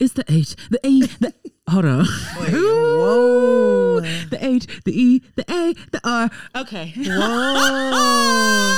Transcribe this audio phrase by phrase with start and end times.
[0.00, 1.34] It's the H, the E, the
[1.68, 2.06] hold on.
[2.06, 4.00] whoa.
[4.30, 6.30] The H, the E, the A, the R.
[6.56, 6.94] Okay.
[6.96, 8.76] Whoa.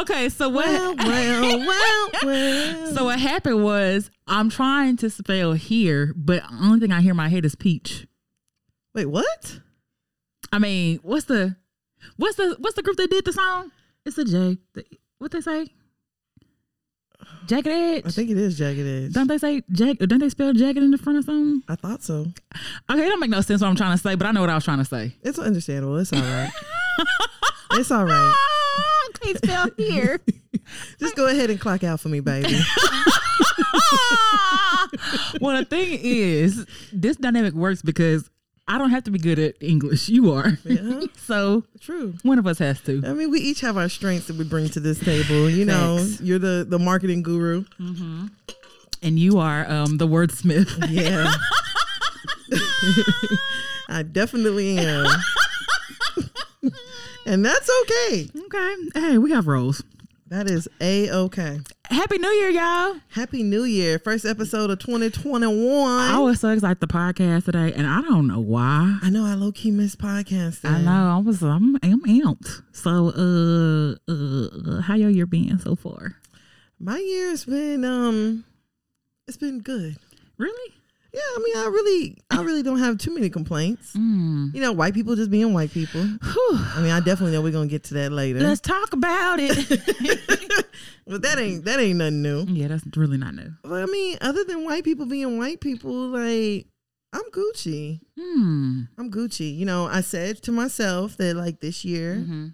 [0.00, 2.94] okay, so what well, well, well, well.
[2.94, 7.10] so what happened was I'm trying to spell here, but the only thing I hear
[7.10, 8.06] in my head is peach.
[8.94, 9.60] Wait, what?
[10.52, 11.56] I mean, what's the
[12.16, 13.72] what's the what's the group that did the song?
[14.06, 14.56] It's a J.
[14.74, 14.84] The,
[15.18, 15.68] what they say?
[17.46, 18.02] Jagged Edge.
[18.04, 19.12] I think it is Jagged Edge.
[19.12, 19.98] don't they say jag?
[19.98, 21.62] Don't they spell jagged in the front of something?
[21.68, 22.26] I thought so.
[22.90, 24.50] Okay, it don't make no sense what I'm trying to say, but I know what
[24.50, 25.14] I was trying to say.
[25.22, 25.96] It's understandable.
[25.98, 26.50] It's all right.
[27.72, 28.34] it's all right.
[29.20, 30.20] Can't spell here.
[30.98, 32.58] Just go ahead and clock out for me, baby.
[35.40, 38.28] well, the thing is, this dynamic works because
[38.68, 40.08] I don't have to be good at English.
[40.08, 40.58] You are.
[40.64, 42.14] Yeah, so true.
[42.22, 43.02] one of us has to.
[43.06, 45.48] I mean, we each have our strengths that we bring to this table.
[45.48, 47.64] You know, you're the the marketing guru.
[49.02, 50.90] And you are um, the wordsmith.
[50.90, 51.32] Yeah.
[53.88, 55.06] I definitely am.
[57.26, 58.28] and that's okay.
[58.46, 58.74] okay.
[58.94, 59.82] Hey, we have roles.
[60.28, 61.60] That is a okay.
[61.84, 62.96] Happy New Year, y'all.
[63.10, 64.00] Happy New Year.
[64.00, 65.88] First episode of 2021.
[65.88, 68.98] I was so excited the podcast today, and I don't know why.
[69.02, 70.68] I know I low key miss podcasting.
[70.68, 72.62] I know I was I'm I'm amped.
[72.72, 76.16] So uh uh how your year been so far?
[76.80, 78.44] My year's been um
[79.28, 79.96] it's been good.
[80.38, 80.74] Really?
[81.16, 83.94] Yeah, I mean I really I really don't have too many complaints.
[83.94, 84.54] Mm.
[84.54, 86.02] You know, white people just being white people.
[86.02, 86.58] Whew.
[86.74, 88.40] I mean, I definitely know we're gonna get to that later.
[88.40, 89.56] Let's talk about it.
[91.06, 92.44] but that ain't that ain't nothing new.
[92.48, 93.50] yeah, that's really not new.
[93.62, 96.66] But I mean, other than white people being white people, like
[97.14, 98.00] I'm Gucci.
[98.20, 98.82] Hmm.
[98.98, 99.56] I'm Gucci.
[99.56, 102.46] You know, I said to myself that like this year Mm-hmm.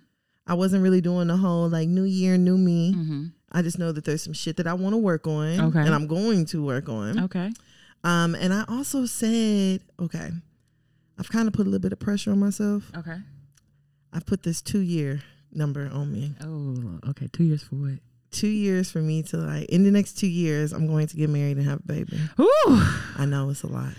[0.46, 2.92] I wasn't really doing the whole like new year, new me.
[2.94, 3.24] Mm-hmm.
[3.52, 5.78] I just know that there's some shit that I want to work on, Okay.
[5.80, 7.20] and I'm going to work on.
[7.24, 7.50] Okay.
[8.04, 10.30] Um, and I also said, okay,
[11.18, 12.90] I've kind of put a little bit of pressure on myself.
[12.96, 13.16] Okay.
[14.12, 15.22] I've put this two year
[15.52, 16.34] number on me.
[16.42, 17.28] Oh, okay.
[17.32, 17.98] Two years for what?
[18.30, 21.28] Two years for me to like in the next two years, I'm going to get
[21.30, 22.18] married and have a baby.
[22.40, 22.82] Ooh.
[23.18, 23.92] I know it's a lot,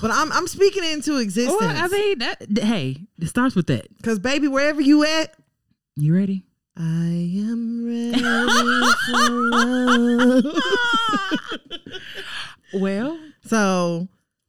[0.00, 1.60] but I'm I'm speaking into existence.
[1.60, 3.88] Well, I mean, that, hey, it starts with that.
[4.02, 5.34] Cause baby, wherever you at,
[5.96, 6.44] You ready?
[6.78, 8.20] I am ready
[9.06, 10.44] for love.
[12.74, 14.08] Well, So,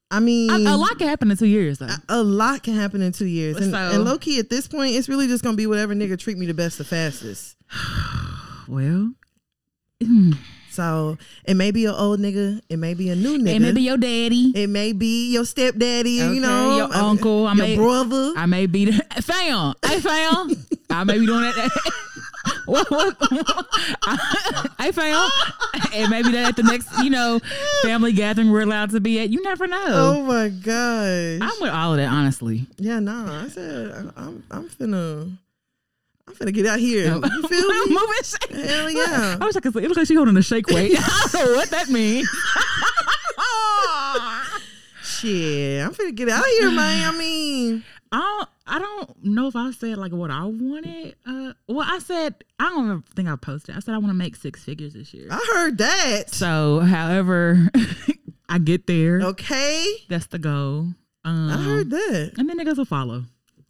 [0.10, 1.86] I mean, a, a lot can happen in two years, though.
[1.88, 4.68] a, a lot can happen in two years, and, So- and low key at this
[4.68, 7.56] point, it's really just gonna be whatever nigga treat me the best, the fastest.
[8.68, 9.14] well,
[10.02, 10.38] mm,
[10.72, 13.72] So it may be an old nigga, it may be a new nigga, it may
[13.74, 14.52] be your daddy.
[14.56, 18.34] it may be your stepdaddy, Okay, you know, your uncle, I your may- brother.
[18.38, 19.74] I may be the fam.
[19.86, 20.52] Hey fam.
[20.90, 21.70] I may be doing that.
[22.66, 23.18] What, what,
[24.80, 25.30] hey fam.
[25.94, 27.40] And maybe that at the next, you know,
[27.84, 29.30] family gathering we're allowed to be at.
[29.30, 29.86] You never know.
[29.88, 31.40] oh my gosh!
[31.42, 32.66] I'm with all of that, honestly.
[32.78, 33.44] yeah, nah.
[33.44, 35.38] I said I, I'm I'm finna
[36.28, 37.08] I'm finna get out here.
[37.24, 37.80] You feel me?
[37.90, 38.52] Moving shake.
[38.52, 39.38] Hell yeah.
[39.40, 40.96] I wish I could say it looks like she holding a shake weight.
[41.00, 42.28] I don't know what that means.
[45.04, 47.14] Shit, I'm finna get out here, man.
[47.14, 51.16] I mean, I don't I don't know if I said like what I wanted.
[51.26, 53.76] Uh well I said I don't even think I posted.
[53.76, 55.28] I said I want to make six figures this year.
[55.32, 56.30] I heard that.
[56.32, 57.70] So however
[58.50, 60.88] I get there, Okay, that's the goal.
[61.26, 62.34] Um, I heard that.
[62.38, 63.24] and then niggas will follow.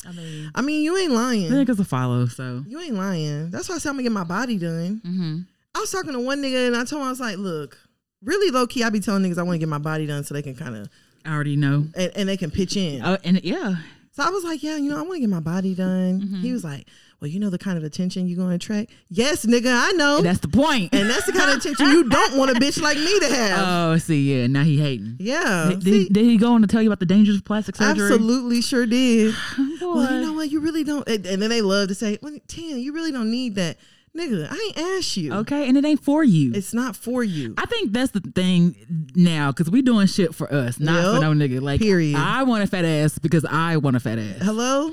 [0.05, 1.51] I mean I mean, you ain't then lying.
[1.51, 3.49] niggas will follow, so You ain't lying.
[3.51, 5.01] That's why I said I'm gonna get my body done.
[5.05, 5.39] mm-hmm.
[5.75, 7.77] I was talking to one nigga and I told him I was like, look,
[8.23, 10.33] really low key, I be telling niggas I want to get my body done so
[10.33, 10.89] they can kind of
[11.25, 11.85] I already know.
[11.95, 13.03] and, and they can pitch in.
[13.03, 13.75] Oh and yeah.
[14.17, 16.21] So I was like, yeah, you know, I want to get my body done.
[16.21, 16.41] Mm-hmm.
[16.41, 16.87] He was like,
[17.21, 18.89] well, you know the kind of attention you're gonna attract.
[19.09, 20.21] Yes, nigga, I know.
[20.21, 20.91] That's the point.
[20.91, 23.59] and that's the kind of attention you don't want a bitch like me to have.
[23.67, 25.17] oh, see, yeah, now he hating.
[25.19, 27.75] yeah, Did, see, did he go on to tell you about the dangers of plastic
[27.75, 28.05] surgery?
[28.05, 29.35] absolutely sure did.
[29.79, 30.51] Well, you know what?
[30.51, 31.07] You really don't.
[31.07, 33.77] And, and then they love to say, well, Tan, you really don't need that,
[34.17, 34.47] nigga.
[34.51, 35.33] I ain't asked you.
[35.33, 36.51] Okay, and it ain't for you.
[36.53, 37.53] It's not for you.
[37.57, 38.75] I think that's the thing
[39.15, 41.61] now because we doing shit for us, not for no nigga.
[41.61, 42.17] Like, Period.
[42.17, 44.37] I want a fat ass because I want a fat ass.
[44.41, 44.91] Hello.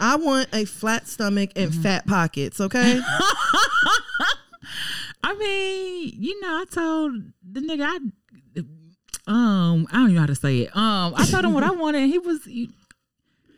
[0.00, 1.82] I want a flat stomach and Mm-hmm.
[1.82, 2.60] fat pockets.
[2.60, 3.00] Okay.
[5.22, 7.14] I mean, you know, I told
[7.50, 7.98] the nigga, I,
[9.26, 10.76] um, I don't even know how to say it.
[10.76, 12.08] Um, I told him what I wanted.
[12.08, 12.70] He was, he-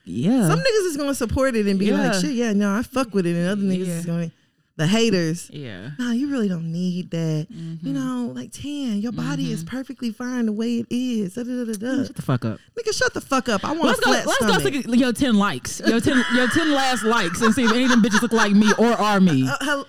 [0.05, 2.11] yeah, Some niggas is gonna support it and be Yeah.
[2.11, 3.95] like, shit, yeah, no, I fuck with it, and other niggas Yeah.
[3.95, 4.31] is going,
[4.77, 5.51] the haters.
[5.53, 5.91] yeah.
[5.99, 7.47] Nah, you really don't need that.
[7.51, 7.87] Mm-hmm.
[7.87, 11.35] You know, like Tan, your body is perfectly fine the way it is.
[11.35, 12.05] Da, da, da.
[12.05, 12.59] Shut the fuck up.
[12.79, 13.65] Nigga, shut the fuck up.
[13.65, 14.11] I want Let's go.
[14.11, 14.73] Let's stomach.
[14.87, 15.81] go see your ten likes.
[15.81, 16.23] Your ten.
[16.35, 18.93] Your ten last likes, and see if any of them bitches look like me or
[18.93, 19.49] are me.
[19.49, 19.85] Uh,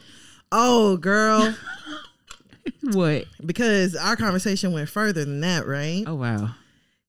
[0.51, 1.54] oh, girl.
[2.81, 3.25] What?
[3.45, 6.04] because our conversation went further than that, right?
[6.06, 6.50] Oh wow.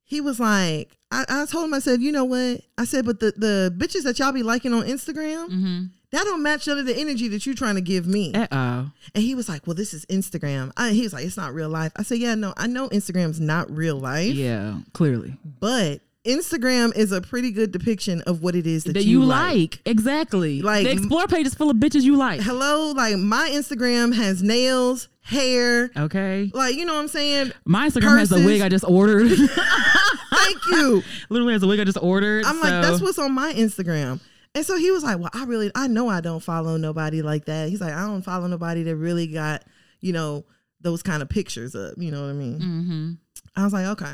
[0.04, 2.62] He was like, I, I told him, I said, you know what?
[2.78, 5.84] I said, but the, the bitches that y'all be liking on Instagram, Mm-hmm.
[6.10, 8.32] That don't match none of the energy that you're trying to give me.
[8.34, 8.90] Uh oh.
[9.14, 10.72] And he was like, well, this is Instagram.
[10.76, 11.92] I, he was like, it's not real life.
[11.96, 14.78] I said, yeah, no, I know Instagram's not real life, Yeah.
[14.92, 15.36] Clearly.
[15.60, 19.24] but Instagram is a pretty good depiction of what it is that, That you, you
[19.24, 19.54] like.
[19.54, 19.80] like.
[19.86, 20.60] exactly.
[20.62, 22.40] Like- the explore page is full of bitches you like.
[22.40, 26.50] Hello, like my Instagram has nails, hair, Okay.
[26.52, 27.52] like you know what I'm saying.
[27.64, 29.30] My Instagram has a wig I just ordered.
[30.30, 31.02] Thank you.
[31.28, 32.44] Literally has a wig I just ordered.
[32.44, 34.20] I'm like, that's what's on my Instagram.
[34.54, 37.44] And so he was like, Well, I really, I know I don't follow nobody like
[37.46, 37.68] that.
[37.68, 39.64] He's like, I don't follow nobody that really got,
[40.00, 40.44] you know,
[40.80, 41.94] those kind of pictures up.
[41.96, 42.58] You know what I mean?
[42.60, 43.12] Mm-hmm.
[43.60, 44.12] I was like, Okay,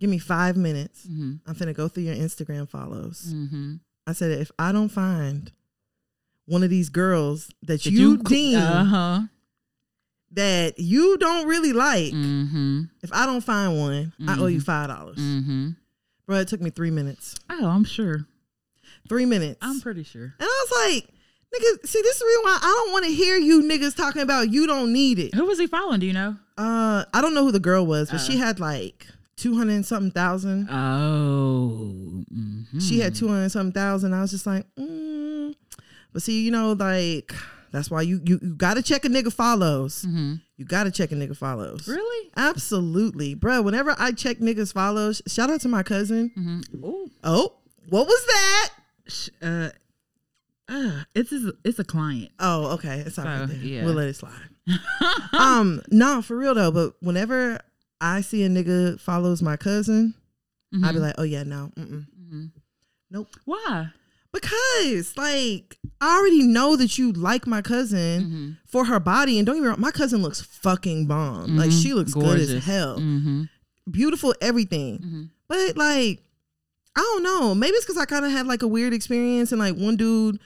[0.00, 1.06] give me five minutes.
[1.06, 1.34] Mm-hmm.
[1.46, 3.32] I'm going to go through your Instagram follows.
[3.34, 3.74] Mm-hmm.
[4.06, 5.50] I said, If I don't find
[6.46, 9.20] one of these girls that, you, deem Uh huh.
[10.32, 12.82] that you don't really like, Mm-hmm.
[13.02, 15.18] if I don't find one, I owe you five dollars.
[15.18, 15.70] Mm-hmm.
[16.26, 17.36] Bro, it took me three minutes.
[17.50, 18.26] Oh, I'm sure.
[19.12, 19.58] Three minutes.
[19.60, 20.22] I'm pretty sure.
[20.22, 21.04] And I was like,
[21.54, 24.22] nigga, see, this is the reason why I don't want to hear you niggas talking
[24.22, 25.34] about you don't need it.
[25.34, 26.00] Who was he following?
[26.00, 26.36] Do you know?
[26.56, 28.24] Uh, I don't know who the girl was, but Uh.
[28.24, 29.06] she had like
[29.36, 30.68] 200 and something thousand.
[30.70, 32.24] Oh.
[32.32, 32.80] mhm.
[32.80, 34.14] She had 200 and something thousand.
[34.14, 35.54] I was just like, mm.
[36.14, 37.34] but see, you know, like,
[37.70, 40.06] that's why you, you, you got to check a nigga follows.
[40.08, 40.40] Mhm.
[40.56, 41.86] You got to check a nigga follows.
[41.86, 42.30] Really?
[42.36, 43.34] Absolutely.
[43.34, 46.30] Bro, whenever I check niggas follows, shout out to my cousin.
[46.38, 46.92] Mm-hmm.
[47.24, 47.52] Oh,
[47.88, 48.70] what was that?
[49.06, 49.70] Sh- Uh.
[50.68, 52.30] Uh, it's a, it's a client.
[52.38, 53.00] Oh, okay.
[53.04, 53.40] It's all right.
[53.40, 53.60] So, then.
[53.62, 53.84] yeah.
[53.84, 54.32] We'll let it slide.
[55.32, 56.70] um, no, for real though.
[56.70, 57.58] But whenever
[58.00, 60.14] I see a nigga follows my cousin,
[60.82, 62.06] I'd be like, oh yeah, no, mm-mm.
[62.18, 62.50] Mhm.
[63.10, 63.28] nope.
[63.44, 63.88] Why?
[64.32, 68.56] Because like I already know that you like my cousin Mhm.
[68.70, 71.56] for her body, and don't get me wrong, my cousin looks fucking bomb.
[71.58, 71.82] Like Mhm.
[71.82, 72.50] she looks good Gorgeous.
[72.50, 73.42] as hell, Mm-hmm.
[73.90, 74.98] beautiful, everything.
[75.00, 75.30] Mhm.
[75.48, 76.22] But like,
[76.94, 77.54] I don't know.
[77.54, 80.38] Maybe it's because I kind of had like a weird experience, and like one dude,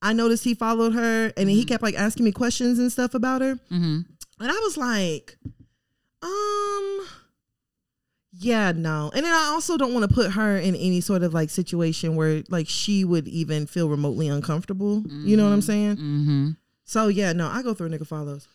[0.00, 3.14] I noticed he followed her, and then he kept like asking me questions and stuff
[3.14, 3.54] about her.
[3.70, 4.00] Mm-hmm.
[4.40, 5.38] And I was like,
[6.22, 7.06] um,
[8.32, 9.10] yeah, no.
[9.14, 12.16] And then I also don't want to put her in any sort of like situation
[12.16, 15.04] where like she would even feel remotely uncomfortable.
[15.06, 15.96] You know what I'm saying?
[15.96, 16.50] Mm-hmm.
[16.84, 18.48] So yeah, no, I go through a nigga follows.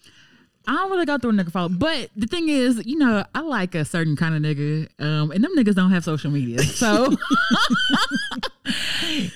[0.68, 3.40] I don't really go through a nigga follow, but the thing is, you know, I
[3.40, 7.16] like a certain kind of nigga, um, and them niggas don't have social media, so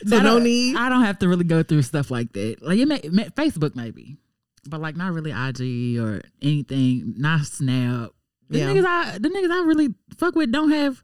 [0.05, 0.75] So I no don't- need.
[0.75, 2.57] I don't have to really go through stuff like that.
[2.61, 4.17] Like it may, may, Facebook maybe,
[4.67, 8.09] but like not really IG or anything, not Snap.
[8.49, 8.67] The Yeah.
[8.73, 11.01] niggas I the niggas I really fuck with don't have.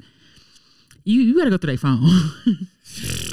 [1.06, 2.04] You you gotta go through their phone.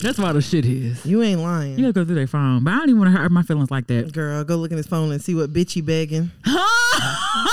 [0.03, 1.05] That's why the shit is.
[1.07, 1.79] You ain't lying.
[1.79, 3.71] You gotta go through their phone, but I don't even want to hurt my feelings
[3.71, 4.13] like that.
[4.13, 6.31] Girl, go look in his phone and see what bitch he begging.
[6.45, 7.49] I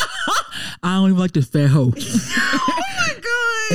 [0.83, 1.93] don't even like this fat hoe.
[1.97, 3.13] oh my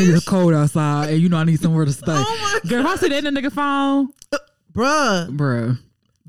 [0.05, 0.07] god.
[0.07, 2.05] just cold outside, and you know I need somewhere to stay.
[2.09, 4.39] Oh my Girl, if I see that in the nigga phone, uh,
[4.77, 5.79] Bruh, bruh,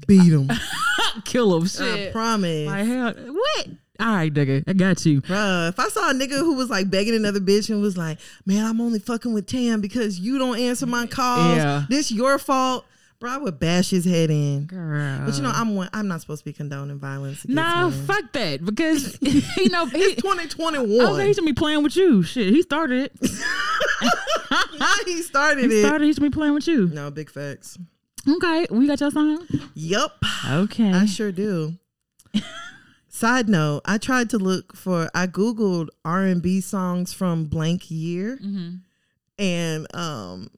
[0.08, 0.50] beat him.
[1.26, 1.68] kill him.
[1.68, 2.68] Shit, I promise.
[2.68, 3.68] Like hell, what?
[4.00, 5.22] All right, nigga, I got you.
[5.22, 8.20] Bruh, if I saw a nigga who was like begging another bitch and was like,
[8.46, 11.58] man, I'm only fucking with Tam because you don't answer my calls.
[11.58, 11.86] Yeah.
[11.90, 12.86] This your fault.
[13.20, 14.66] Bro, I would bash his head in.
[14.68, 15.22] Girl.
[15.26, 17.48] But you know, I'm one, I'm not supposed to be condoning violence.
[17.48, 18.64] Nah, fuck that.
[18.64, 21.14] Because you know he, It's 2021.
[21.14, 22.22] okay, he should be playing with you.
[22.22, 23.18] Shit, he started it.
[25.08, 25.86] he started He it.
[25.86, 26.06] started.
[26.06, 26.90] He should be playing with you.
[26.90, 27.80] No, big facts.
[28.30, 29.48] Okay, we got your song.
[29.74, 30.24] Yup.
[30.52, 30.92] Okay.
[30.92, 31.74] I sure do.
[33.18, 38.76] Side note, I tried to look for I googled R&B songs from blank year hmm
[39.40, 40.50] and um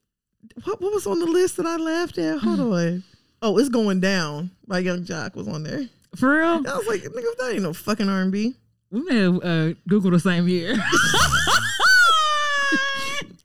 [0.64, 2.38] what what was on the list that I laughed at?
[2.40, 3.02] Hold on.
[3.40, 5.88] Oh, it's going down by Young Joc was on there.
[6.16, 8.54] For real, I was like, nigga, that ain't no fucking R&B.
[8.90, 10.76] we may have uh, Google the same year.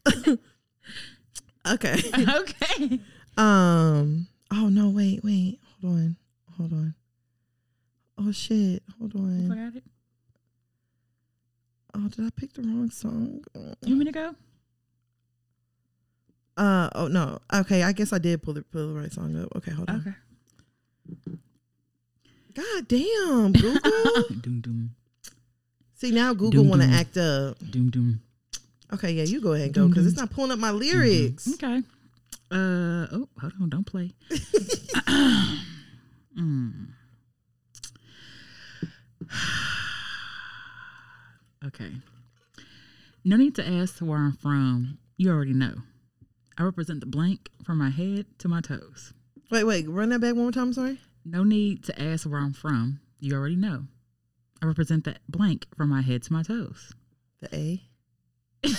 [1.68, 2.00] Okay.
[2.14, 3.00] okay.
[3.38, 4.28] Um.
[4.54, 4.90] Oh no!
[4.90, 5.60] Wait, wait.
[5.82, 6.16] Hold on.
[6.58, 6.96] Hold on.
[8.18, 8.82] Oh shit!
[9.00, 9.50] Hold on.
[9.50, 9.84] Forgot it.
[11.94, 13.44] Oh, did I pick the wrong song?
[13.56, 14.36] You want me to go?
[16.58, 16.90] Uh.
[16.96, 17.40] Oh no.
[17.54, 17.84] Okay.
[17.84, 19.50] I guess I did pull the pull the right song up.
[19.58, 19.72] Okay.
[19.72, 19.98] Hold on.
[19.98, 20.16] Okay.
[22.54, 23.82] God damn, Google.
[24.42, 24.90] doom doom
[25.96, 27.58] See now Google want to act up.
[27.70, 28.22] doom doom.
[28.94, 29.12] Okay.
[29.12, 31.50] Yeah, you go ahead and go because it's not pulling up my lyrics.
[31.56, 31.82] Okay.
[32.52, 34.14] Uh oh, hold on, don't play.
[36.38, 36.88] Mm.
[41.66, 41.92] Okay.
[43.24, 45.00] No need to ask where I'm from.
[45.18, 45.78] You already know.
[46.60, 49.14] I represent the blank from my head to my toes.
[49.50, 49.90] Wait, wait.
[49.90, 50.74] Run that back one more time.
[50.74, 51.00] Sorry.
[51.26, 53.00] No need to ask where I'm from.
[53.20, 53.86] You already know.
[54.62, 56.94] I represent that blank from my head to my toes.
[57.42, 57.82] The A.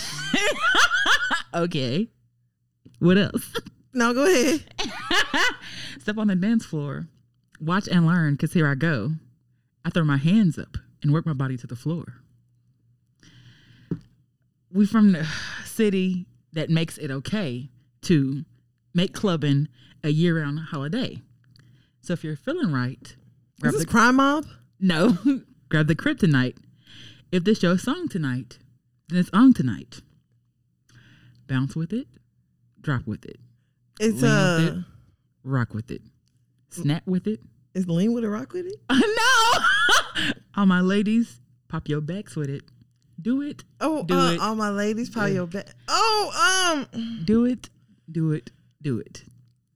[1.55, 2.09] Okay.
[2.99, 3.55] What else?
[3.95, 4.63] No, go ahead.
[6.01, 7.09] Step on the dance floor.
[7.61, 9.13] Watch and learn, because here I go.
[9.87, 12.14] I throw my hands up and work my body to the floor.
[14.73, 15.26] We from the
[15.64, 17.71] city that makes it okay
[18.02, 18.45] to
[18.93, 19.69] make clubbing
[20.02, 21.23] a year-round holiday.
[22.00, 23.14] So if you're feeling right, Is
[23.61, 24.47] grab this the crime mob?
[24.81, 25.16] no,
[25.69, 26.57] grab the kryptonite.
[27.31, 28.59] If this your song tonight,
[29.09, 30.00] then it's on tonight.
[31.47, 32.09] Bounce with it,
[32.81, 33.38] drop with it,
[34.00, 34.85] It's Lean uh, with it.
[35.45, 36.02] rock with it,
[36.71, 37.40] snap with it.
[37.75, 38.75] is lean with a rock with it?
[38.90, 38.97] no,
[40.57, 42.62] all my ladies, pop your backs with it.
[43.21, 44.41] Do it, Oh, Do uh, it.
[44.41, 45.69] all my ladies, probably your back.
[45.88, 47.71] Oh, um, do it,
[48.11, 48.50] do it,
[48.83, 49.25] do it.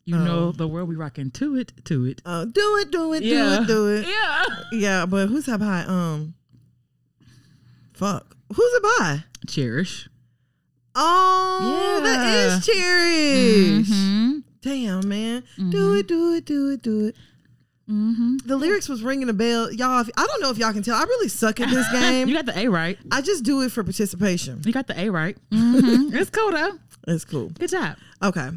[0.05, 0.25] You Oh.
[0.25, 2.21] know the world we rocking to it, to it.
[2.27, 3.59] uh, do it, do it, Yeah.
[3.59, 4.07] do it, do it.
[4.09, 4.45] Yeah.
[4.73, 5.85] Yeah, but who's up high?
[5.85, 6.35] Um,
[7.95, 9.25] fuck, who's it by?
[9.47, 10.09] Cherish.
[10.95, 12.57] Oh, that Yeah.
[12.59, 13.89] is Cherish.
[13.89, 14.43] Mhm.
[14.62, 17.17] Damn, man, do it, do it, do it, do it.
[17.90, 18.47] Mhm.
[18.47, 20.00] The lyrics was ringing a bell, y'all.
[20.00, 20.94] If, I don't know if y'all can tell.
[20.97, 22.28] I really suck at this game.
[22.28, 22.99] You got the A right.
[23.11, 24.62] I just do it for participation.
[24.64, 25.37] You got the A right.
[25.50, 26.14] Mhm.
[26.20, 26.78] it's cool though.
[27.09, 27.49] It's cool.
[27.50, 27.97] Good job.
[28.23, 28.50] Okay.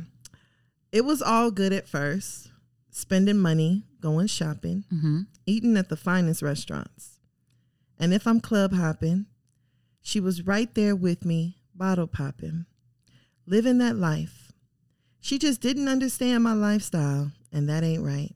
[0.91, 2.49] It was all good at first.
[2.91, 5.21] Spending money, going shopping, Mm-hmm.
[5.47, 7.17] eating at the finest restaurants.
[7.97, 9.25] And if I'm club hopping,
[10.03, 12.65] she was right there with me, bottle popping,
[13.47, 14.51] living that life.
[15.21, 18.35] She just didn't understand my lifestyle, and that ain't right.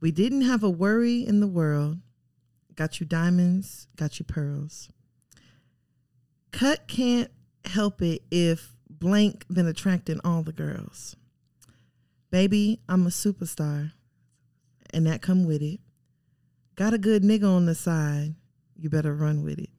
[0.00, 1.98] We didn't have a worry in the world.
[2.74, 4.90] Got you diamonds, got you pearls.
[6.52, 7.30] Cut can't
[7.64, 11.16] help it if blank been attracting all the girls.
[12.30, 13.92] Baby, I'm a superstar,
[14.92, 15.80] and that come with it.
[16.74, 18.34] Got a good nigga on the side,
[18.76, 19.70] you better run with it.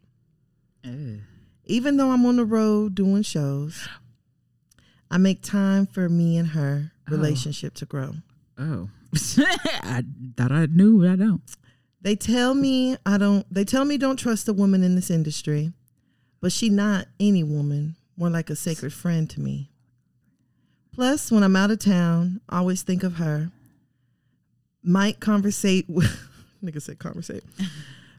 [1.66, 3.88] Even though I'm on the road doing shows,
[5.12, 7.12] I make time for me and her Oh.
[7.12, 8.16] relationship to grow.
[8.58, 8.90] Oh.
[9.38, 10.04] I
[10.36, 11.42] thought I knew, but I don't.
[12.02, 15.74] They tell me I don't they tell me don't trust a woman in this industry,
[16.42, 19.72] but she not any woman, more like a sacred friend to me.
[20.94, 23.52] Plus, when I'm out of town, I always think of her.
[24.84, 26.10] Might conversate with
[26.64, 27.44] nigga said conversate.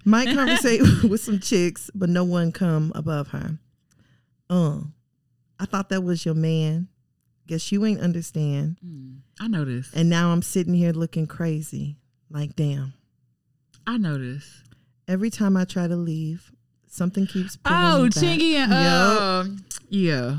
[0.05, 3.59] Might conversate with some chicks, but no one come above her.
[4.49, 4.81] Uh,
[5.59, 6.89] I thought that was your man.
[7.49, 8.77] Guess you ain't understand.
[9.41, 9.91] I know this.
[9.95, 11.97] And now I'm sitting here looking crazy.
[12.31, 12.93] Like damn.
[13.87, 14.63] I know this.
[15.09, 16.53] Every time I try to leave,
[16.87, 18.23] something keeps pulling Oh, me back.
[18.23, 19.45] Chingy and uh,
[19.89, 20.39] yeah.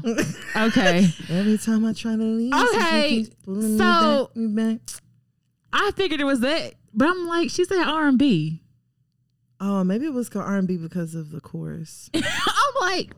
[0.56, 1.08] Okay.
[1.30, 4.82] Every time I try to leave, something Okay, keeps pulling so- me back, me back.
[5.74, 8.62] I figured it was that, but I'm like, she said R and B.
[9.60, 12.10] Oh, maybe it was called R and B because of the chorus.
[12.16, 12.24] I'm
[12.82, 13.12] like,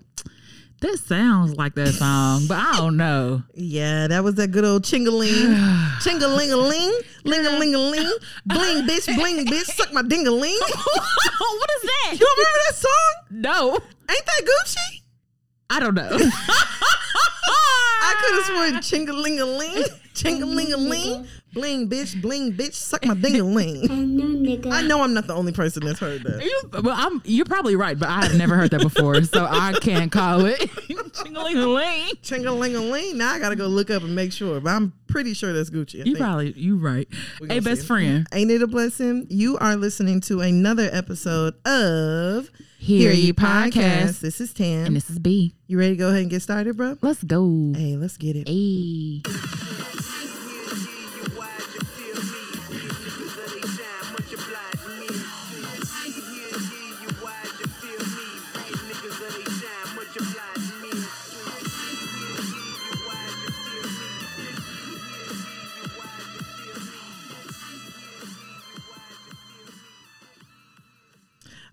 [0.82, 3.44] that sounds like that song, but I don't know.
[3.54, 5.56] yeah, that was that good old chingaling,
[6.02, 8.12] chingaling-a-ling, ling-a-ling-a-ling,
[8.46, 10.52] bling bitch, bling bitch, suck my ding-a-ling.
[10.52, 12.12] you what is that?
[12.12, 13.14] remember that song?
[13.32, 13.80] No,
[14.12, 15.02] Ain't that Gucci?
[15.70, 16.10] I don't know.
[18.04, 23.90] I could have sworn chingaling-a-ling, chingaling-a-ling, bling bitch, bling bitch, suck my ding-a-ling.
[24.72, 26.44] I know I'm not the only person that's heard that.
[26.44, 29.74] You, well, I'm, you're probably right, but I have never heard that before, so I
[29.82, 30.60] can't call it.
[31.14, 32.16] Ching-a-ling-a-ling.
[32.24, 33.18] Chingaling-a-ling.
[33.18, 35.96] Now I gotta go look up and make sure, but I'm pretty sure that's Gucci.
[35.96, 36.18] I You think.
[36.20, 37.08] probably you right.
[37.40, 37.88] We Hey, best see.
[37.88, 38.28] friend.
[38.34, 39.28] Ain't it a blessing?
[39.30, 42.50] You are listening to another episode of
[42.80, 44.22] Hear Ye Podcast.
[44.22, 44.86] This is Tam.
[44.88, 45.54] And this is B.
[45.68, 46.98] you ready to go ahead and get started, bro?
[47.02, 47.74] Let's go.
[47.76, 48.48] Hey, let's get it.
[48.48, 49.22] Hey.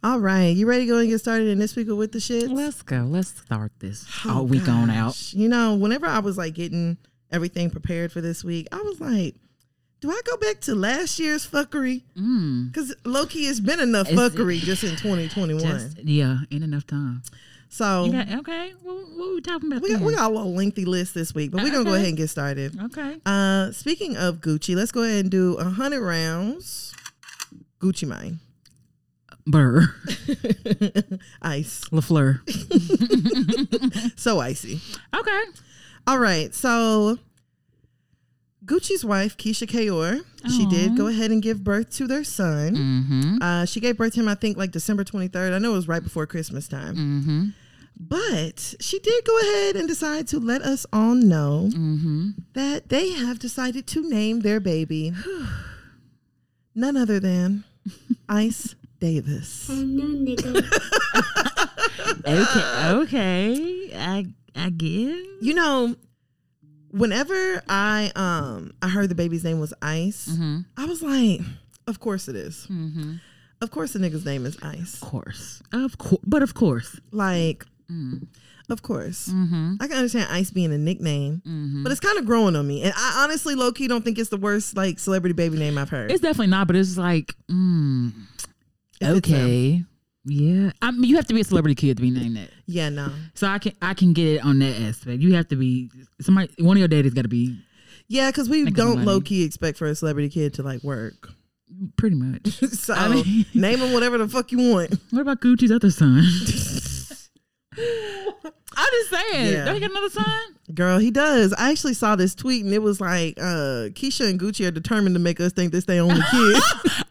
[0.02, 2.48] All right, you ready to go and get started in this week with the shit?
[2.50, 2.98] Let's go.
[3.08, 5.32] Let's start this Oh, all week on out.
[5.32, 6.98] You know, whenever I was like getting
[7.32, 9.34] everything prepared for this week, I was like,
[10.00, 12.02] do I go back to last year's fuckery?
[12.14, 12.96] Because Mm.
[13.04, 15.60] Loki has been enough It's- fuckery just in 2021.
[15.62, 17.22] Just, yeah, ain't enough time.
[17.68, 18.74] so You got, okay.
[18.80, 19.82] What, what we talking about?
[19.82, 21.94] we got, we got a little lengthy list this week, but we're going to go
[21.96, 22.80] ahead and get started.
[22.80, 23.16] Okay.
[23.26, 26.94] Uh, speaking of Gucci, let's go ahead and do a hundred rounds.
[27.80, 28.38] Gucci Mane.
[29.50, 29.94] Burr.
[31.42, 31.82] Ice.
[31.90, 32.42] La Flare.
[34.16, 34.80] So icy.
[35.14, 35.42] Okay.
[36.06, 36.54] All right.
[36.54, 37.18] So
[38.64, 40.18] Gucci's wife, Keyshia Ka'oir,
[40.56, 42.74] she did go ahead and give birth to their son.
[42.76, 43.42] Mm-hmm.
[43.42, 45.54] Uh, she gave birth to him, I think, like December 23rd.
[45.54, 46.96] I know it was right before Christmas time.
[46.96, 47.44] Mm-hmm.
[48.00, 52.30] But she did go ahead and decide to let us all know Mm-hmm.
[52.54, 55.12] that they have decided to name their baby
[56.74, 57.64] none other than
[58.28, 59.70] Ice Davis.
[62.26, 62.90] Okay.
[62.90, 63.90] Okay.
[63.94, 64.26] I
[64.56, 65.16] I get.
[65.40, 65.94] You know,
[66.90, 70.60] whenever I um I heard the baby's name was Ice, Mm-hmm.
[70.76, 71.40] I was like,
[71.86, 72.66] of course it is.
[72.70, 73.14] Mm-hmm.
[73.60, 74.94] Of course the nigga's name is Ice.
[74.94, 75.62] Of course.
[75.72, 76.22] Of course.
[76.26, 76.98] But of course.
[77.12, 78.26] Like, Mm.
[78.68, 79.28] of course.
[79.28, 79.76] Mm-hmm.
[79.80, 81.82] I can understand Ice being a nickname, Mm-hmm.
[81.84, 82.82] but it's kind of growing on me.
[82.82, 85.88] And I honestly, low key, don't think it's the worst like celebrity baby name I've
[85.88, 86.12] heard.
[86.12, 88.12] It's definitely not, but it's like, mm,
[89.02, 89.84] okay.
[90.24, 90.72] Yeah.
[90.82, 92.50] I mean, you have to be a celebrity kid to be named that.
[92.66, 93.10] yeah, no.
[93.34, 95.22] So I can I can get it on that aspect.
[95.22, 95.90] You have to be
[96.20, 96.50] somebody.
[96.58, 97.58] One of your daddies got to be
[98.08, 101.30] Yeah, because we don't low key expect for a celebrity kid to like work.
[101.96, 102.48] pretty much.
[102.72, 104.94] so I mean- name him whatever the fuck you want.
[105.10, 106.22] What about Gucci's other son?
[107.76, 109.52] I'm just saying.
[109.52, 109.64] Yeah.
[109.64, 110.24] Don't he got another son?
[110.74, 111.52] Girl, he does.
[111.54, 115.14] I actually saw this tweet and it was like, uh, Keisha and Gucci are determined
[115.14, 116.62] to make us think this they only kid.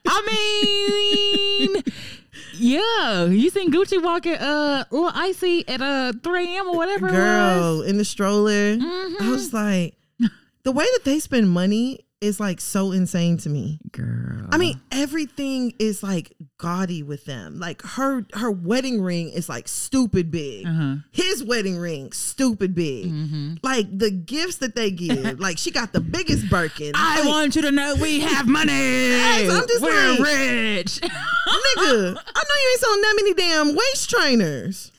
[0.08, 1.27] I mean,
[2.54, 3.26] yeah.
[3.26, 6.68] You seen Gucci walking uh little icy at uh 3 a.m.
[6.68, 7.10] or whatever.
[7.10, 8.78] Girl, in the stroller.
[8.80, 9.30] I Mhm.
[9.32, 9.96] was like,
[10.64, 13.80] the way that they spend money is like so insane to me.
[13.92, 14.48] Girl.
[14.52, 17.60] I mean, everything is like gaudy with them.
[17.60, 20.66] Like her her wedding ring is like stupid big.
[20.66, 20.96] Uh-huh.
[21.12, 23.12] His wedding ring, stupid big.
[23.12, 23.54] Mm-hmm.
[23.62, 25.40] Like the gifts that they give.
[25.40, 26.94] like she got the biggest Birkin.
[26.96, 28.72] I Like, want you to know we have money.
[28.74, 31.00] I'm just We're like- rich.
[31.02, 32.18] nigga.
[32.18, 34.92] I know you ain't selling that many damn waist trainers.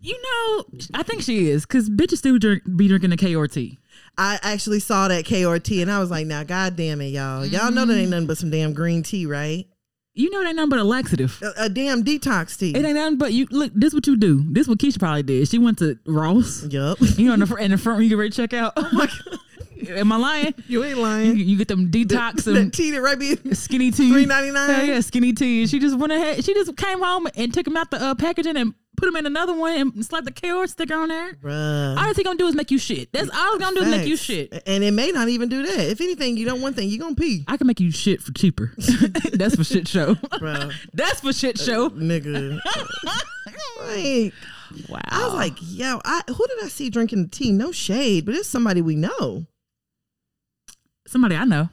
[0.00, 3.78] you know, I think she is because bitches still drink, be drinking the KRT.
[4.18, 7.44] I actually saw that KRT and I was like, now god damn it, y'all.
[7.44, 9.66] Y'all know that ain't nothing but some damn green tea, right?
[10.14, 11.38] You know, that ain't nothing but a laxative.
[11.42, 12.70] A, a damn detox tea.
[12.70, 13.46] It ain't nothing but you.
[13.50, 14.42] Look, this what you do.
[14.50, 15.46] This what Keisha probably did.
[15.48, 16.64] She went to Ross.
[16.64, 16.98] Yup.
[17.18, 18.72] You know, in the, in the front when you get ready to check out.
[18.76, 19.38] Oh my God.
[19.90, 20.54] Am I lying?
[20.68, 21.36] You ain't You, lying.
[21.36, 24.10] you get them detox that and tea that right be skinny tea.
[24.10, 24.86] three ninety nine.
[24.88, 25.66] Yeah, skinny tea.
[25.66, 26.42] She just went ahead.
[26.42, 29.26] She just came home and took them out the uh, packaging and put them in
[29.26, 31.34] another one and slap the KR sticker on there.
[31.34, 31.96] Bruh.
[31.96, 33.12] All it's gonna do is make you shit.
[33.12, 34.62] That's all it's gonna do is make you shit.
[34.66, 35.78] And it may not even do that.
[35.90, 37.44] If anything, you don't one thing, you gonna pee.
[37.48, 38.72] I can make you shit for cheaper.
[39.32, 40.14] That's for shit show.
[40.14, 40.72] Bruh.
[40.94, 41.90] That's for shit show.
[41.90, 42.58] Nigga.
[43.86, 44.34] like
[44.88, 44.98] Wow.
[45.04, 47.52] I was like, yo, I who did I see drinking the tea?
[47.52, 49.46] No shade, but it's somebody we know.
[51.06, 51.68] somebody I know.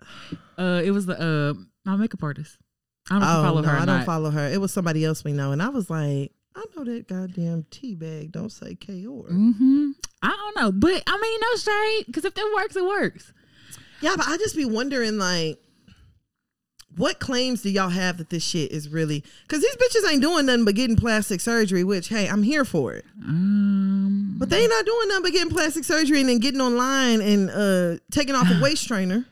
[0.58, 2.58] Uh, it was the uh my makeup artist.
[3.10, 3.74] I don't know if you Oh follow no, her.
[3.74, 4.06] Or I don't not.
[4.06, 4.48] follow her.
[4.48, 7.94] It was somebody else we know, and I was like, I know that goddamn tea
[7.94, 8.32] bag.
[8.32, 9.30] Don't say Ka'oir.
[9.30, 9.90] Mm-hmm.
[10.22, 12.06] I don't know, but I mean, no shade.
[12.06, 13.32] Because if that works, it works.
[14.00, 15.58] Yeah, but I just be wondering like.
[16.96, 19.22] What claims do y'all have that this shit is really?
[19.42, 22.92] Because these bitches ain't doing nothing but getting plastic surgery, which hey, I'm here for
[22.94, 23.04] it.
[23.24, 27.50] Um, But they not doing nothing but getting plastic surgery and then getting online and
[27.50, 29.24] uh taking off a waist trainer.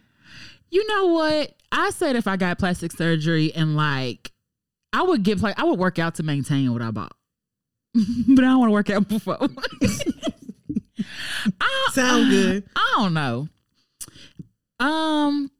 [0.70, 1.54] you know what?
[1.76, 4.32] I said if I got plastic surgery and like,
[4.92, 7.12] I would get like I would work out to maintain what I bought,
[7.94, 9.38] but I don't want to work out before.
[11.60, 12.64] I, Sound good.
[12.74, 13.48] I don't know.
[14.80, 15.50] Um,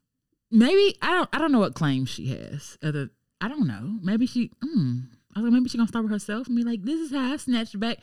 [0.51, 1.29] maybe I don't.
[1.33, 2.79] I don't know what claims she has.
[2.83, 3.99] Other, I don't know.
[4.03, 4.51] Maybe she.
[4.65, 7.13] Mm, I was like, maybe she gonna start with herself and be like, "This is
[7.13, 7.99] how I snatched back."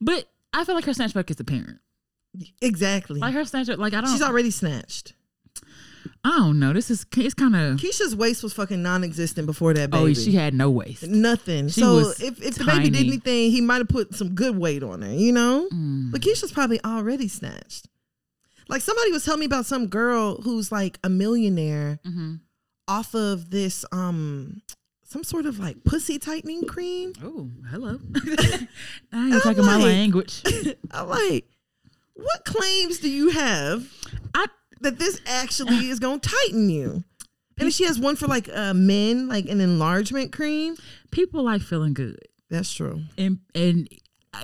[0.00, 1.78] But I feel like her snatch back is apparent.
[2.60, 3.20] Exactly.
[3.20, 4.10] Like her snatch, like I don't.
[4.10, 5.14] She's already snatched.
[6.24, 6.72] I don't know.
[6.72, 7.04] This is.
[7.16, 7.78] It's kind of.
[7.78, 10.10] Keisha's waist was fucking non-existent before that baby.
[10.10, 11.02] Oh, she had no waist.
[11.08, 11.68] nothing.
[11.68, 14.82] She so if, if the baby did anything, he might have put some good weight
[14.84, 15.68] on her, you know?
[15.72, 16.12] Mm.
[16.12, 17.88] But Keisha's probably already snatched.
[18.68, 22.34] Like somebody was telling me about some girl who's like a millionaire hmm
[22.88, 24.60] off of this um
[25.04, 27.12] some sort of like pussy tightening cream.
[27.22, 27.98] Oh, hello.
[29.12, 30.42] now you're talking I'm my like- language.
[30.92, 31.46] I'm like,
[32.14, 33.86] what claims do you have
[34.34, 34.46] I
[34.82, 37.04] that this actually is gonna tighten you?
[37.58, 40.76] And she has one for like uh, men, like an enlargement cream.
[41.10, 42.18] people like feeling good.
[42.50, 43.02] That's true.
[43.16, 43.88] and and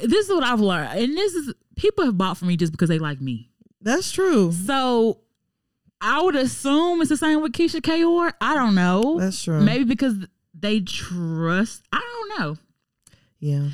[0.03, 2.88] this is what I've learned, and this is people have bought for me just because
[2.88, 3.51] they like me.
[3.81, 4.53] That's true.
[4.53, 5.20] So
[6.01, 8.33] I would assume it's the same with Keyshia Ka'oir.
[8.40, 9.18] I don't know.
[9.18, 9.61] That's true.
[9.61, 10.14] Maybe because
[10.55, 11.85] they trust.
[11.92, 12.57] I don't know.
[13.40, 13.68] Yeah.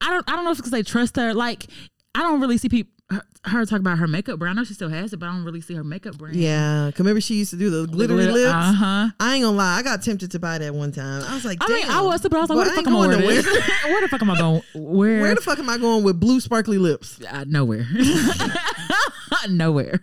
[0.00, 0.28] I don't.
[0.30, 1.34] I don't know if it's because they trust her.
[1.34, 1.66] Like
[2.14, 4.58] I don't really see people her, her talk about her makeup brand.
[4.58, 6.36] I know she still has it, but I don't really see her makeup brand.
[6.36, 6.90] Yeah.
[6.90, 8.52] 'Cause remember she used to do the glittery lips?
[8.52, 9.08] Uh huh.
[9.20, 11.22] I ain't gonna lie, I got tempted to buy that one time.
[11.26, 12.70] I was like, I Damn, mean, I was, but I was like, But where the
[12.74, 13.42] fuck am I going wearing nowhere.
[13.42, 13.68] this?
[13.84, 14.62] where the fuck am I going?
[14.74, 15.20] Where?
[15.22, 17.20] Where the fuck am I going with blue sparkly lips?
[17.30, 17.86] uh, nowhere.
[19.48, 20.00] Nowhere.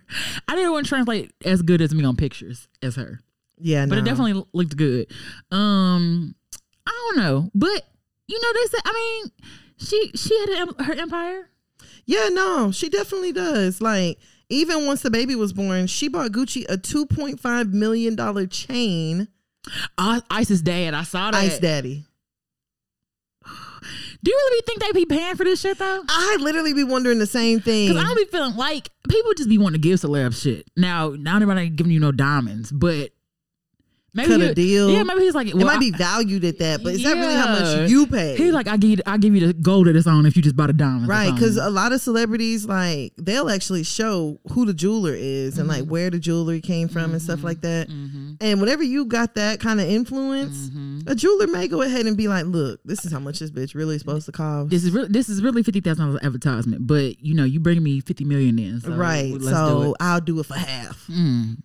[0.48, 3.22] I didn't want to translate as good as me on pictures as her,
[3.58, 5.08] Yeah, but it definitely looked good.
[5.50, 6.36] Um,
[6.86, 7.88] I don't know, but
[8.28, 8.82] you know, they said.
[8.86, 9.32] I mean,
[9.78, 11.50] she she had an, her empire.
[12.06, 13.82] Yeah, no, she definitely does.
[13.82, 18.16] Like, even once the baby was born, she bought Gucci a two point five million
[18.16, 19.28] dollar chain.
[19.98, 20.94] Uh, Ice's dad.
[20.94, 21.38] I saw that.
[21.38, 22.06] Ice Daddy.
[24.24, 26.04] Do you really think they be paying for this shit though?
[26.08, 27.88] I literally be wondering the same thing.
[27.88, 30.70] Because I don't be feeling like people just be wanting to give celeb shit.
[30.78, 33.12] Now, not everybody giving you no diamonds, but
[34.14, 34.90] maybe Cut a deal.
[34.90, 37.34] Yeah, maybe he's like, it might I- be valued at that, but is that really
[37.34, 38.36] how much you pay?
[38.36, 40.42] He's like, I give you, I give you the gold that it's on if you
[40.42, 41.08] just bought a diamond.
[41.08, 45.68] Right, because a lot of celebrities like they'll actually show who the jeweler is and
[45.68, 45.92] like mm-hmm.
[45.92, 47.90] where the jewelry came from and stuff like that.
[47.90, 48.34] Mm-hmm.
[48.42, 51.08] And whenever you got that kind of influence, mm-hmm.
[51.08, 53.76] a jeweler may go ahead and be like, "Look, this is how much this bitch
[53.76, 57.24] really supposed to cost." this is really this is really fifty thousand dollars advertisement, but
[57.24, 59.98] you know you bring me fifty million in, so right, do so it.
[60.00, 61.06] I'll do it for half.
[61.08, 61.58] Mm.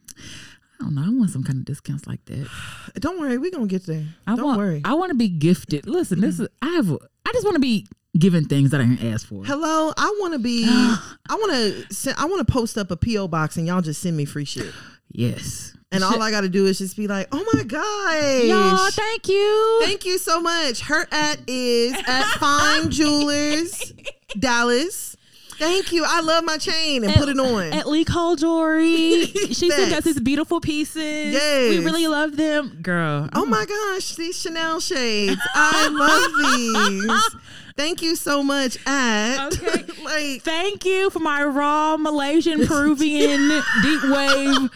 [0.80, 1.02] I don't know.
[1.02, 2.48] I want some kind of discounts like that.
[3.00, 4.04] Don't worry, we're gonna get there.
[4.26, 4.82] I Don't want, worry.
[4.84, 5.86] I want to be gifted.
[5.86, 6.90] Listen, this is I have.
[6.90, 7.86] I just want to be
[8.18, 9.44] given things that I didn't ask for.
[9.44, 10.64] Hello, I want to be.
[10.68, 11.52] I want
[11.90, 12.14] to.
[12.18, 14.72] I want to post up a PO box and y'all just send me free shit.
[15.10, 15.72] Yes.
[15.92, 19.28] And all I got to do is just be like, "Oh my gosh, Y'all, thank
[19.28, 19.80] you.
[19.82, 20.80] Thank you so much.
[20.80, 23.92] Her at is at Fine Jewelers,
[24.38, 25.15] Dallas.
[25.58, 26.04] Thank you.
[26.06, 27.72] I love my chain and put it on.
[27.72, 29.26] At Lee Cole Jewelry.
[29.52, 31.34] she sent us these beautiful pieces.
[31.34, 32.78] We really love them.
[32.82, 33.28] Girl.
[33.34, 35.40] oh my gosh, these Chanel shades.
[35.54, 37.40] I love these.
[37.76, 39.84] Thank you so much at Okay.
[40.04, 44.70] like Thank you for my raw Malaysian Peruvian deep wave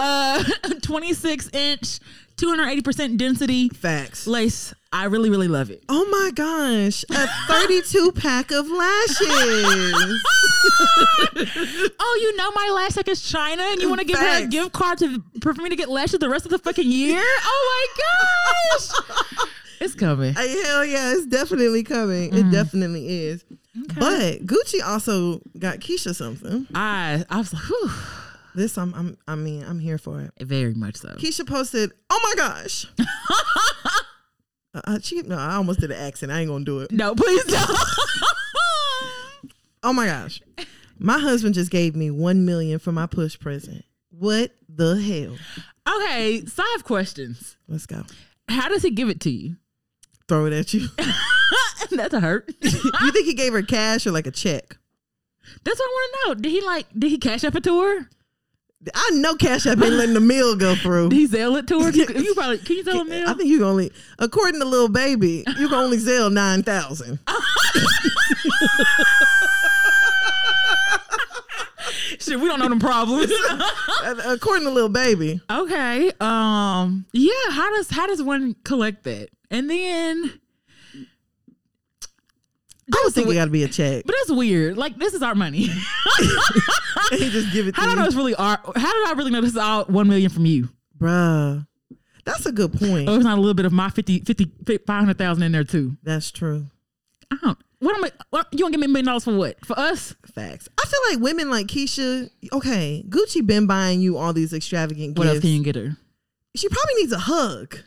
[0.00, 0.44] uh
[0.80, 1.98] 26 inch
[2.36, 4.26] 280% density facts.
[4.26, 4.74] lace.
[4.92, 5.82] I really, really love it.
[5.88, 10.22] Oh my gosh, a 32 pack of lashes.
[11.98, 14.46] Oh, you know my lash tech is China and you want to give her a
[14.46, 17.22] gift card to for me to get lashes the rest of the fucking year?
[17.22, 19.48] Oh my gosh.
[19.80, 20.34] it's coming.
[20.34, 22.34] Hey, hell yeah, it's definitely coming.
[22.34, 22.52] It mm.
[22.52, 23.44] definitely is.
[23.98, 26.66] But Gucci also got Keisha something.
[26.74, 27.90] I I was like, whew.
[28.56, 30.32] This I'm, I'm I mean I'm here for it.
[30.40, 31.10] Very much so.
[31.10, 32.86] Keisha posted, "Oh my gosh."
[34.74, 36.32] uh, uh, she, no, I almost did an accent.
[36.32, 36.90] I ain't gonna do it.
[36.90, 37.78] No, please don't.
[39.82, 40.40] Oh my gosh,
[40.98, 43.84] my husband just gave me one million for my push present.
[44.10, 45.36] What the hell?
[45.96, 47.56] okay, so I have questions.
[47.68, 48.02] Let's go.
[48.48, 49.56] How does he give it to you?
[50.28, 50.88] Throw it at you.
[51.90, 52.50] That's a hurt.
[52.62, 54.76] you think he gave her cash or like a check?
[55.62, 56.34] That's what I want to know.
[56.42, 56.86] Did he like?
[56.98, 58.08] Did he cash up it to her?
[58.94, 61.08] I know Cash App ain't letting the meal go through.
[61.08, 61.90] Did he sell it to her?
[61.90, 63.28] You, you probably can you sell a meal?
[63.28, 67.18] I think you can only, according to Lil Baby, you can only sell nine thousand.
[72.18, 73.30] Shit, we don't know them problems.
[74.24, 75.40] according to Lil Baby.
[75.50, 76.10] okay.
[76.20, 77.06] Um.
[77.12, 77.32] Yeah.
[77.50, 79.28] How does how does one collect that?
[79.50, 80.40] And then.
[82.92, 84.04] I would think it got to be a check.
[84.06, 84.76] But that's weird.
[84.76, 85.66] Like this is our money.
[87.10, 88.58] he just give it to How do I know you, it's really our?
[88.58, 90.68] How did I really know this is all one million from you?
[90.98, 91.66] bruh.
[92.24, 93.08] That's a good point.
[93.08, 95.96] Oh, it's not a little bit of my 50, 50 500,000 in there too.
[96.02, 96.66] That's true.
[97.30, 97.58] I don't.
[97.78, 98.10] What am I?
[98.30, 99.64] What, you gonna give me a million dollars for what?
[99.64, 100.14] For us?
[100.34, 100.68] Facts.
[100.80, 102.30] I feel like women like Keisha.
[102.52, 105.18] Okay, Gucci been buying you all these extravagant gifts.
[105.18, 105.34] What gifts.
[105.36, 105.96] else can you get her?
[106.56, 107.78] she probably needs a hug.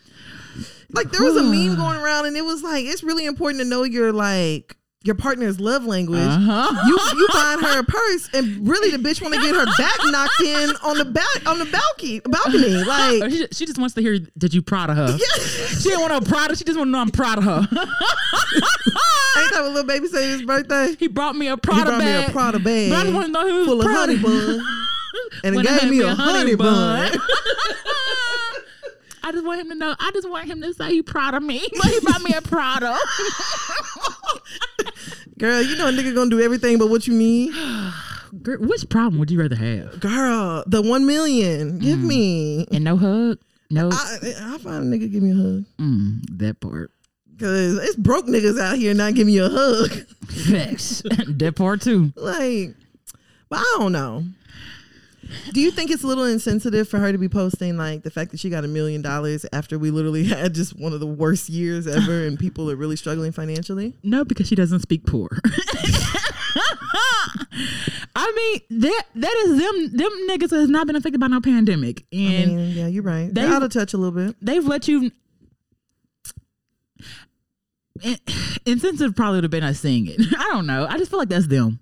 [0.91, 3.67] Like there was a meme going around, and it was like it's really important to
[3.67, 6.19] know your like your partner's love language.
[6.19, 6.83] Uh-huh.
[6.87, 9.97] You you buying her a purse, and really the bitch want to get her back
[10.05, 12.83] knocked in on the back on the balcony balcony.
[12.83, 15.17] Like she, she just wants to hear that you proud of her.
[15.17, 16.57] She didn't want to proud of.
[16.57, 17.59] She just want to know I'm proud of her.
[17.59, 17.69] ain't
[19.51, 20.95] that what Lil Baby say his birthday?
[20.99, 22.29] he brought me a He Prada brought me bag.
[22.29, 24.15] a Prada bag But I just want to know who was full of proud honey
[24.15, 24.61] of bun,
[25.45, 27.11] and it gave me a honey bun.
[29.21, 29.95] I just want him to know.
[29.99, 31.61] I just want him to say he proud of me.
[31.77, 32.97] But he brought me a Prada.
[35.39, 37.53] Girl, you know a nigga gonna do everything but what you need.
[38.43, 39.99] Girl, which problem would you rather have?
[40.01, 42.67] Girl, the one million, give me.
[42.71, 43.39] And no hug?
[43.71, 43.89] No.
[43.89, 45.65] I, I find a nigga give me a hug.
[45.79, 46.91] Mm, that part.
[47.39, 49.91] Cause it's broke niggas out here not giving you a hug.
[50.27, 51.03] Facts.
[51.27, 52.11] that part too.
[52.17, 52.75] like,
[53.47, 54.25] but I don't know.
[55.53, 58.31] Do you think it's a little insensitive for her to be posting like the fact
[58.31, 61.49] that she got a million dollars after we literally had just one of the worst
[61.49, 63.93] years ever and people are really struggling financially?
[64.03, 65.29] No, because she doesn't speak poor.
[68.15, 72.05] I mean, that that is them them niggas has not been affected by no pandemic.
[72.13, 73.27] I And mean, yeah, you're right.
[73.33, 74.35] they- They're out of touch a little bit.
[74.41, 75.11] they've let you
[78.01, 78.17] In-
[78.65, 80.19] insensitive probably would have been us seeing it.
[80.37, 80.85] I don't know.
[80.89, 81.79] I just feel like that's them.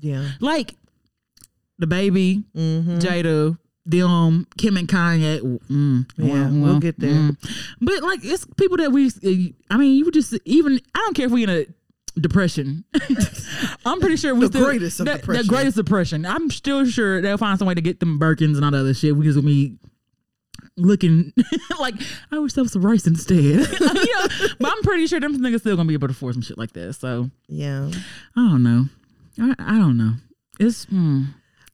[0.00, 0.30] Yeah.
[0.40, 0.74] Like
[1.78, 2.98] the baby, Mm-hmm.
[2.98, 5.40] Jada, them, Kim and Kanye.
[5.70, 7.30] Mm, Yeah, we'll get there.
[7.80, 9.10] But like, it's people that we.
[9.70, 10.80] I mean, you would just even.
[10.94, 11.66] I don't care if we in a
[12.18, 12.84] depression.
[13.84, 15.42] I'm pretty sure we The still, greatest of the, depression.
[15.46, 16.26] The greatest depression.
[16.26, 18.94] I'm still sure they'll find some way to get them Birkins and all the other
[18.94, 19.14] shit.
[19.16, 19.76] We just gonna be
[20.78, 21.32] looking
[21.78, 21.94] like
[22.32, 23.36] I wish that was some rice instead.
[23.40, 24.26] you know,
[24.58, 26.72] but I'm pretty sure them niggas still gonna be able to afford some shit like
[26.72, 26.98] this.
[26.98, 27.90] So Yeah.
[28.34, 28.86] I don't know.
[29.38, 30.14] I, I don't know.
[30.58, 31.24] It's hmm.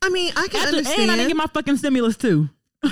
[0.02, 1.02] I mean, I can After- understand.
[1.02, 2.48] and I didn't get my fucking stimulus too.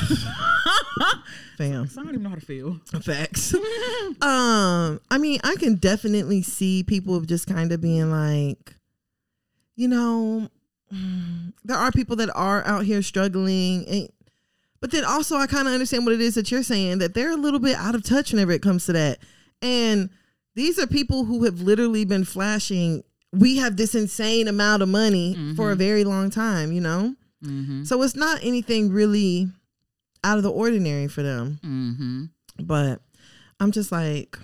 [1.61, 1.87] fam.
[1.89, 2.81] So I don't even know how to feel.
[3.03, 3.55] Facts.
[4.23, 8.75] um, I mean, I can definitely see people just kind of being like,
[9.77, 10.49] you know,
[11.65, 14.09] there are people that are out here struggling, and
[14.81, 17.33] but then also I kind of understand what it is that you're saying that they're
[17.33, 19.19] a little bit out of touch whenever it comes to that,
[19.61, 20.09] and
[20.55, 23.05] these are people who have literally been flashing.
[23.33, 27.15] We have this insane amount of money for a very long time, you know.
[27.45, 27.85] Mm-hmm.
[27.85, 29.49] So it's not anything really
[30.25, 31.59] out of the ordinary for them.
[31.65, 32.65] Mm-hmm.
[32.65, 33.01] But
[33.59, 34.39] I'm just like,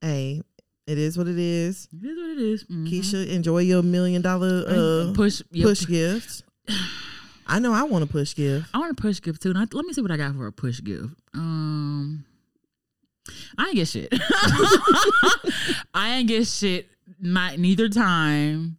[0.00, 0.42] hey,
[0.86, 1.88] it is what it is.
[1.92, 2.64] It is what it is.
[2.64, 2.88] Mhm.
[2.88, 5.68] Keisha, enjoy your million dollar uh, push yep.
[5.68, 6.42] push gift.
[7.46, 8.68] I know I want a push gift.
[8.74, 9.52] I want a push gift too.
[9.56, 11.10] I, let me see what I got for a push gift.
[11.34, 12.24] Um,
[13.58, 14.08] I ain't get shit.
[15.94, 16.89] I ain't get shit.
[17.20, 18.78] Not neither time.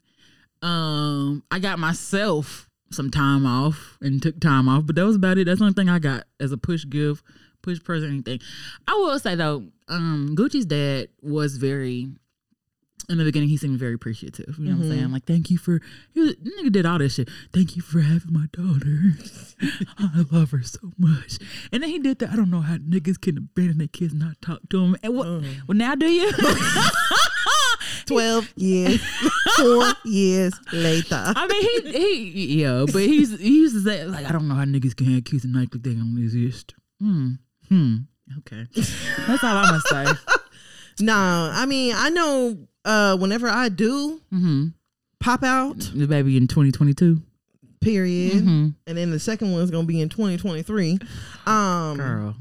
[0.61, 5.37] Um, I got myself some time off and took time off, but that was about
[5.37, 5.45] it.
[5.45, 7.23] That's the only thing I got as a push gift,
[7.61, 8.39] push present, anything.
[8.87, 12.09] I will say though, um, Gucci's dad was very.
[13.09, 14.55] In the beginning, he seemed very appreciative.
[14.57, 15.11] You know what I'm saying?
[15.11, 15.81] Like, thank you for
[16.13, 17.29] he was, nigga did all this shit.
[17.51, 19.17] Thank you for having my daughter.
[19.97, 21.39] I love her so much.
[21.73, 22.29] And then he did that.
[22.29, 24.95] I don't know how niggas can abandon their kids, and not talk to them.
[25.03, 25.27] And what?
[25.27, 26.31] Well, now do you?
[28.11, 29.01] Twelve years,
[29.57, 31.23] four years later.
[31.35, 34.55] I mean, he he yeah, but he's he used to say like, I don't know
[34.55, 36.73] how niggas can have kids and like they don't exist.
[36.99, 37.31] Hmm.
[37.69, 37.95] Hmm.
[38.39, 38.65] Okay.
[39.27, 39.81] That's all I'm gonna
[40.15, 40.21] say.
[40.99, 44.67] Nah, I mean, I know uh whenever I do Mm-hmm.
[45.19, 47.21] pop out, The baby in 2022.
[47.79, 48.33] period.
[48.33, 48.67] Mm-hmm.
[48.85, 50.99] And then the second one's gonna be in 2023.
[51.47, 52.35] Um Girl.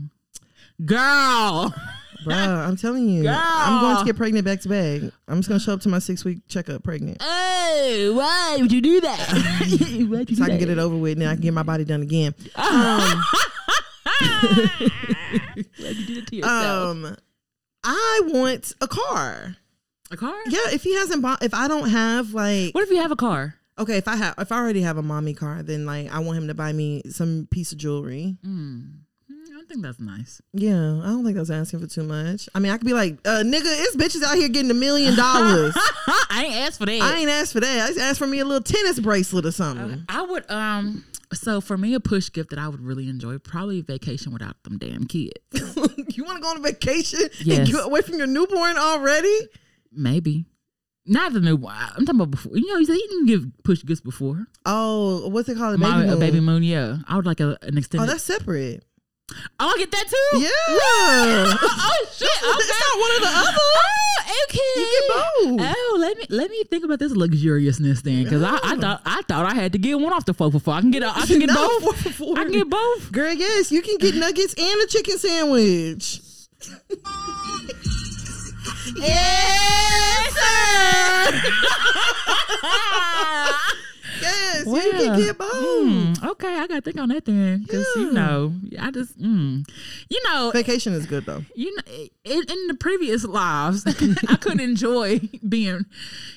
[0.85, 1.75] Girl.
[2.25, 5.13] Bruh, I'm telling you, I'm going to get pregnant back to back.
[5.29, 7.19] I'm just gonna show up to my six week checkup pregnant.
[7.21, 9.29] Oh, why would you do that?
[9.91, 11.63] You So I do can get it over with and then I can get my
[11.63, 12.35] body done again.
[12.57, 13.23] Um,
[14.21, 16.89] Why'd you do it to yourself?
[16.97, 17.17] um
[17.83, 19.57] I want a car.
[20.11, 20.35] a car?
[20.47, 23.17] Yeah, if he hasn't bought if I don't have like What if you have a
[23.17, 23.55] car?
[23.79, 26.39] okay, if I have if I already have a mommy car, then like I want
[26.39, 28.37] him to buy me some piece of jewelry.
[28.45, 29.00] Mm.
[29.71, 30.43] Think that's nice.
[30.53, 32.49] Yeah, I don't think that's asking for too much.
[32.57, 35.15] I mean, I could be like, uh, nigga, it's bitches out here getting a million
[35.15, 35.75] dollars.
[36.29, 37.01] I ain't asked for that.
[37.01, 37.85] I ain't asked for that.
[37.85, 40.05] I just asked for me a little tennis bracelet or something.
[40.09, 43.81] I would um so for me a push gift that I would really enjoy probably
[43.81, 45.35] vacation without them damn kids.
[45.53, 47.59] you want to go on a vacation Yes.
[47.59, 49.39] and get away from your newborn already?
[49.93, 50.47] Maybe.
[51.07, 51.75] Not the new one.
[51.77, 52.57] I'm talking about before.
[52.57, 54.47] You know, you said you didn't give push gifts before.
[54.67, 55.77] Oh, what's it called?
[55.77, 56.21] A My- baby a moon.
[56.21, 56.97] baby moon, yeah.
[57.09, 58.05] I would like a, an extended.
[58.05, 58.85] Oh, that's separate.
[59.61, 60.39] Oh, I get that too.
[60.41, 60.51] Yeah.
[61.63, 62.29] oh shit!
[62.29, 62.57] Okay.
[62.59, 63.59] It's not one or the other.
[63.59, 64.73] Oh, okay.
[64.77, 65.75] You get both.
[65.77, 69.23] Oh, let me let me think about this luxuriousness thing because I, I thought I
[69.23, 70.75] thought I had to get one off the four for four.
[70.75, 71.83] I can get a, I can get No, both.
[71.83, 72.39] four for four.
[72.39, 73.11] I can get both.
[73.13, 76.21] Girl, yes, you can get nuggets and a chicken sandwich.
[78.97, 81.41] Yes, sir.
[84.23, 85.53] Yes, you can get both.
[85.55, 89.69] mm, okay, I gotta think on that then, because you know, I just, mm,
[90.09, 91.45] you know, Vacation is good though.
[91.55, 91.83] you know,
[92.25, 93.85] in, in the previous lives,
[94.29, 95.85] I couldn't enjoy being.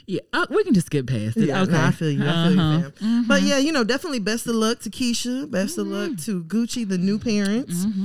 [0.05, 1.47] Yeah, uh, we can just skip past it.
[1.47, 2.21] Yeah, okay, no, I feel you.
[2.23, 2.77] I feel Uh-huh.
[2.85, 3.25] you, fam.
[3.27, 5.49] But yeah, you know, definitely best of luck to Keisha.
[5.49, 7.85] Best of luck to Gucci, the new parents.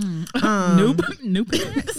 [0.43, 1.99] Um, New, new parents.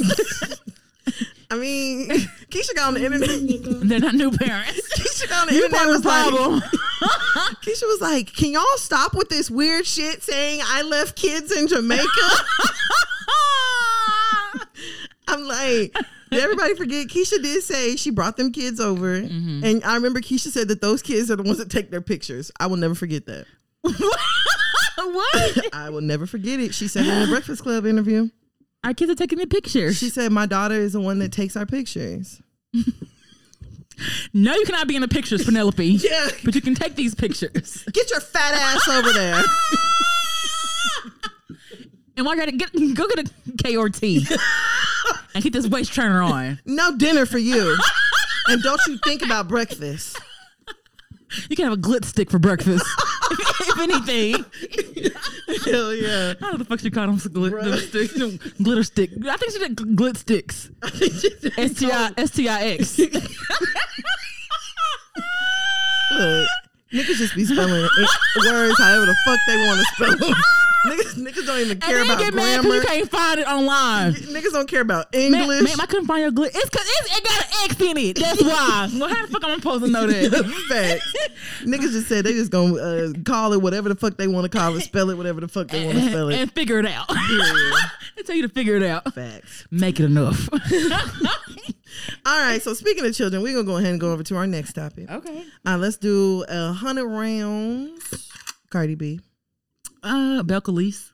[1.52, 2.10] I mean,
[2.50, 3.30] Keisha got on the internet.
[3.90, 4.82] They're not new parents.
[4.98, 5.88] Keisha got on the You internet.
[5.88, 6.62] Was the like, problem.
[7.64, 11.68] Keisha was like, "Can y'all stop with this weird shit saying I left kids in
[11.68, 12.06] Jamaica?"
[15.28, 15.96] I'm like,
[16.32, 17.08] did everybody forget?
[17.08, 19.64] Keisha did say she brought them kids over, mm-hmm.
[19.64, 22.52] and I remember Keisha said that those kids are the ones that take their pictures.
[22.60, 23.46] I will never forget that.
[23.84, 25.74] what?
[25.74, 26.74] I will never forget it.
[26.74, 28.30] She said in a Breakfast Club interview.
[28.84, 29.98] Our kids are taking the pictures.
[29.98, 32.42] She said my daughter is the one that takes our pictures.
[34.34, 35.84] no, you cannot be in the pictures, Penelope.
[36.02, 37.84] Yeah, But you can take these pictures.
[37.94, 39.42] get your fat ass over there.
[42.18, 43.32] And at it, get, go get a
[43.64, 44.28] K or T
[45.34, 46.60] and keep this waist trainer on.
[46.66, 47.78] No dinner for you,
[48.48, 50.20] and don't you think about breakfast.
[51.50, 52.86] You can have a glit stick for breakfast.
[53.60, 54.46] if anything.
[55.66, 56.34] Hell yeah.
[56.40, 58.14] How the fuck she call them, glit, them sticks?
[58.14, 59.12] Them glitter stick.
[59.26, 60.70] I think she did glit sticks.
[61.58, 63.00] S T I S T I X.
[66.12, 66.50] Look,
[66.94, 70.36] niggas just be spelling words however the fuck they want to spell them.
[70.88, 72.80] niggas, niggas don't even And care then about get mad grammar.
[72.80, 74.14] because you can't find it online.
[74.14, 75.62] Niggas don't care about English.
[75.64, 76.52] man, I couldn't find your glit.
[76.56, 78.18] It's cause it's, it got an X in it.
[78.20, 78.90] That's why.
[78.98, 80.46] well, how the fuck am I supposed to know that?
[80.70, 81.14] Facts.
[81.64, 84.58] Niggas just said they just gonna uh, call it whatever the fuck they want to
[84.58, 86.40] call it, spell it whatever the fuck they want to spell it.
[86.40, 87.08] and figure it out.
[87.30, 87.76] Yeah.
[88.18, 89.14] I tell you to figure it out.
[89.14, 89.66] Facts.
[89.72, 90.50] Make it enough.
[92.26, 92.62] All right.
[92.62, 95.10] So speaking of children, we're gonna go ahead and go over to our next topic.
[95.10, 95.46] okay.
[95.66, 98.30] Uh, let's do a hundred rounds.
[98.70, 99.20] Cardi B.
[100.04, 101.12] Uh, Belcalis.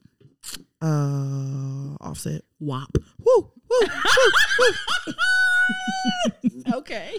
[0.81, 2.43] Uh, Offset.
[2.59, 2.97] WAP.
[3.23, 4.71] Woo, woo, woo,
[5.07, 5.13] woo.
[6.73, 7.17] Okay.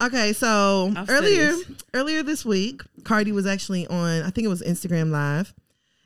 [0.00, 1.54] Okay, so Offset earlier
[1.94, 4.22] earlier this week, Cardi was actually on.
[4.22, 5.52] I think it was Instagram Live,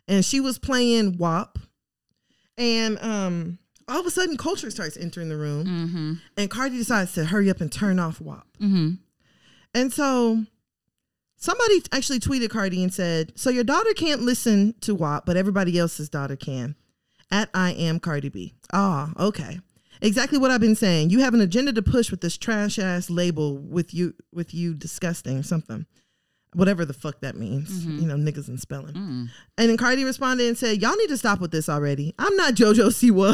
[0.09, 1.59] and she was playing WAP,
[2.57, 6.12] and um, all of a sudden, Kulture starts entering the room, Mm-hmm.
[6.37, 8.47] and Cardi decides to hurry up and turn off WAP.
[8.61, 8.95] Mm-hmm.
[9.75, 10.45] And so
[11.37, 15.79] somebody actually tweeted Cardi and said, So your daughter can't listen to WAP, but everybody
[15.79, 16.77] else's daughter can.
[17.31, 18.55] At I am Cardi B.
[18.73, 19.61] Ah, okay.
[20.03, 21.11] Exactly what I've been saying.
[21.11, 24.75] You have an agenda to push with this trash ass label with you with you
[24.75, 25.87] disgusting something.
[26.55, 27.85] Whatever the fuck that means.
[27.87, 28.95] You know, niggas and spelling.
[28.95, 29.29] Mm.
[29.57, 32.15] And then Cardi responded and said, Y'all need to stop with this already.
[32.19, 33.33] I'm not JoJo Siwa.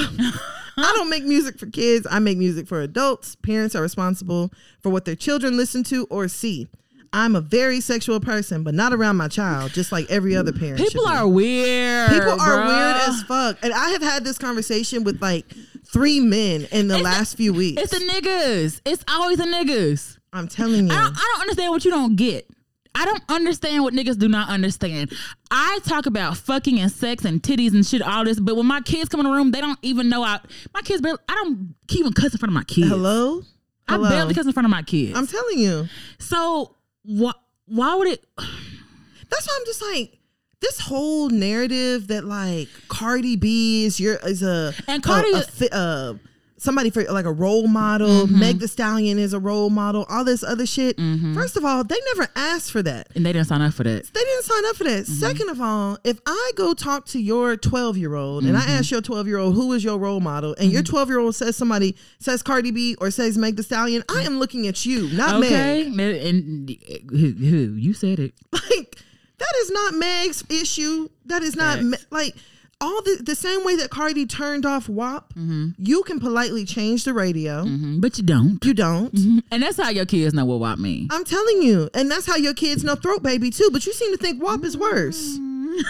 [0.76, 2.06] I don't make music for kids.
[2.08, 3.34] I make music for adults.
[3.36, 6.68] Parents are responsible for what their children listen to or see.
[7.12, 10.78] I'm a very sexual person, but not around my child, just like every other parent.
[10.78, 12.10] People are weird.
[12.10, 12.66] People are bruh.
[12.66, 13.58] weird as fuck.
[13.62, 15.46] And I have had this conversation with like
[15.86, 17.82] three men in the last few weeks.
[17.82, 18.80] It's the niggas.
[18.84, 20.18] It's always the niggas.
[20.32, 20.92] I'm telling you.
[20.92, 22.48] I don't, I don't understand what you don't get.
[22.94, 25.12] I don't understand what niggas do not understand.
[25.50, 28.80] I talk about fucking and sex and titties and shit, all this, but when my
[28.80, 30.40] kids come in the room, they don't even know I.
[30.74, 32.88] My kids, barely, I don't even cuss in front of my kids.
[32.88, 33.42] Hello?
[33.86, 34.08] I Hello?
[34.08, 35.16] barely cuss in front of my kids.
[35.16, 35.88] I'm telling you.
[36.18, 36.74] so
[37.04, 37.32] why?
[37.66, 38.24] Why would it?
[38.36, 40.18] That's why I'm just like
[40.60, 45.74] this whole narrative that like Cardi B is your is a And Cardi- a, a
[45.74, 46.14] uh,
[46.58, 48.26] somebody for like a role model.
[48.26, 48.38] Mm-hmm.
[48.38, 50.04] Meg The Stallion is a role model.
[50.08, 50.96] All this other shit.
[50.98, 51.34] Mm-hmm.
[51.34, 53.08] First of all, they never asked for that.
[53.14, 54.12] And they didn't sign up for that.
[54.12, 55.04] They didn't sign up for that.
[55.04, 55.12] Mm-hmm.
[55.14, 58.70] Second of all, if I go talk to your 12 year old and Mm-hmm.
[58.70, 61.18] I ask your 12 year old who is your role model, and your 12 year
[61.20, 64.84] old says somebody says Cardi B or says Meg The Stallion, I am looking at
[64.84, 66.16] you, not Okay, Meg.
[66.16, 68.34] and, and who, you said it?
[68.52, 68.98] Like
[69.38, 71.08] that is not Meg's issue.
[71.26, 71.78] That is not
[72.10, 72.34] like
[72.80, 75.32] all the the same way that Cardi turned off WAP.
[75.34, 75.70] Mm-hmm.
[75.78, 77.64] You can politely change the radio.
[77.64, 78.64] Mhm, But you don't.
[78.64, 79.12] You don't.
[79.14, 79.38] Mm-hmm.
[79.50, 81.08] And that's how your kids know what WAP mean.
[81.10, 83.68] I'm telling you, and that's how your kids know throat baby too.
[83.72, 85.38] But you seem to think WAP is worse.
[85.38, 85.80] Mm-hmm.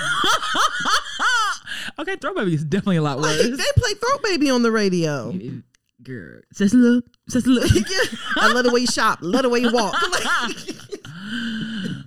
[2.01, 3.47] okay, Throat baby is definitely a lot Like, worse.
[3.57, 5.33] they play throat baby on the radio.
[6.03, 7.71] Girl, just look, just look.
[8.37, 9.19] I love the way you shop.
[9.21, 9.95] Love the way you walk.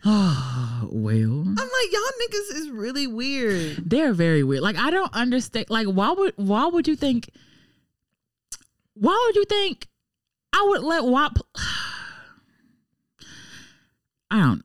[0.91, 3.77] Well, I'm like, y'all niggas is really weird.
[3.89, 4.61] they're very weird.
[4.61, 5.67] Like I don't understand.
[5.69, 7.29] Like why would why would you think?
[8.95, 9.87] Why would you think
[10.53, 11.37] I would let WAP?
[14.31, 14.63] I don't.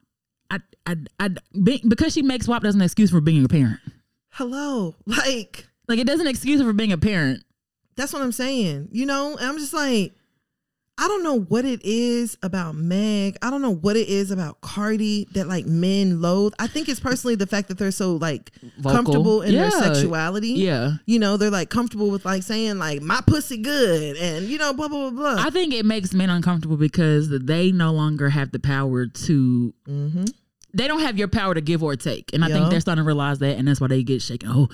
[0.51, 1.29] I I I
[1.63, 3.81] be, because she makes WAP doesn't excuse for being a parent.
[4.31, 4.95] Hello.
[5.07, 7.45] Like, Like it doesn't excuse her for being a parent.
[7.97, 8.89] that's what I'm saying.
[8.93, 10.15] You know, and I'm just like,
[10.99, 13.37] I don't know what it is about Meg.
[13.43, 16.55] I don't know what it is about Cardi that like men loathe.
[16.59, 18.91] I think it's personally the fact that they're so like Vocal.
[18.93, 19.69] comfortable in Yeah.
[19.69, 20.53] their sexuality.
[20.53, 20.93] Yeah.
[21.05, 24.73] You know, they're like comfortable with like saying like my pussy good and you know
[24.73, 25.45] blah blah blah blah.
[25.45, 29.75] I think it makes men uncomfortable because they no longer have the power to.
[29.87, 30.25] mm-hmm.
[30.75, 32.57] They don't have your power to give or take, and I Yeah.
[32.59, 34.51] think they're starting to realize that, and that's why they get shaken.
[34.53, 34.69] Oh,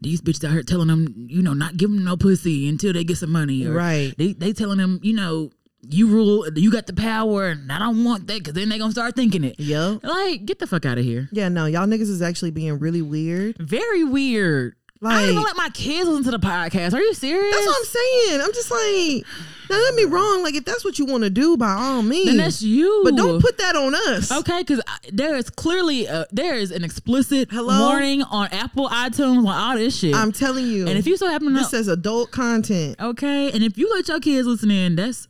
[0.00, 3.02] these bitches out here telling them, you know, not giving them no pussy until they
[3.02, 4.14] get some money, or Right.
[4.16, 5.50] They they telling them, you know,
[5.88, 8.92] you rule, you got the power, and I don't want that because then they gonna
[8.92, 9.58] start thinking it.
[9.58, 10.00] Yep.
[10.02, 11.28] Like, get the fuck out of here.
[11.32, 13.56] Yeah, no, y'all niggas is actually being really weird.
[13.58, 14.74] Very weird.
[15.00, 16.92] Like, I don't even let my kids listen to the podcast.
[16.92, 17.54] Are you serious?
[17.54, 18.40] That's what I'm saying.
[18.40, 19.24] I'm just like,
[19.70, 20.42] now don't get me wrong.
[20.42, 22.26] Like, if that's what you want to do, by all means.
[22.26, 23.02] then that's you.
[23.04, 24.32] but don't put that on us.
[24.32, 27.86] Okay, because there is clearly a, there is an explicit Hello?
[27.86, 30.16] warning on Apple iTunes on all this shit.
[30.16, 30.88] I'm telling you.
[30.88, 32.96] and if you so happen to this says adult content.
[33.00, 35.28] okay, and if you let your kids listen in, that's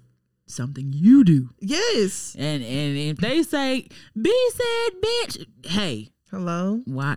[0.49, 1.51] something you do.
[1.61, 2.37] Yes.
[2.39, 3.89] And and if they say
[4.21, 7.15] B said bitch, hey, Hello, Why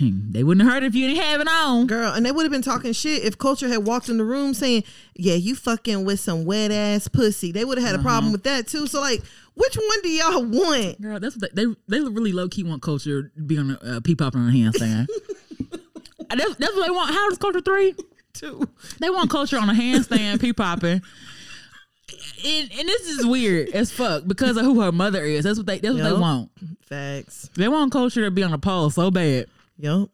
[0.00, 1.86] they wouldn't have heard if you didn't have it on.
[1.86, 4.54] girl, and they would have been talking shit if Kulture had walked in the room
[4.54, 8.32] saying, "Yeah, you fucking with some wet ass pussy." They would have had a problem
[8.32, 8.86] with that too.
[8.86, 9.22] So like,
[9.52, 10.98] which one do y'all want?
[10.98, 13.96] Girl, that's what they they, they really low key want Kulture to be on a
[13.96, 15.08] uh, pee popping on a handstand.
[16.30, 17.14] That's, that's what they want.
[17.14, 17.94] How does Kulture three?
[18.32, 18.68] Two.
[18.98, 21.00] They want Kulture on a handstand, pee popping.
[22.44, 25.44] And, and this is weird as fuck because of who her mother is.
[25.44, 26.50] That's what they that's what they want.
[26.88, 27.48] Facts.
[27.56, 29.46] They want Kulture to be on a pole so bad,
[29.78, 30.08] Yep.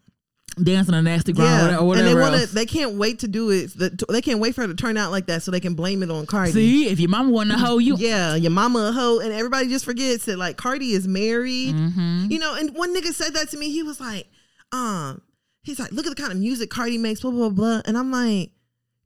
[0.63, 2.09] dancing a nasty grind Yeah, or and whatever.
[2.09, 3.77] they wanna, they can't wait to do it.
[3.77, 6.03] The- They can't wait for her to turn out like that, so they can blame
[6.03, 6.53] it on Cardi.
[6.53, 9.69] See, if your mama wasn't a hoe, you Yeah, your mama a hoe, and everybody
[9.69, 11.75] just forgets that like Cardi is married.
[11.75, 12.27] Mm-hmm.
[12.31, 13.71] You know, and one nigga said that to me.
[13.71, 14.27] He was like,
[14.73, 15.21] um,
[15.63, 17.83] he's like, look at the kind of music Cardi makes, blah blah blah.
[17.85, 18.51] And I'm like,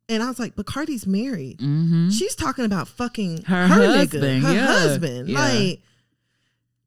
[0.09, 1.59] and I was like, but Cardi's married.
[1.59, 2.11] Mm-hmm.
[2.11, 5.29] She's talking about fucking Her her, nigga, husband, her yeah, husband.
[5.29, 5.39] yeah.
[5.39, 5.81] Like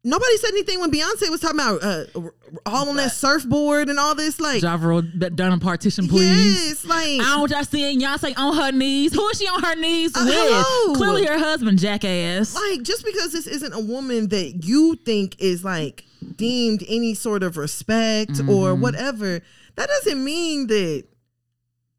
[0.04, 2.06] nobody said anything when Beyonce was talking about uh,
[2.66, 4.40] all on that surfboard and all this.
[4.40, 6.68] Like, Javro done a partition, please.
[6.70, 9.14] yes, like I don't y'all seeing Beyonce on her knees.
[9.14, 10.34] Who is she on her knees Uh, with?
[10.36, 10.96] hello.
[10.96, 12.56] Clearly her husband, jackass.
[12.56, 16.06] like just because this isn't a woman that you think is like
[16.36, 18.82] deemed any sort of respect or Mm-hmm.
[18.82, 19.42] whatever,
[19.76, 21.04] that doesn't mean that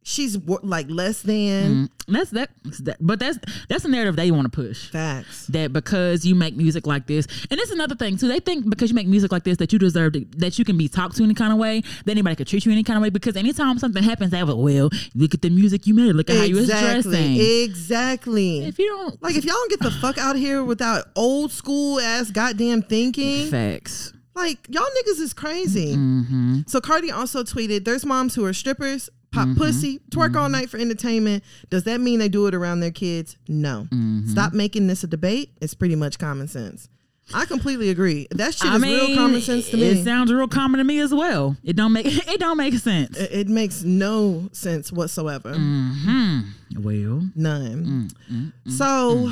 [0.08, 1.38] she's like less than
[1.68, 2.50] Mm, that's that,
[2.80, 2.96] that.
[3.00, 3.38] But that's
[3.68, 4.90] that's the narrative they want to push.
[4.90, 5.46] facts.
[5.48, 8.28] That because you make music like this, and it's another thing too.
[8.28, 10.76] They think because you make music like this that you deserve to, that you can
[10.78, 13.02] be talked to any kind of way, that anybody could treat you any kind of
[13.02, 13.10] way.
[13.10, 16.30] Because anytime something happens, they have a well, look at the music you made, look
[16.30, 17.36] at how you was dressing.
[17.36, 17.64] Exactly.
[17.64, 18.64] Exactly.
[18.64, 22.00] If you don't Like if y'all don't get the fuck out here without old school
[22.00, 25.94] ass goddamn thinking, facts, like y'all niggas is crazy.
[25.96, 26.60] mm-hmm.
[26.66, 29.58] So Cardi also tweeted, "There's moms who are strippers, pop Mm-hmm.
[29.58, 31.44] pussy, twerk all night for entertainment.
[31.70, 33.36] Does that mean they do it around their kids?
[33.48, 33.86] No.
[33.90, 34.28] Mm-hmm.
[34.28, 35.50] Stop making this a debate.
[35.60, 36.88] It's pretty much common sense."
[37.34, 38.26] I completely agree.
[38.30, 39.82] That shit I is mean, real common sense to me.
[39.82, 41.58] it sounds real common to me as well.
[41.62, 43.18] It don't make it don't make sense.
[43.18, 45.52] It, it makes no sense whatsoever.
[45.52, 46.40] hmm
[46.78, 48.08] Well, None.
[48.32, 49.30] mm, so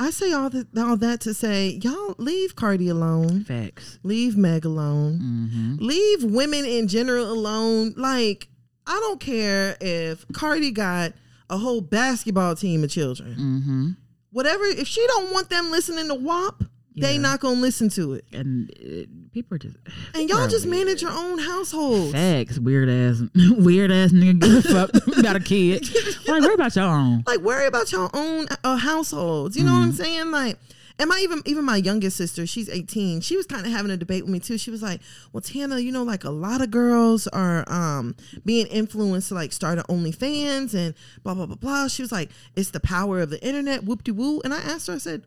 [0.00, 3.44] I say all that all that to say, y'all leave Cardi alone.
[3.44, 4.00] facts.
[4.02, 5.20] Leave Meg alone.
[5.22, 5.84] Mm-hmm.
[5.86, 7.94] Leave women in general alone.
[7.96, 8.48] Like,
[8.86, 11.12] I don't care if Cardi got
[11.50, 13.34] a whole basketball team of children.
[13.34, 13.88] Mm-hmm.
[14.32, 16.62] Whatever, if she don't want them listening to WAP,
[16.98, 18.24] they not gonna listen to it.
[18.32, 19.76] And uh, people are just
[20.14, 22.12] And y'all just manage your own household.
[22.12, 22.58] facts.
[22.58, 24.40] Weird ass, weird ass nigga.
[24.40, 24.90] give a fuck,
[25.22, 25.86] got a kid.
[26.26, 27.22] Like, worry about your own.
[27.26, 29.56] Like, worry about your own uh, households.
[29.56, 30.02] You know what I'm Mm-hmm.
[30.02, 30.30] saying?
[30.30, 30.58] Like,
[30.98, 33.20] and my even even my youngest sister, she's 18.
[33.20, 34.56] She was kind of having a debate with me too.
[34.56, 35.00] She was like,
[35.32, 39.52] "Well, Tana, you know, like a lot of girls are um being influenced to like
[39.52, 43.30] start an OnlyFans and blah blah blah blah." She was like, "It's the power of
[43.30, 45.24] the internet, whoop de woo." And I asked her, I said,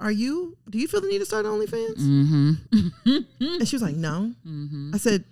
[0.00, 0.56] "Are you?
[0.70, 3.18] Do you feel the need to start an OnlyFans?" Mm-hmm.
[3.40, 4.92] And she was like, "No." mm-hmm.
[4.94, 5.24] I said,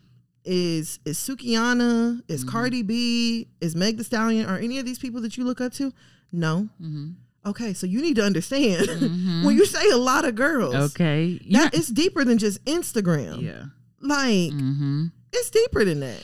[0.45, 2.21] "Is is Sukiana?
[2.29, 3.49] Is Cardi B?
[3.63, 4.47] Is Meg The Stallion?
[4.47, 5.95] Are any of these people that you look up to?"
[6.31, 6.69] No.
[6.81, 7.13] Mm-hmm.
[7.45, 8.89] Okay, so you need to understand
[9.45, 11.41] when you say a lot of girls, Okay.
[11.43, 11.69] Yeah.
[11.73, 13.43] it's deeper than just Instagram.
[13.43, 13.65] yeah.
[14.01, 15.07] Like Mm-hmm.
[15.33, 16.23] it's deeper than that.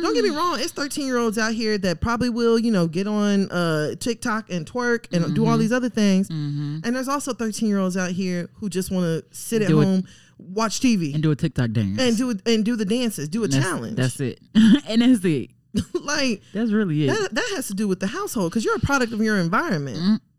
[0.00, 2.86] Don't get me wrong, it's 13 year olds out here that probably will, you know,
[2.86, 6.28] get on uh TikTok and twerk and do all these other things.
[6.28, 6.78] Mm-hmm.
[6.84, 9.80] And there's also 13 year olds out here who just want to sit at Do
[9.80, 10.04] it- home,
[10.38, 12.00] watch TV, And do a TikTok dance.
[12.00, 13.96] and do and do the dances, do a That's- challenge.
[13.96, 14.38] That's it.
[14.54, 15.50] and that's it.
[16.00, 17.08] like That's really it.
[17.08, 19.98] that, that has to do with the household because you're a product of your environment.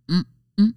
[0.10, 0.24] Mm,
[0.60, 0.74] mm,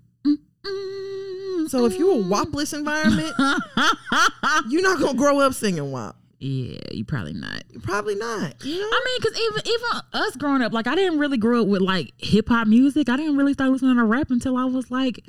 [0.66, 3.32] mm, so if you're a WAPless environment,
[4.68, 6.16] you're not gonna grow up singing WAP.
[6.40, 7.62] yeah, you probably not.
[7.70, 8.64] You probably not.
[8.64, 8.86] You know?
[8.90, 11.82] I mean, because even even us growing up, like I didn't really grow up with
[11.82, 13.08] like hip hop music.
[13.08, 15.20] I didn't really start listening to rap until I was like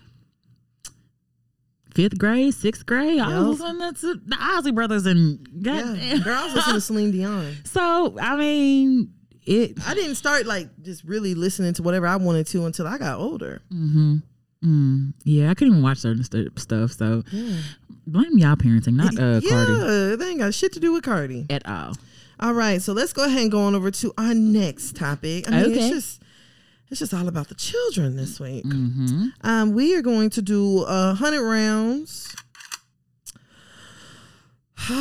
[1.94, 3.20] fifth grade, sixth grade.
[3.20, 6.22] I was listening to the Ozzy Brothers and yeah, goddamn.
[6.22, 7.56] girls listen to Celine Dion.
[7.66, 9.14] So I mean,
[9.46, 9.78] it.
[9.88, 13.20] I didn't start like just really listening to whatever I wanted to until I got
[13.20, 13.62] older.
[13.74, 14.16] Mm-hmm.
[14.64, 16.92] Mm, yeah, I couldn't even watch certain st- stuff.
[16.92, 17.24] So
[18.06, 21.48] blame y'all parenting, not uh, yeah, Cardi they ain't got shit to do with Cardi.
[21.50, 21.94] at all.
[22.40, 25.48] All right, so let's go ahead and go on over to our next topic.
[25.48, 25.80] I mean, Okay.
[25.80, 26.22] it's just
[26.90, 28.66] it's just all about the children this week.
[28.66, 29.28] Mm-hmm.
[29.42, 32.36] Um, we are going to do a hundred rounds.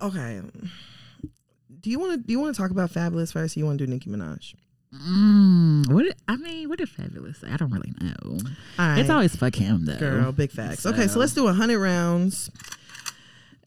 [0.00, 0.40] okay.
[1.80, 3.56] Do you want to do you want to talk about Fabolous first?
[3.56, 4.54] Or you want to do Nicki Minaj?
[4.94, 7.48] Mm, what did- I mean, what is Fabolous?
[7.48, 8.38] I don't really know.
[8.78, 9.96] Right, It's always fuck him though.
[9.98, 10.84] girl, big facts.
[10.84, 12.50] Okay, so So- let's do a hundred rounds.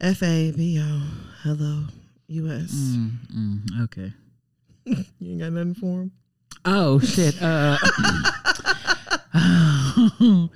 [0.02, 1.02] F A B O.
[1.44, 1.86] Hello,
[2.28, 2.72] U.S.
[2.74, 4.14] Mm, mm, okay.
[5.20, 6.12] You ain't got nothing for him.
[6.66, 7.42] Oh shit.
[7.42, 7.78] Uh,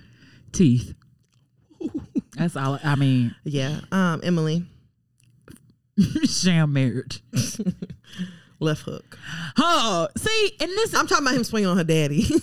[0.51, 0.93] teeth.
[2.37, 2.79] That's all.
[2.83, 3.79] I mean, Yeah.
[3.91, 4.65] Um, Emily.
[6.25, 7.23] Sham marriage.
[8.59, 9.17] Left hook.
[9.57, 12.25] Oh, see, and this I'm talking about him swinging on her daddy.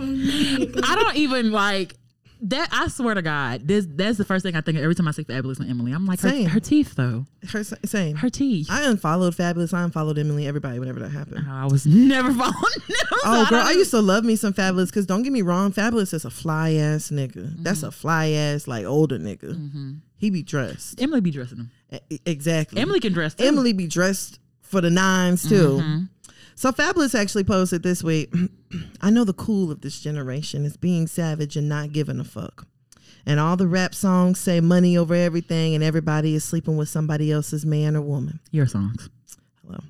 [0.00, 1.94] I don't even like
[2.42, 2.68] that.
[2.72, 5.12] I swear to God, this that's the first thing I think of every time I
[5.12, 5.92] see Fabolous and Emily.
[5.92, 6.46] I'm like, her, Same.
[6.46, 8.16] her teeth though, her same.
[8.16, 8.68] her teeth.
[8.70, 9.72] I unfollowed Fabolous.
[9.72, 10.46] I unfollowed Emily.
[10.46, 11.46] Everybody, whenever that happened.
[11.48, 12.52] I was never following
[12.88, 12.96] them.
[13.10, 15.42] so Oh, girl, don't I used to love me some Fabolous because don't get me
[15.42, 17.36] wrong, Fabolous is a fly ass nigga.
[17.36, 17.62] Mm-hmm.
[17.62, 20.00] That's a fly ass like older nigga.
[20.22, 21.70] He be dressed Emily be dressing them.
[22.08, 22.80] E- exactly.
[22.80, 23.34] Emily can dress.
[23.34, 23.44] Too.
[23.44, 25.80] Emily be dressed for the nines too.
[25.82, 26.04] Mm-hmm.
[26.54, 28.32] So Fabolous actually posted this week.
[29.00, 32.68] I know the cool of this generation is being savage and not giving a fuck.
[33.26, 37.32] And all the rap songs say money over everything, and everybody is sleeping with somebody
[37.32, 38.38] else's man or woman.
[38.52, 39.10] your songs.
[39.66, 39.80] Hello.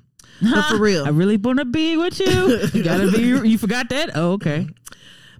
[0.41, 2.69] But for real, I really wanna be with you.
[2.73, 3.21] You gotta be.
[3.49, 4.11] You forgot that?
[4.15, 4.67] Oh, okay.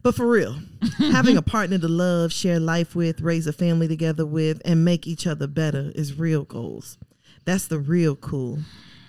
[0.04, 0.58] But for real,
[0.98, 5.08] having a partner to love, share life with, raise a family together with, and make
[5.08, 6.98] each other better is real goals.
[7.46, 8.60] That's the real cool.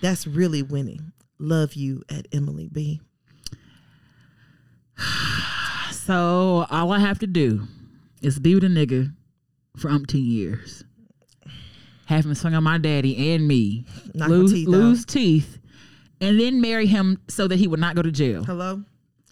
[0.01, 1.11] That's really winning.
[1.37, 3.01] Love you at Emily B.
[5.91, 7.67] So all I have to do
[8.21, 9.11] is be with a nigga
[9.75, 10.83] for umpteen years.
[12.05, 13.85] Have him swing on my daddy and me.
[14.13, 15.57] Knock lose teeth lose teeth.
[16.21, 18.43] And then marry him so that he would not go to jail.
[18.43, 18.83] Hello?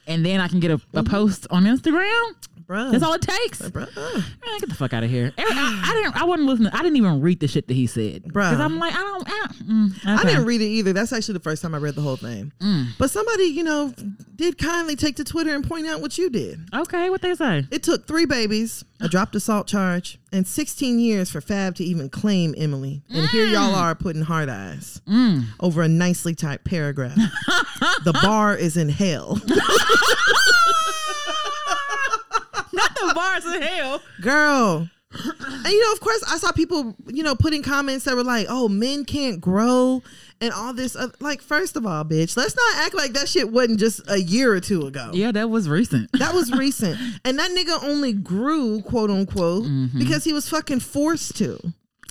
[0.07, 1.03] And then I can get a, a mm-hmm.
[1.11, 2.35] post on Instagram.
[2.65, 2.91] Bruh.
[2.91, 3.61] That's all it takes.
[3.61, 3.95] Bruh.
[3.95, 5.31] Man, get the fuck out of here.
[5.37, 6.15] I, I, I didn't.
[6.21, 6.71] I wasn't listening.
[6.73, 8.23] I didn't even read the shit that he said.
[8.23, 9.27] Because I'm like, I don't.
[9.27, 10.93] I, mm, I didn't read it either.
[10.93, 12.51] That's actually the first time I read the whole thing.
[12.59, 12.87] Mm.
[12.97, 13.93] But somebody, you know,
[14.35, 16.59] did kindly take to Twitter and point out what you did.
[16.73, 17.65] Okay, what they say?
[17.71, 22.09] It took three babies, a dropped assault charge, and 16 years for Fab to even
[22.09, 23.03] claim Emily.
[23.09, 25.45] And here y'all are putting hard eyes Mm.
[25.59, 27.15] over a nicely typed paragraph.
[28.05, 29.39] the bar is in hell.
[33.01, 34.01] Not the bars of hell.
[34.21, 34.89] Girl.
[35.15, 38.47] And you know, of course, I saw people, you know, putting comments that were like,
[38.49, 40.01] "Oh, men can't grow,"
[40.41, 40.95] and all this.
[40.95, 44.19] Other, like, first of all, bitch, let's not act like that shit wasn't just a
[44.19, 45.11] year or two ago.
[45.13, 46.09] Yeah, that was recent.
[46.13, 49.99] That was recent, and that nigga only grew, quote unquote, Mm-hmm.
[49.99, 51.59] because he was fucking forced to.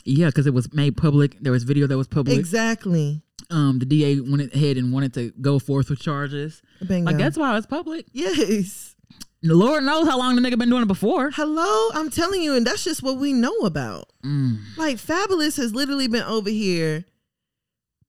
[0.05, 1.37] Yeah, because it was made public.
[1.41, 2.39] There was video that was public.
[2.39, 3.21] Exactly.
[3.51, 6.63] Um, the DA went ahead and wanted to go forth with charges.
[6.87, 7.11] Bingo.
[7.11, 8.07] Like that's why it's public.
[8.13, 8.95] yes.
[9.43, 11.31] The Lord knows how long the nigga been doing it before.
[11.33, 14.09] Hello, I'm telling you, and that's just what we know about.
[14.25, 14.59] Mm.
[14.77, 17.05] Like, Fabolous has literally been over here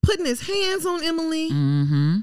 [0.03, 1.49] putting his hands on Emily.
[1.49, 2.17] Mm-hmm.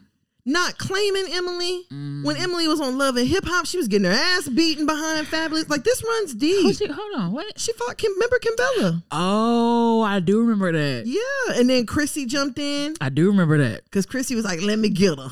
[0.46, 1.84] not claiming Emily.
[2.22, 5.26] When Emily was on Love and Hip Hop, she was getting her ass beaten behind
[5.26, 5.68] Fabolous.
[5.68, 6.76] Like this runs Oh, deep.
[6.76, 7.58] she, hold on, what?
[7.58, 8.12] She fought Kim.
[8.12, 9.02] Remember Kimbella?
[9.10, 11.06] Oh, I do remember that.
[11.06, 13.84] Yeah, and then Chrissy jumped in I do remember that.
[13.84, 15.30] because Chrissy was like, "Let me get her."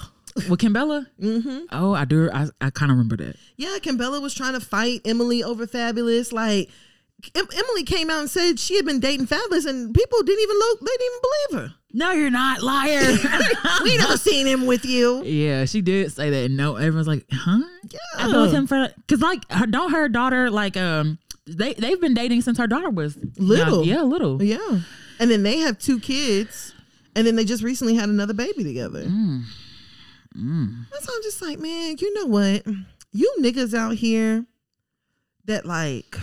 [0.48, 1.06] With Kimbella?
[1.20, 2.30] hmm Oh, I do.
[2.32, 3.36] I, I kind of remember that.
[3.56, 6.32] Yeah, Kimbella was trying to fight Emily over Fabolous.
[6.32, 6.70] Like
[7.34, 10.56] em- Emily came out and said she had been dating Fabolous, and people didn't even
[10.56, 10.80] look.
[10.80, 11.74] They didn't even believe her.
[11.94, 13.16] No, you're not, liar.
[13.82, 15.22] we never seen him with you.
[15.24, 16.50] yeah, she did say that.
[16.50, 17.60] No, everyone's like, huh?
[17.90, 17.98] Yeah.
[18.18, 21.72] I thought it was him for because like her don't her daughter like um they
[21.72, 23.86] they've been dating since her daughter was Little.
[23.86, 24.42] Yeah, little.
[24.42, 24.80] Yeah,
[25.18, 26.74] and then they have two kids,
[27.16, 29.04] and then they just recently had another baby together.
[29.04, 29.44] Mm.
[30.92, 32.64] That's why I'm just like, man, you know what?
[33.12, 34.44] You niggas out here
[35.46, 36.16] that like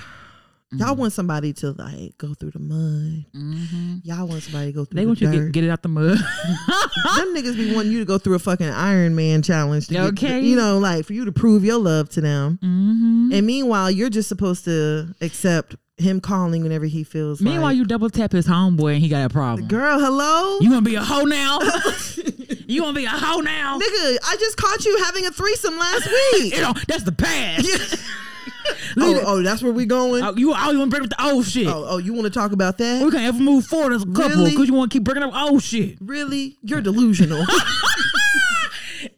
[0.72, 3.26] y'all want somebody to like go through the mud.
[3.34, 3.95] Mm-hmm.
[4.03, 5.18] Y'all want somebody to go through the mud.
[5.18, 6.18] They the want you to get, get it out the mud.
[7.18, 9.88] Them niggas be wanting you to go through a fucking Iron Man challenge.
[9.88, 10.41] To get- Okay.
[10.41, 12.59] you know, like for you to prove your love to them.
[12.61, 13.30] mm-hmm.
[13.34, 17.85] And meanwhile, you're just supposed to accept him calling whenever he feels Meanwhile, like, you
[17.85, 19.67] double tap his homeboy and he got a problem.
[19.67, 20.59] girl, hello?
[20.59, 21.59] You gonna be a hoe now?
[22.67, 23.79] you gonna be a hoe now?
[23.79, 26.53] Nigga, I just caught you having a threesome last week.
[26.55, 27.67] You know that's the past.
[28.97, 30.23] oh, oh, that's where we going?
[30.23, 31.67] Oh, you oh, always want to bring up the old shit.
[31.67, 33.03] Oh, oh, you want to talk about that?
[33.03, 34.51] We can't ever move forward as a couple Really?
[34.51, 35.97] because you want to keep bringing up old shit.
[36.01, 36.57] Really?
[36.61, 37.45] You're delusional.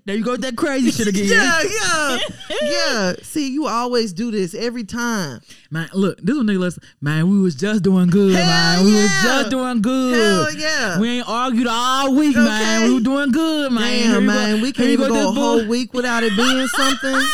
[0.08, 1.26] There you go with that crazy shit again.
[1.28, 2.18] yeah, yeah,
[2.62, 3.14] yeah.
[3.24, 5.41] See, you always do this every time.
[5.70, 8.86] Man, look, this one nigga listen, man, we was just doing good, Hell man.
[8.86, 10.16] We was just doing good.
[10.16, 10.97] Hell yeah.
[10.97, 12.88] We ain't argued all week, man.
[12.88, 14.14] We were doing good, man.
[14.14, 15.68] Damn, man, go- we can't even go, go a whole boy.
[15.68, 17.28] week without it being something.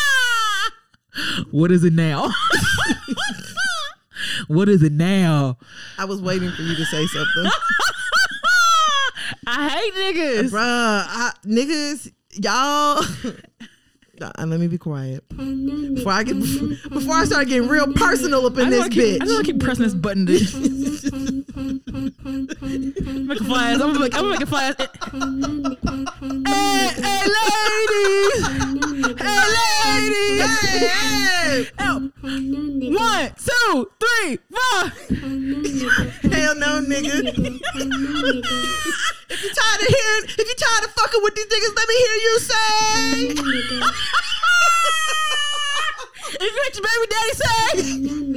[1.52, 2.32] What is it now?
[4.48, 5.60] what is it now?
[6.00, 7.52] I was waiting for you to say something,
[9.46, 10.50] I hate niggas.
[10.50, 11.06] bruh.
[11.08, 12.12] I, niggas,
[12.42, 13.04] y'all.
[14.20, 18.56] Nah, let me be quiet before I get before I start getting real personal up
[18.60, 19.16] in this keep, bitch.
[19.16, 20.28] I just want to keep pressing this button.
[20.28, 20.34] To
[23.26, 23.74] make a flash.
[23.74, 24.76] I'm gonna make, I'm gonna make a flash.
[24.78, 24.86] hey,
[27.02, 28.46] hey, ladies.
[29.18, 30.46] Hey, ladies.
[30.62, 31.66] Hey, hey.
[31.80, 34.82] Oh, One, two, three, four.
[36.32, 37.18] Hell no, nigga.
[39.30, 41.96] if you tired of hearing, if you tired of fucking with these niggas, let me
[41.98, 43.34] hear you say.
[46.36, 47.68] If you let your baby daddy say,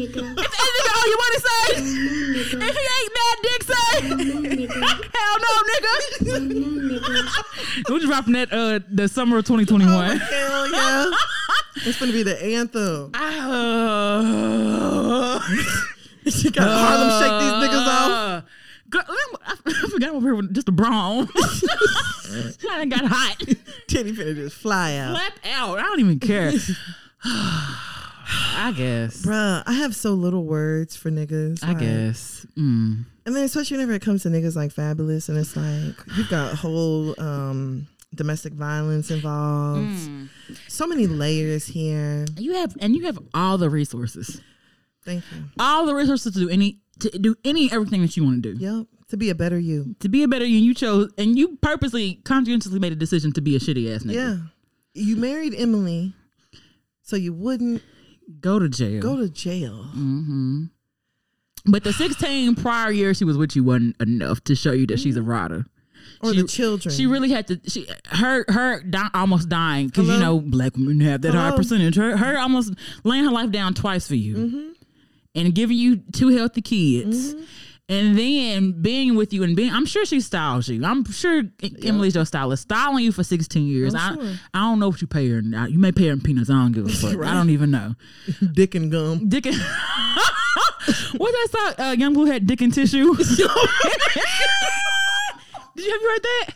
[0.05, 1.65] if that nigga all you want to say,
[2.53, 3.93] if he ain't mad dick say,
[5.15, 5.95] hell no, nigga.
[7.89, 10.19] We're dropping that uh the summer of 2021.
[10.19, 11.11] Hell yeah.
[11.85, 13.13] It's gonna be the anthem.
[15.27, 15.41] Uh,
[16.31, 18.45] She got Harlem shake these niggas off.
[19.05, 21.29] Girl, I, I forgot over here with just a brawn.
[22.71, 23.37] I got hot.
[23.89, 25.17] Titty finna just fly out.
[25.17, 25.79] Slap out.
[25.79, 26.53] I don't even care.
[27.25, 29.25] I guess.
[29.25, 31.63] Bruh, I have so little words for niggas.
[31.63, 32.47] I like- guess.
[32.57, 33.05] Mm.
[33.25, 36.55] And then especially whenever it comes to niggas like Fabolous and it's like you've got
[36.55, 39.89] whole um domestic violence involved.
[39.89, 40.29] Mm.
[40.69, 42.25] So many layers here.
[42.39, 44.41] You have and you have all the resources.
[45.05, 45.45] Thank you.
[45.59, 48.59] All the resources to do any to do any everything that you want to do.
[48.65, 48.87] Yep.
[49.11, 49.95] To be a better you.
[50.01, 53.33] To be a better you, and you chose and you purposely conscientiously made a decision
[53.33, 54.15] to be a shitty ass nigga.
[54.15, 54.37] Yeah.
[54.95, 56.15] You married Emily
[57.03, 57.83] so you wouldn't
[58.41, 59.01] Go to jail.
[59.01, 59.85] go to jail.
[59.93, 60.65] hmm
[61.67, 64.99] But the 16 prior years she was with you wasn't enough to show you that
[64.99, 65.67] she's a rider.
[66.23, 66.95] Or She- the children.
[66.95, 67.61] She really had to.
[67.69, 71.97] She her her di- almost dying because you know black women have that high percentage.
[71.97, 72.73] Her her almost
[73.05, 74.69] laying her life down twice for you, Mm-hmm.
[75.37, 77.35] And giving you two healthy kids,
[77.89, 79.71] and then being with you and being.
[79.73, 80.85] I'm sure she styles you.
[80.85, 81.45] I'm sure
[81.85, 83.95] Emily's your stylist, styling you for 16 years.
[83.95, 84.35] I'm I sure.
[84.55, 85.41] I don't know what you pay her.
[85.43, 85.67] Now.
[85.67, 86.51] You may pay her in peanuts.
[86.51, 87.25] I don't give a fuck.
[87.25, 87.95] I don't even know.
[88.53, 89.29] dick and gum.
[89.29, 89.55] Dick and
[91.17, 91.75] what's that song?
[91.87, 93.15] Uh, Young Blue had dick and tissue.
[93.15, 93.29] Did
[95.85, 96.55] you have you heard that?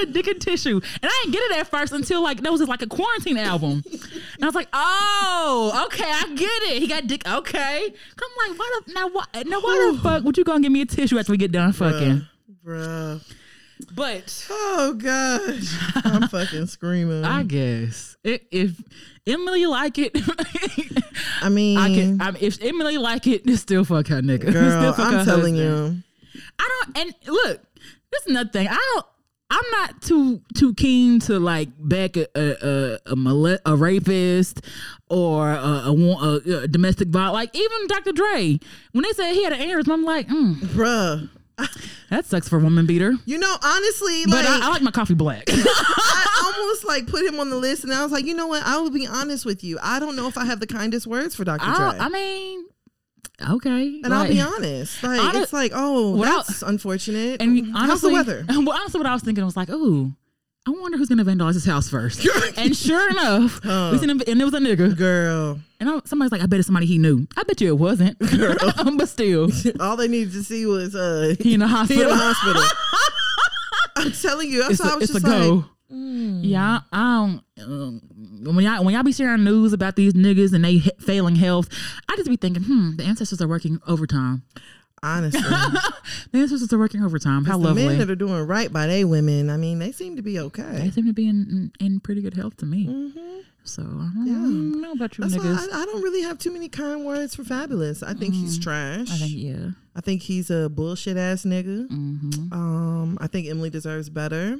[0.00, 2.60] Had dick and tissue, and I didn't get it at first until like that was
[2.62, 6.80] like a quarantine album, and I was like, "Oh, okay, I get it.
[6.82, 7.26] He got dick.
[7.28, 9.08] Okay." I'm like, "Why the now?
[9.08, 9.60] Why now?
[9.60, 12.26] Why the fuck would you gonna give me a tissue after we get done fucking?"
[12.64, 13.20] Bruh.
[13.94, 15.76] But Oh gosh.
[16.04, 17.24] I'm fucking screaming.
[17.24, 18.80] I guess it, if
[19.26, 20.12] Emily like it,
[21.42, 22.20] I mean I can.
[22.22, 24.52] I, if Emily like it, still fuck her nigga.
[24.52, 26.04] Girl, fuck I'm telling husband.
[26.34, 26.42] you.
[26.58, 26.98] I don't.
[26.98, 27.60] And look,
[28.12, 28.68] this is another thing.
[28.68, 29.06] I don't.
[29.52, 34.62] I'm not too too keen to like back a a a, a, a rapist
[35.10, 37.34] or a, a, a, domestic violence.
[37.34, 38.12] Like even Dr.
[38.12, 38.58] Dre,
[38.92, 41.28] when they said he had an aneurysm, I'm like, mm, Bruh.
[42.08, 43.12] that sucks for a woman beater.
[43.26, 45.44] You know, honestly, But like I, I like my coffee black.
[45.48, 48.64] I almost like put him on the list, and I was like, you know what?
[48.64, 49.78] I will be honest with you.
[49.82, 51.66] I don't know if I have the kindest words for Dr.
[51.66, 51.98] Dre.
[52.00, 52.64] I mean,
[53.50, 55.02] okay, and I'll be honest.
[55.02, 57.40] Like Hon- it's like, oh, that's unfortunate.
[57.42, 58.44] And How's honestly, the weather?
[58.48, 60.12] Well, honestly, what I was thinking was like, ooh,
[60.66, 62.26] I wonder who's gonna vandalize his house first.
[62.56, 63.90] and sure enough, Huh.
[63.92, 64.96] we seen him, and it was a nigga.
[64.96, 67.26] Girl, And I, somebody's like, I bet it's somebody he knew.
[67.36, 68.18] I bet you it wasn't.
[68.36, 68.56] girl.
[68.96, 72.08] but still, all they needed to see was uh, he in the he in hospital.
[72.10, 72.62] the hospital.
[73.96, 75.64] I'm telling you, that's it's why I a, was it's a just like, go.
[75.90, 77.70] Yeah, I don't.
[77.70, 78.00] Um,
[78.44, 81.68] when y'all when y'all be sharing news about these niggas and they he- failing health,
[82.08, 84.42] I just be thinking, hmm, the ancestors are working overtime.
[85.02, 85.40] honestly,
[86.32, 87.44] The ancestors are working overtime.
[87.44, 90.22] How the men that are doing right by they women, I mean, they seem to
[90.22, 90.62] be okay.
[90.78, 92.84] they seem to be in, in, in pretty good health to me.
[92.86, 95.72] hmm So I don't, I don't know about you That's niggas.
[95.72, 98.02] I, I don't really have too many kind words for Fabolous.
[98.06, 99.10] I think he's trash.
[99.10, 99.70] I think yeah.
[99.94, 101.86] I think he's a bullshit ass nigga.
[101.88, 102.52] Mm-hmm.
[102.52, 104.58] Um, I think Emily deserves better.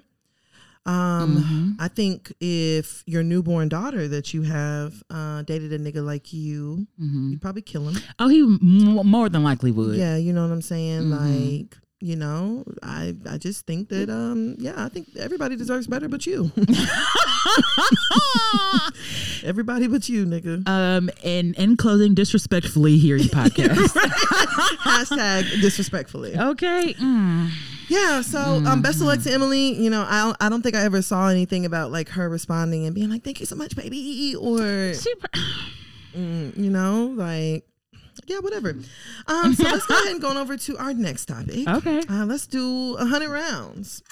[0.84, 1.70] Um, Mm-hmm.
[1.82, 6.86] I think if your newborn daughter that you have uh, dated a nigga like you,
[7.00, 7.30] Mm-hmm.
[7.30, 8.02] you'd probably kill him.
[8.18, 8.58] Oh, he m-
[9.06, 9.96] more than likely would.
[9.96, 11.02] Yeah, you know what I'm saying?
[11.04, 11.60] Mhm.
[11.62, 16.08] Like, you know, I I just think that um, yeah, I think everybody deserves better,
[16.08, 16.50] but you.
[19.44, 20.66] everybody but you, nigga.
[20.68, 23.94] um, and in closing, disrespectfully, here your podcast.
[24.82, 26.36] Hashtag disrespectfully.
[26.36, 26.94] okay.
[26.94, 27.50] Mm.
[27.92, 29.74] Yeah, so um, best of luck to Emily.
[29.74, 32.86] You know, I don't, I don't think I ever saw anything about like her responding
[32.86, 35.12] and being like, "Thank you so much, baby," or She,
[36.16, 37.66] mm, you know, like
[38.26, 38.70] yeah, whatever.
[39.26, 41.68] Um, so let's go ahead and go on over to our next topic.
[41.68, 42.00] okay.
[42.08, 44.02] Uh, let's do a hundred rounds.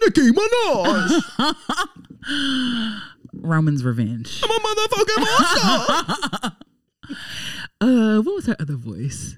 [0.00, 1.54] Nicki Minaj,
[3.32, 4.42] Roman's revenge.
[4.42, 6.52] I'm a motherfucking monster.
[7.80, 9.36] Uh, what was her other voice?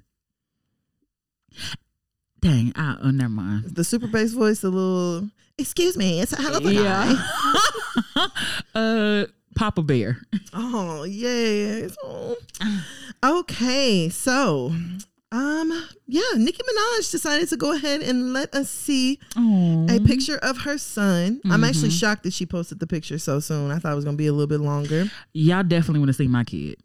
[2.46, 3.64] Dang, I, oh, never mind.
[3.74, 5.28] the super bass voice, a little.
[5.58, 7.14] Excuse me, it's a hell of a guy.
[8.74, 9.24] uh,
[9.54, 10.18] Papa Bear.
[10.52, 11.96] Oh yes.
[12.02, 12.36] Oh.
[13.24, 14.72] Okay, so
[15.32, 20.36] Um, yeah, Nicki Minaj decided to go ahead and let us see Oh, a picture
[20.38, 21.40] of her son.
[21.50, 21.98] I'm actually Mhm.
[22.00, 23.70] shocked that she posted the picture so soon.
[23.70, 25.10] I thought it was gonna be a little bit longer.
[25.32, 26.76] y'all definitely want to see my kid.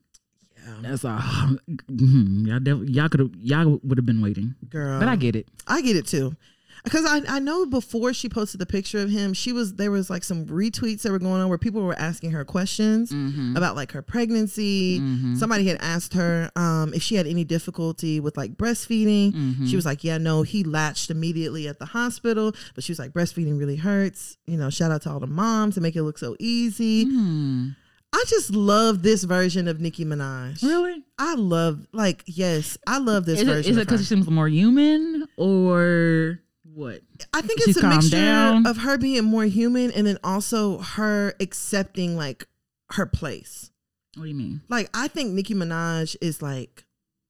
[0.81, 1.19] That's all.
[1.89, 4.99] Y'all def- y'all could have y'all would have been waiting, Girl.
[4.99, 5.47] but I get it.
[5.67, 6.35] I get it too.
[6.83, 10.09] Because I, I know before she posted the picture of him, she was there was
[10.09, 13.55] like some retweets that were going on where people were asking her questions Mm-hmm.
[13.55, 14.99] about like her pregnancy.
[14.99, 15.37] Mhm.
[15.37, 19.31] Somebody had asked her um, if she had any difficulty with like breastfeeding.
[19.33, 19.67] Mhm.
[19.69, 23.11] She was like, "Yeah, no." He latched immediately at the hospital, but she was like,
[23.11, 26.17] "Breastfeeding really hurts." You know, shout out to all the moms to make it look
[26.17, 27.05] so easy.
[27.05, 27.75] Mm.
[28.13, 30.61] I just love this version of Nicki Minaj.
[30.63, 31.01] Really?
[31.17, 33.59] I love like yes, I love this Is version.
[33.59, 33.85] is it of her.
[33.85, 37.01] because she seems more human or what?
[37.33, 38.65] I think She's it's a mixture down?
[38.67, 42.45] of her being more human and then also her accepting like
[42.91, 43.71] her place.
[44.15, 44.61] What do you mean?
[44.69, 46.83] Like I think Nicki Minaj is like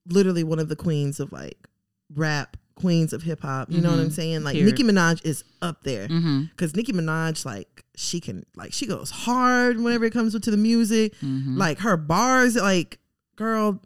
[0.07, 1.57] literally one of the queens of like
[2.15, 3.69] rap, queens of hip hop.
[3.71, 4.13] You know what I'm Mhm.
[4.13, 4.43] saying?
[4.43, 4.71] Like Period.
[4.71, 6.45] Nicki Minaj is up there Mm-hmm.
[6.45, 10.57] because Nicki Minaj like she can like she goes hard whenever it comes to the
[10.57, 11.13] music.
[11.17, 11.57] Mm-hmm.
[11.57, 12.99] Like her bars, like
[13.35, 13.81] girl.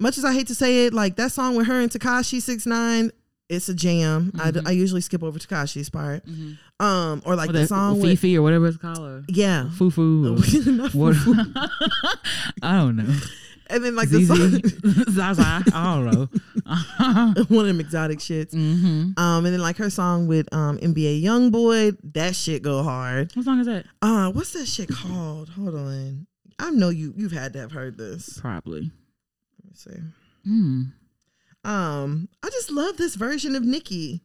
[0.00, 2.66] Much as I hate to say it, like that song with her and Tekashi Six
[2.66, 3.10] Nine,
[3.48, 4.30] it's a jam.
[4.40, 6.24] I d I I, usually skip over Tekashi's part.
[6.24, 6.52] mm-hmm.
[6.84, 9.24] Um, or like the song with Fifi or whatever it's called.
[9.28, 10.66] yeah, Fufu.
[10.76, 11.16] Not What?
[11.16, 11.52] Fufu.
[12.62, 13.16] I don't know.
[13.70, 15.62] and then like the song, Zaza.
[15.72, 16.28] I don't know.
[17.48, 18.52] one of them exotic shits.
[18.54, 19.18] mm-hmm.
[19.18, 23.30] Um, and then like her song with um NBA YoungBoy, that shit go hard.
[23.34, 23.86] What song is that?
[24.02, 25.48] Uh, what's that shit called?
[25.50, 26.26] Hold on,
[26.58, 28.38] I know you you've had to have heard this.
[28.40, 28.90] Probably.
[29.62, 30.48] Let me see.
[30.48, 30.92] Mm.
[31.64, 34.22] Um, I just love this version of Nicki,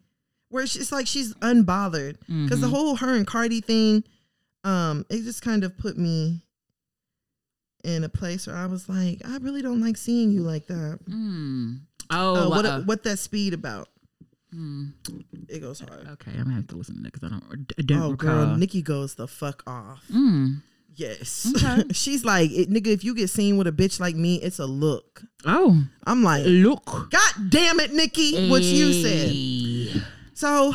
[0.49, 2.71] where she's like she's unbothered because the Mhm.
[2.71, 4.03] whole her and Cardi thing,
[4.63, 6.42] um, it just kind of put me
[7.83, 10.99] in a place where I was like, I really don't like seeing you like that.
[11.09, 11.79] Mm.
[12.09, 13.89] Oh, Oh, what uh, what that speed about?
[14.53, 14.91] mm.
[15.49, 16.07] It goes hard.
[16.13, 16.31] okay.
[16.31, 17.73] I'm gonna have to listen to that because I don't.
[17.77, 18.29] I don't Oh, recall.
[18.45, 20.03] girl, Nicki goes the fuck off.
[20.13, 20.61] Mm.
[20.95, 21.85] Yes, Okay.
[21.91, 22.87] she's like, nigga.
[22.87, 25.23] If you get seen with a bitch like me, it's a look.
[25.43, 26.85] Oh, I'm like, look.
[27.09, 30.03] God damn it, Nicki, what you said.
[30.35, 30.73] So,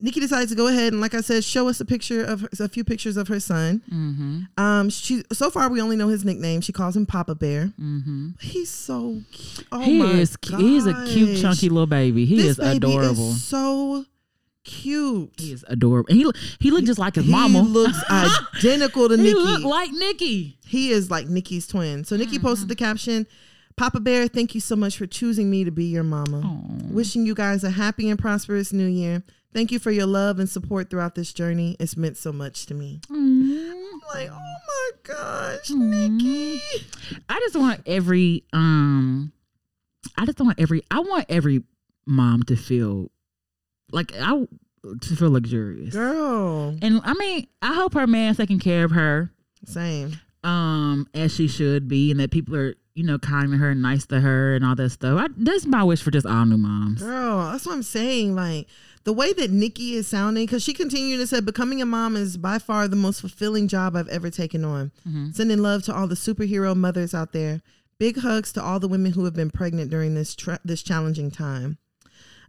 [0.00, 2.48] Nicki decided to go ahead and, like I said, show us a picture of her,
[2.60, 3.82] a few pictures of her son.
[3.92, 4.42] Mm-hmm.
[4.62, 6.60] Um, she so far we only know his nickname.
[6.60, 7.72] She calls him Papa Bear.
[7.80, 8.28] Mm-hmm.
[8.40, 9.66] He's so cute.
[9.72, 10.36] Oh he my is.
[10.36, 12.26] cu- He's a cute, chunky little baby.
[12.26, 13.30] He this is baby adorable.
[13.30, 14.04] Is so
[14.64, 15.32] cute.
[15.36, 16.08] he is adorable.
[16.10, 17.48] And he look- he looked just like his mama.
[17.48, 17.68] he mama.
[17.68, 19.34] looks identical to he Nicki.
[19.34, 20.58] looked like Nicki.
[20.66, 22.04] he is like Nicki's twin.
[22.04, 22.46] So Nicki Mm-hmm.
[22.46, 23.26] posted the caption,
[23.76, 26.40] "Papa Bear, thank you so much for choosing me to be your mama.
[26.44, 26.92] Aw.
[26.92, 29.22] Wishing you guys a happy and prosperous new year.
[29.52, 31.76] Thank you for your love and support throughout this journey.
[31.80, 36.60] It's meant so much to me." I'm like, oh my gosh, Nicki.
[37.28, 39.32] I just want every um
[40.16, 41.62] I just want every I want every
[42.06, 43.10] mom to feel
[43.90, 44.46] like I
[45.00, 45.94] to feel luxurious.
[45.94, 46.76] Girl.
[46.80, 49.30] And I mean, I hope her man's taking care of her
[49.64, 50.20] Same.
[50.44, 53.82] um as she should be and that people are, you know, kind to her and
[53.82, 55.18] nice to her and all that stuff.
[55.20, 57.02] I, that's my wish for just all new moms.
[57.02, 58.34] Girl, that's what I'm saying.
[58.34, 58.68] Like
[59.04, 62.36] the way that Nicki is sounding, because she continued to say, becoming a mom is
[62.36, 64.92] by far the most fulfilling job I've ever taken on.
[65.08, 65.34] Mhm.
[65.34, 67.62] Sending love to all the superhero mothers out there.
[67.98, 71.30] Big hugs to all the women who have been pregnant during this tra- this challenging
[71.30, 71.78] time.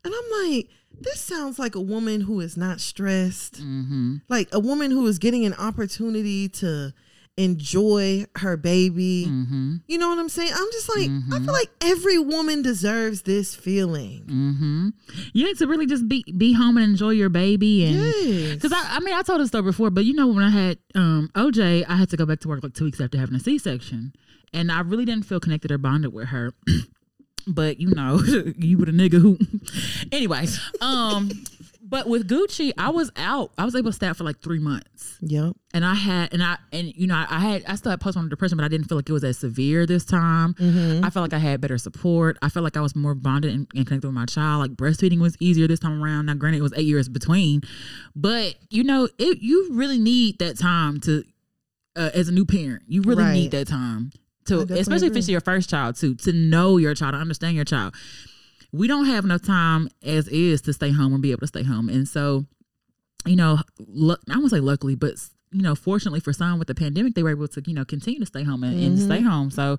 [0.04, 0.70] And I'm like,
[1.02, 3.62] this sounds like a woman who is not stressed.
[3.62, 4.18] Mm-hmm.
[4.30, 6.94] Like a woman who is getting an opportunity to
[7.40, 9.26] enjoy her baby.
[9.30, 9.76] Mm-hmm.
[9.88, 10.52] You know what I'm saying?
[10.54, 11.46] I'm just like, I Mhm.
[11.46, 14.24] feel like every woman deserves this feeling.
[14.28, 14.90] Mm-hmm.
[15.34, 18.56] Yeah, to really just be be home and enjoy your baby and Yes.
[18.56, 20.78] Because I, I mean, I told this story before, but you know, when I had
[20.96, 23.40] um, OJ, I had to go back to work like two weeks after having a
[23.40, 24.14] C section,
[24.54, 26.52] and I really didn't feel connected or bonded with her.
[27.48, 28.22] but you know,
[28.58, 29.38] you were the nigga who.
[30.12, 30.46] anyway,
[30.82, 31.30] um,
[31.90, 33.52] but with Gucci, I was out.
[33.58, 35.56] I was able to stay out for like three months, Yep.
[35.74, 38.58] and I had, and I, and you know, I had, I still had postpartum depression,
[38.58, 40.54] but I didn't feel like it was as severe this time.
[40.54, 41.04] Mm-hmm.
[41.04, 42.38] I felt like I had better support.
[42.44, 44.60] I felt like I was more bonded and, and connected with my child.
[44.62, 46.28] Like breastfeeding was easier this time around.
[46.28, 47.62] Now, granted, it was eight years between,
[48.16, 51.24] but you know, it you really need that time to,
[51.96, 53.34] uh, as a new parent, you really Right.
[53.34, 54.12] need that time
[54.46, 57.66] to, especially if it's your first child too, to know your child, to understand your
[57.66, 57.94] child.
[58.72, 61.64] We don't have enough time as is to stay home and be able to stay
[61.64, 62.46] home, and so,
[63.26, 65.16] you know, I won't say luckily, but
[65.52, 68.20] you know, fortunately for some with the pandemic, they were able to you know continue
[68.20, 69.02] to stay home and, and Mhm.
[69.06, 69.50] stay home.
[69.50, 69.78] So,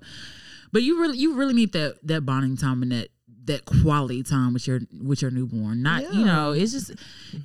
[0.73, 3.07] but you really you really need that that bonding time and that
[3.45, 5.81] that quality time with your with your newborn.
[5.81, 6.91] Not you know, it's just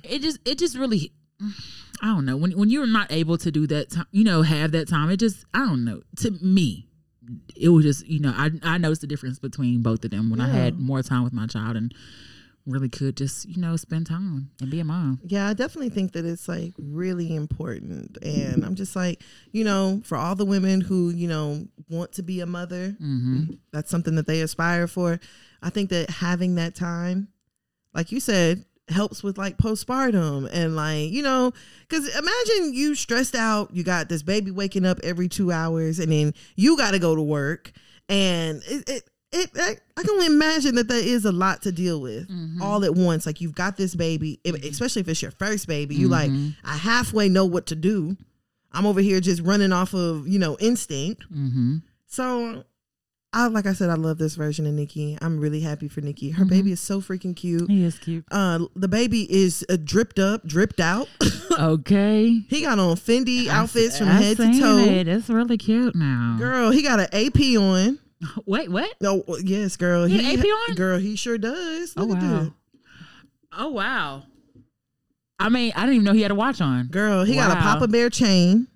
[0.03, 1.13] it just it just really
[2.01, 4.73] I don't know when when you're not able to do that time, you know, have
[4.73, 5.09] that time.
[5.09, 6.86] It just I don't know to me.
[7.55, 10.41] It was just you know I I noticed the difference between both of them when
[10.41, 11.93] I had more time with my child and
[12.65, 15.19] really could just you know spend time and be a mom.
[15.23, 18.17] Yeah, I definitely think that it's like really important.
[18.21, 19.21] And I'm just like,
[19.53, 23.53] you know, for all the women who, you know, want to be a mother, Mm-hmm.
[23.71, 25.19] that's something that they aspire for.
[25.61, 27.29] I think that having that time,
[27.93, 31.51] like you said, helps with like postpartum and like, you know,
[31.87, 36.11] because imagine you stressed out, you got this baby waking up every two hours and
[36.11, 37.71] then you got to go to work.
[38.09, 41.71] And it, it, it, I, I can only imagine that that is a lot to
[41.71, 42.61] deal with Mm-hmm.
[42.61, 43.25] all at once.
[43.25, 46.31] Like you've got this baby, especially if it's your first baby, you like,
[46.63, 48.15] I halfway know what to do.
[48.71, 51.23] I'm over here just running off of, you know, instinct.
[51.33, 51.77] Mm-hmm.
[52.05, 52.63] So,
[53.33, 55.17] I like I said, I love this version of Nicki.
[55.21, 56.31] I'm really happy for Nicki.
[56.31, 57.69] Her baby is so freaking cute.
[57.69, 58.25] He is cute.
[58.31, 61.07] Uh, the baby is uh, dripped up, dripped out.
[61.59, 62.43] Okay.
[62.49, 64.77] he got on Fendi outfits from I head to toe.
[64.77, 65.07] It.
[65.07, 66.35] It's really cute now.
[66.37, 67.97] Girl, he got an AP on.
[68.45, 68.93] Wait, what?
[69.01, 70.05] No, yes, girl.
[70.05, 70.75] He had AP on?
[70.75, 71.95] Girl, he sure does.
[71.97, 72.39] Oh Look at wow.
[72.39, 72.53] that.
[73.57, 74.23] Oh wow.
[75.39, 76.87] I mean, I didn't even know he had a watch on.
[76.87, 78.67] Girl, he got a Papa Bear chain.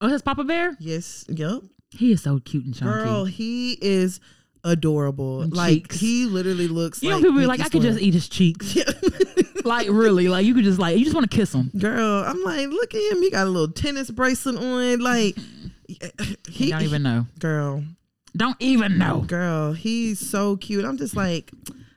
[0.00, 0.76] Oh, his Papa Bear?
[0.78, 1.62] Yes, yep.
[1.90, 3.04] He is so cute and chunky.
[3.04, 4.20] Girl, he is
[4.64, 5.42] adorable.
[5.42, 5.96] And like cheeks.
[6.00, 8.76] he literally looks you like know, people be like, I could just eat his cheeks.
[9.64, 11.70] like really, like you could just like you just want to kiss him.
[11.78, 13.22] Girl, I'm like, look at him.
[13.22, 15.00] He got a little tennis bracelet on.
[15.00, 15.36] Like,
[16.48, 17.26] he, You don't even know.
[17.38, 17.82] girl,
[18.36, 19.20] Don't even know.
[19.22, 20.84] girl, he's so cute.
[20.84, 21.50] I'm just like,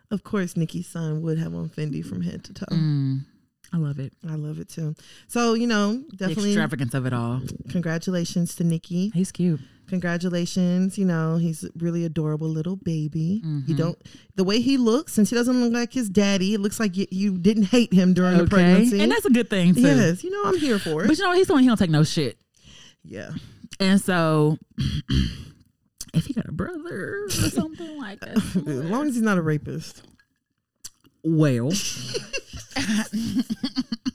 [0.09, 2.65] of course, Nicki's son would have on Fendi from head to toe.
[2.71, 3.25] Mm,
[3.71, 4.13] I love it.
[4.27, 4.95] I love it too.
[5.27, 7.41] So, you know, The definitely extravagance of it all.
[7.69, 9.11] congratulations to Nicki.
[9.13, 9.59] He's cute.
[9.93, 10.97] Congratulations.
[10.97, 13.43] You know, he's a really adorable little baby.
[13.45, 13.69] Mm-hmm.
[13.69, 13.97] You don't,
[14.35, 17.05] the way he looks, since he doesn't look like his daddy, it looks like you,
[17.11, 18.99] you didn't hate him during the pregnancy.
[19.01, 19.81] and that's a good thing too.
[19.81, 21.07] yes, you know, I'm here for it.
[21.07, 21.37] But you know what?
[21.37, 22.37] He's someone he don't take no shit.
[23.03, 23.31] yeah.
[23.79, 24.57] And so,
[26.13, 29.41] if he got a brother or something like that, As long as he's not a
[29.41, 30.01] rapist.
[31.23, 31.71] well,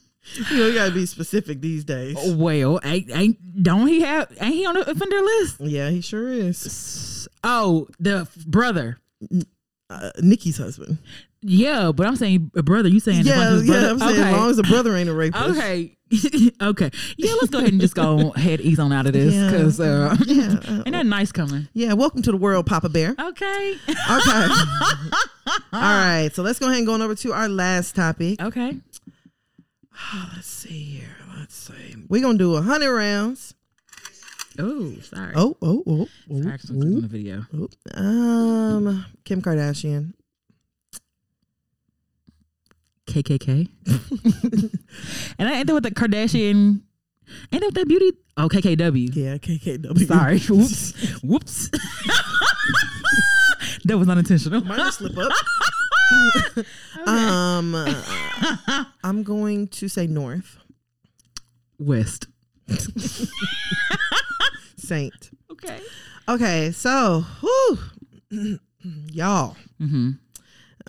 [0.50, 2.16] You know, you gotta be specific these days.
[2.34, 4.30] well, ain't, ain't don't he have?
[4.40, 5.60] Ain't he on the offender list?
[5.60, 7.28] Yeah, he sure is.
[7.44, 8.98] Oh, the brother.
[9.90, 10.98] Uh, Nicki's husband.
[11.40, 12.88] Yeah, but I'm saying a brother.
[12.88, 13.90] You saying Yeah, yeah.
[13.90, 14.22] I'm saying okay.
[14.28, 15.42] as long as the brother ain't a rapist.
[15.56, 15.96] Okay.
[16.62, 16.90] okay.
[17.16, 19.50] Yeah, let's go ahead and just go ahead ease on out of this Yeah.
[19.50, 21.68] because uh, Yeah, uh, ain't that nice coming?
[21.74, 21.92] yeah.
[21.94, 23.14] Welcome to the world, Papa Bear.
[23.18, 23.76] Okay.
[23.88, 24.46] Okay.
[25.72, 26.30] All right.
[26.34, 28.42] So let's go ahead and go on over to our last topic.
[28.42, 28.76] okay.
[30.34, 31.16] Let's see here.
[31.38, 31.96] Let's see.
[32.08, 33.54] We're gonna do a hundred rounds.
[34.58, 35.32] Oh, sorry.
[35.36, 37.46] Oh, oh, oh, Sorry, I oh, on the video.
[37.54, 37.68] oh.
[37.94, 40.14] Um, Kim Kardashian.
[43.06, 43.68] KKK.
[45.38, 46.82] and I ended with the Kardashian.
[47.52, 48.12] Ain't that with that beauty?
[48.36, 49.14] Oh, KKW.
[49.14, 50.06] Yeah, KKW.
[50.06, 50.38] Sorry.
[50.48, 50.92] Whoops.
[51.22, 51.70] Whoops.
[53.84, 54.62] that was unintentional.
[54.64, 55.32] Might just slip up.
[57.06, 60.58] Um, uh, I'm going to say North
[61.78, 62.26] West.
[64.76, 65.30] Saint.
[65.50, 65.80] Okay.
[66.28, 67.78] Okay, so whew,
[69.12, 69.56] y'all.
[69.80, 70.10] Mm-hmm.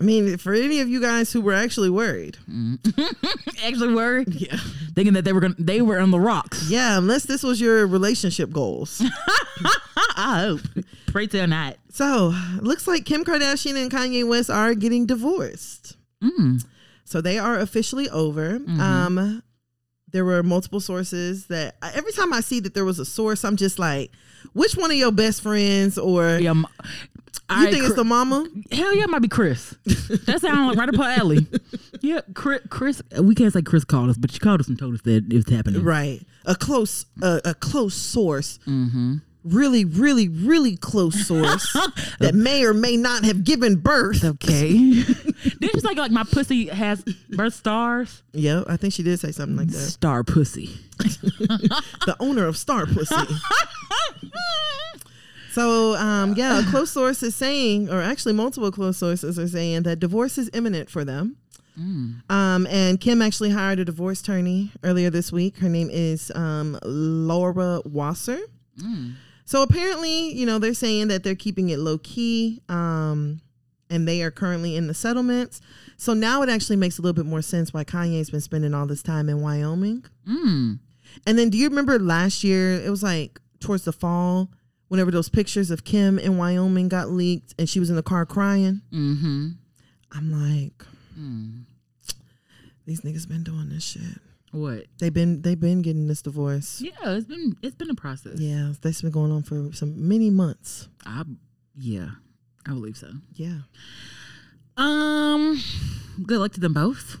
[0.00, 2.38] I mean, for any of you guys who were actually worried,
[3.64, 4.34] Actually worried.
[4.34, 4.56] yeah,
[4.94, 6.70] Thinking that they were gonna they were on the rocks.
[6.70, 9.02] yeah, unless this was your relationship goals.
[10.16, 10.60] I hope.
[11.06, 11.76] Pray tell not.
[11.92, 15.96] so, looks like Kim Kardashian and Kanye West are getting divorced.
[16.22, 16.64] Mm.
[17.04, 18.56] So they are officially over.
[18.78, 19.42] Um,
[20.12, 23.56] there were multiple sources that every time I see that there was a source, I'm
[23.56, 24.12] just like,
[24.52, 26.54] which one of your best friends or Yeah,
[27.50, 28.46] you think it's the mama?
[28.70, 29.74] Hell yeah, it might be Kris.
[29.84, 31.46] That sounds like right up her alley.
[32.02, 33.02] Yeah, Kris, Kris.
[33.20, 35.34] We can't say Kris called us, but she called us and told us that it
[35.34, 35.82] was happening.
[35.84, 38.58] Right, a close, uh, a close source.
[38.66, 39.16] Mm-hmm.
[39.44, 41.70] Really, really, really close source
[42.18, 44.24] that may or may not have given birth.
[44.24, 44.72] Okay.
[45.42, 48.22] Didn't you say like my pussy has birth stars?
[48.32, 49.76] Yeah, I think she did say something like that.
[49.76, 50.70] Star pussy.
[50.98, 53.14] The owner of Star Pussy.
[55.50, 59.82] So, um, yeah, a close source is saying, or actually multiple close sources are saying
[59.82, 61.36] that divorce is imminent for them.
[62.28, 65.58] Um, and Kim actually hired a divorce attorney earlier this week.
[65.58, 68.38] Her name is um, Laura Wasser.
[69.44, 73.40] So apparently, you know, they're saying that they're keeping it low key, um,
[73.88, 75.60] and they are currently in the settlements.
[75.96, 78.86] So now it actually makes a little bit more sense why Kanye's been spending all
[78.86, 80.04] this time in Wyoming.
[80.28, 80.78] Mm.
[81.26, 82.74] And then do you remember last year?
[82.74, 84.50] It was like towards the fall,
[84.90, 88.26] whenever those pictures of Kim in Wyoming got leaked and she was in the car
[88.26, 88.82] crying.
[88.92, 89.48] Mm-hmm.
[90.12, 90.84] I'm like,
[91.18, 91.62] Mm.
[92.86, 94.18] these niggas been doing this shit.
[94.52, 94.86] What?
[94.98, 96.80] They've been they've been getting this divorce.
[96.80, 98.38] Yeah, it's been it's been a process.
[98.40, 100.88] Yeah, that's been going on for some many months.
[101.06, 101.22] I
[101.76, 102.10] yeah,
[102.66, 103.10] I believe so.
[103.34, 103.58] Yeah.
[104.76, 105.60] Um,
[106.26, 107.18] good luck to them both.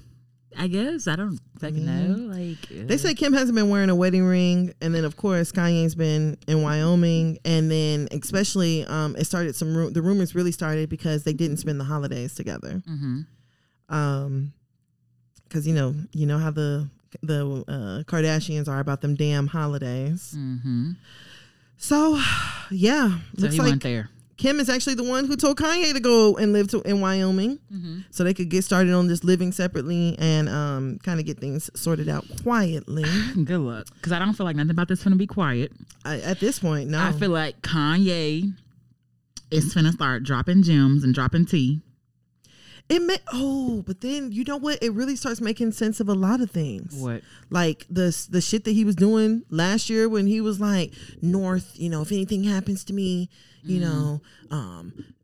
[0.58, 2.34] I guess I don't fucking know.
[2.34, 5.94] Like They say Kim hasn't been wearing a wedding ring, and then of course Kanye's
[5.94, 10.88] been in Wyoming, and then especially um, it started some ru- the rumors really started
[10.88, 12.82] because they didn't spend the holidays together.
[12.86, 13.20] hmm
[13.88, 14.52] Um,
[15.44, 16.88] because you know you know how the
[17.22, 20.32] the uh, Kardashians are about them damn holidays.
[20.32, 20.92] hmm
[21.76, 22.20] So
[22.70, 24.10] yeah, So looks he like went there.
[24.40, 27.58] Kim is actually the one who told Kanye to go and live to, in Wyoming.
[27.70, 31.38] hmm so they could get started on just living separately and um, kind of get
[31.38, 33.04] things sorted out quietly.
[33.44, 35.70] Good luck, because I don't feel like nothing about this is gonna be quiet.
[36.04, 36.98] I, at this point, no.
[37.00, 38.52] I feel like Kanye
[39.50, 41.80] is going to start dropping gems and dropping tea.
[42.88, 43.18] it may.
[43.32, 44.82] Oh, but then you know what?
[44.82, 46.94] It really starts making sense of a lot of things.
[46.96, 47.22] What?
[47.50, 51.72] Like the the shit that he was doing last year when he was like North.
[51.74, 53.28] You know, if anything happens to me,
[53.62, 55.14] you know, um.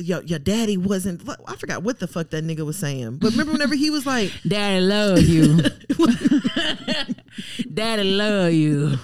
[0.00, 1.22] Your, your daddy wasn't.
[1.46, 3.18] I forgot what the fuck that nigga was saying.
[3.18, 5.58] But remember, whenever he was like, Daddy love you.
[7.72, 8.98] Daddy love you.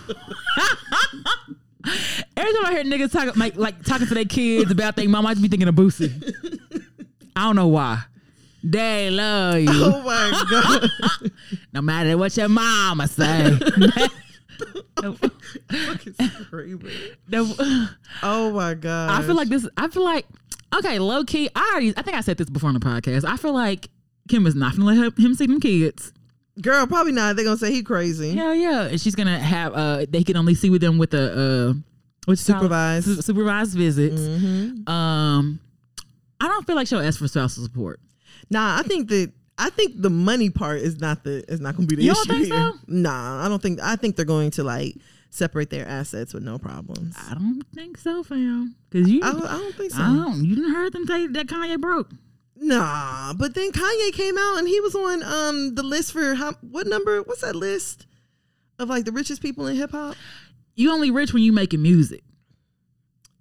[2.36, 5.24] Every time I hear niggas talking like like talking to their kids about their mom,
[5.24, 6.10] I just be thinking of Boosie.
[7.36, 8.02] I don't know why.
[8.68, 9.68] Daddy love you.
[9.72, 10.90] "Oh my god,
[11.72, 13.56] No matter what your mama say.
[15.70, 16.92] fucking screaming."
[17.28, 17.88] The-
[18.22, 19.68] Oh my god, I feel like this.
[19.76, 20.26] I feel like
[20.74, 21.48] okay, low key.
[21.54, 21.94] I already.
[21.96, 23.24] I think I said this before on the podcast.
[23.24, 23.88] I feel like
[24.28, 26.12] Kim is not gonna let her, him see them kids.
[26.60, 27.36] girl, probably not.
[27.36, 28.28] They're gonna say he crazy.
[28.30, 29.74] Yeah, yeah, and she's gonna have.
[29.74, 31.74] uh They can only see with them with a uh,
[32.26, 32.38] called?
[32.38, 33.06] Supervised.
[33.06, 34.20] Su- supervised visits.
[34.20, 35.58] hmm Um,
[36.40, 38.00] I don't feel like she'll ask for spousal support.
[38.50, 39.32] Nah, I think that
[39.66, 42.12] I think the money part is not the is not going to be the You
[42.12, 42.72] issue don't think here.
[42.72, 42.78] so?
[42.88, 43.80] Nah, I don't think.
[43.80, 44.96] I think they're going to like
[45.30, 47.14] separate their assets with no problems.
[47.30, 48.74] I don't think so, fam.
[48.90, 50.32] Because you, I I don't, don't, I don't think so.
[50.36, 52.10] You didn't heard them say that Kanye broke.
[52.56, 56.52] Nah, but then Kanye came out and he was on um the list for how
[56.60, 57.22] what number?
[57.22, 58.06] What's that list
[58.78, 60.16] of like the richest people in hip hop?
[60.74, 62.22] You only rich when you making music.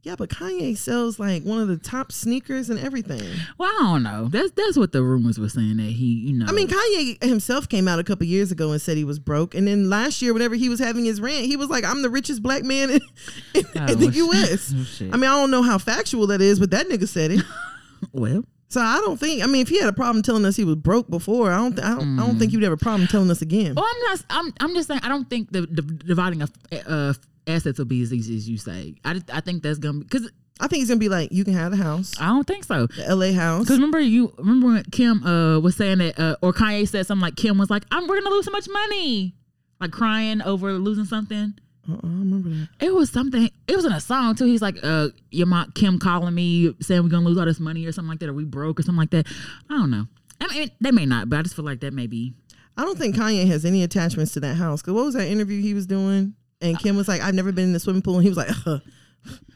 [0.04, 3.22] Yeah, but Kanye sells like one of the top sneakers and everything.
[3.60, 4.30] Well, I don't know.
[4.30, 6.47] That's that's what the rumors were saying that he, you know.
[6.47, 9.54] I mean, Kanye himself came out a couple years ago and said he was broke,
[9.54, 12.10] and then last year, whenever he was having his rant, he was like, "I'm the
[12.10, 13.02] richest black man in,
[13.54, 15.10] in, Oh, in the well, U.S." oh.
[15.14, 17.41] I mean, I don't know how factual that is, but that nigga said it.
[18.12, 19.43] well, So I don't think.
[19.43, 21.76] I mean, if he had a problem telling us he was broke before, I don't.
[21.76, 22.20] Th- I don't.
[22.20, 23.76] I don't think he would have a problem telling us again.
[23.76, 24.24] well, I'm not.
[24.32, 24.54] I'm.
[24.62, 25.02] I'm just saying.
[25.04, 26.52] I don't think the, the dividing of
[26.88, 27.14] uh,
[27.47, 28.95] assets will be as easy as you say.
[29.05, 30.29] I just, I think that's gonna be because
[30.59, 32.87] I think he's gonna be like, "You can have the house, I don't think so.
[32.87, 33.33] the L.A.
[33.33, 37.05] house." Because remember you remember when Kim uh was saying that uh, or Kanye said
[37.07, 39.35] something like Kim was like I'm we're gonna lose so much money
[39.79, 41.55] like crying over losing something.
[41.89, 42.67] Uh-uh, I remember that.
[42.79, 43.49] It was something.
[43.67, 44.45] It was in a song too.
[44.45, 47.85] He's like, uh, your mom Kim calling me saying we're gonna lose all this money
[47.85, 49.27] or something like that, or we broke or something like that.
[49.69, 50.05] I don't know.
[50.39, 52.33] I mean, they may not, but I just feel like that may be.
[52.77, 54.81] I don't think Kanye has any attachments to that house.
[54.81, 56.35] Cause what was that interview he was doing?
[56.62, 58.49] And Kim was like, "I've never been in the swimming pool," and he was like,
[58.66, 58.80] uh,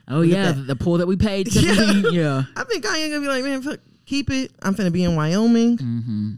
[0.07, 1.47] Oh yeah, the, pool that we paid.
[1.55, 1.73] Yeah.
[1.73, 2.09] yeah.
[2.11, 2.43] yeah.
[2.55, 4.51] "I think Kanye gonna be like, man, fuck, keep it.
[4.61, 6.31] I'm finna be in Wyoming." Mm-hmm.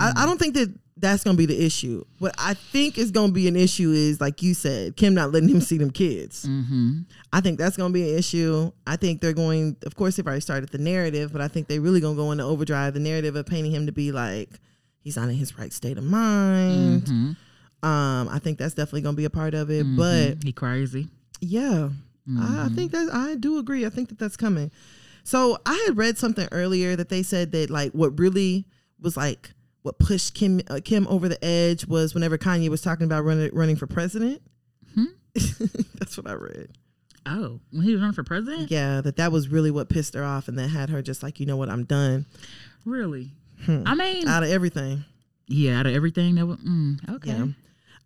[0.00, 2.04] I, I don't think that that's gonna be the issue.
[2.18, 5.48] What I think is gonna be an issue is like you said, Kim not letting
[5.48, 6.44] him see them kids.
[6.44, 7.00] Mm-hmm.
[7.32, 8.72] I think that's gonna be an issue.
[8.86, 9.76] I think they're going.
[9.84, 12.44] Of course, they've already started the narrative, but I think they're really gonna go into
[12.44, 12.94] overdrive.
[12.94, 14.48] The narrative of painting him to be like
[15.00, 17.36] he's not in his right state of mind.
[17.82, 17.88] Mm-hmm.
[17.88, 19.84] Um, I think that's definitely gonna be a part of it.
[19.96, 21.08] But he crazy.
[21.40, 21.90] yeah,
[22.38, 23.84] I, I think that I do agree.
[23.84, 24.70] I think that that's coming.
[25.24, 28.66] So I had read something earlier that they said that like what really
[29.00, 29.50] was like
[29.82, 33.50] what pushed Kim uh, Kim over the edge was whenever Kanye was talking about running
[33.52, 34.42] running for president.
[34.94, 35.04] Hmm?
[35.34, 36.70] that's what I read.
[37.24, 38.70] Oh, when he was running for president.
[38.70, 41.38] Yeah, that that was really what pissed her off, and that had her just like,
[41.38, 42.26] you know what, I'm done
[42.84, 43.30] Really?
[43.64, 43.82] Hmm.
[43.86, 45.04] I mean, out of everything.
[45.46, 47.30] yeah, out of everything that was mm, okay.
[47.30, 47.46] Yeah.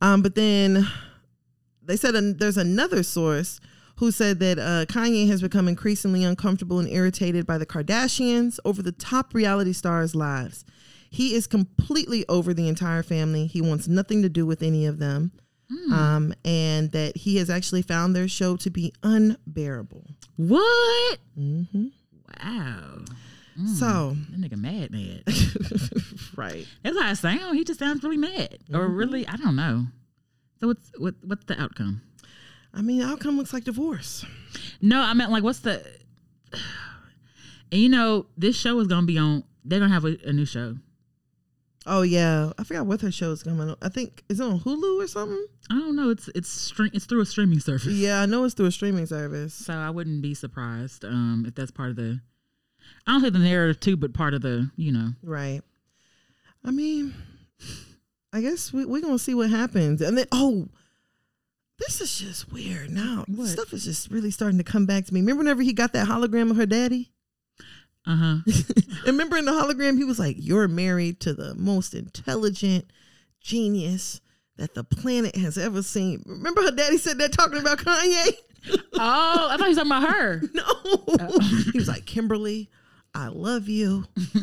[0.06, 0.86] Um, but then
[1.82, 3.60] they said an, there's another source
[3.96, 8.82] who said that uh, Kanye has become increasingly uncomfortable and irritated by the Kardashians over
[8.82, 10.64] the top reality stars' lives.
[11.10, 13.46] He is completely over the entire family.
[13.48, 15.32] He wants nothing to do with any of them.
[15.92, 20.06] Um, and that he has actually found their show to be unbearable.
[20.36, 21.18] What?
[21.34, 21.86] hmm
[22.40, 22.98] Wow.
[23.78, 25.22] So, That nigga mad, mad.
[26.36, 26.66] right.
[26.82, 27.56] That's how I sound.
[27.56, 28.94] He just sounds really mad, or Mm-hmm.
[28.96, 29.86] really, I don't know.
[30.60, 32.02] So what's what what's the outcome?
[32.74, 34.24] I mean, the outcome looks like divorce.
[34.82, 35.84] No, I meant like what's the?
[37.72, 39.42] And you know, this show is gonna be on.
[39.64, 40.76] They're gonna have a, a new show.
[41.84, 43.68] Oh yeah, I forgot what her show is coming.
[43.70, 43.76] on.
[43.82, 45.46] I think is it on Hulu or something.
[45.70, 46.10] I don't know.
[46.10, 46.90] It's it's stream.
[46.94, 47.86] It's through a streaming service.
[47.86, 49.52] Yeah, I know it's through a streaming service.
[49.52, 52.20] So I wouldn't be surprised um, if that's part of the.
[53.06, 55.10] I don't say the narrative too, but part of the you know.
[55.22, 55.62] Right.
[56.64, 57.14] I mean,
[58.32, 60.00] I guess we, we're gonna see what happens.
[60.00, 60.68] And then oh,
[61.78, 63.24] this is just weird now.
[63.28, 63.48] What?
[63.48, 65.20] Stuff is just really starting to come back to me.
[65.20, 67.12] Remember whenever he got that hologram of her daddy?
[68.06, 68.36] Uh huh.
[69.06, 72.90] And remember in the hologram, he was like, You're married to the most intelligent
[73.40, 74.20] genius
[74.56, 76.22] that the planet has ever seen.
[76.26, 78.32] Remember her daddy said that talking about Kanye?
[78.94, 80.42] oh, I thought he was talking about her.
[80.54, 81.38] No.
[81.72, 82.68] he was like, Kimberly,
[83.14, 84.04] I love you.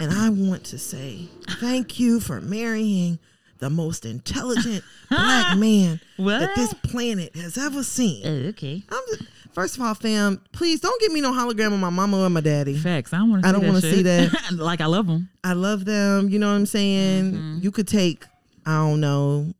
[0.00, 1.28] and I want to say
[1.60, 3.18] thank you for marrying
[3.58, 8.22] the most intelligent black man that this planet has ever seen.
[8.26, 8.82] Oh, okay.
[8.88, 9.22] I'm just,
[9.52, 12.40] first of all, fam, please don't give me no hologram of my mama or my
[12.40, 12.76] daddy.
[12.76, 13.12] Facts.
[13.12, 13.48] I don't want to.
[13.48, 14.52] I don't want wanna see that.
[14.52, 15.28] like I love them.
[15.42, 16.28] I love them.
[16.28, 17.32] You know what I'm saying?
[17.32, 17.58] Mm-hmm.
[17.62, 18.24] You could take,
[18.68, 19.54] I don't know,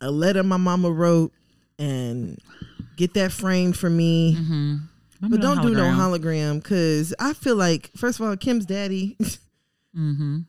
[0.00, 1.32] a letter my mama wrote
[1.80, 2.38] and
[2.96, 4.36] get that framed for me.
[4.36, 4.76] Mm-hmm.
[5.28, 9.16] But don't do no hologram because I feel like, first of all, Kim's daddy.
[9.96, 10.38] Mm-hmm.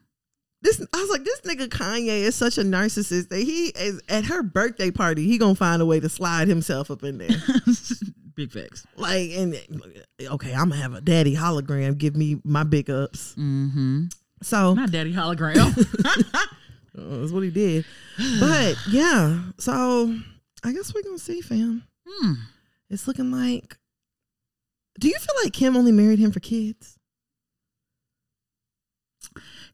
[0.64, 4.26] This I was like, this nigga Kanye is such a narcissist that he is at
[4.26, 5.26] her birthday party.
[5.26, 7.30] He gonna find a way to slide himself up in there.
[8.36, 8.86] Big facts.
[8.96, 9.56] like, and
[10.22, 13.34] okay, I'm gonna have a daddy hologram give me my big ups.
[13.40, 14.04] Mm-hmm.
[14.44, 15.74] So Not daddy hologram.
[16.98, 17.86] uh, that's what he did.
[18.40, 20.16] But yeah, so
[20.64, 21.84] I guess we're gonna see, fam.
[22.08, 22.34] Hmm.
[22.90, 23.78] It's looking like.
[25.00, 26.98] Do you feel like Kim only married him for kids?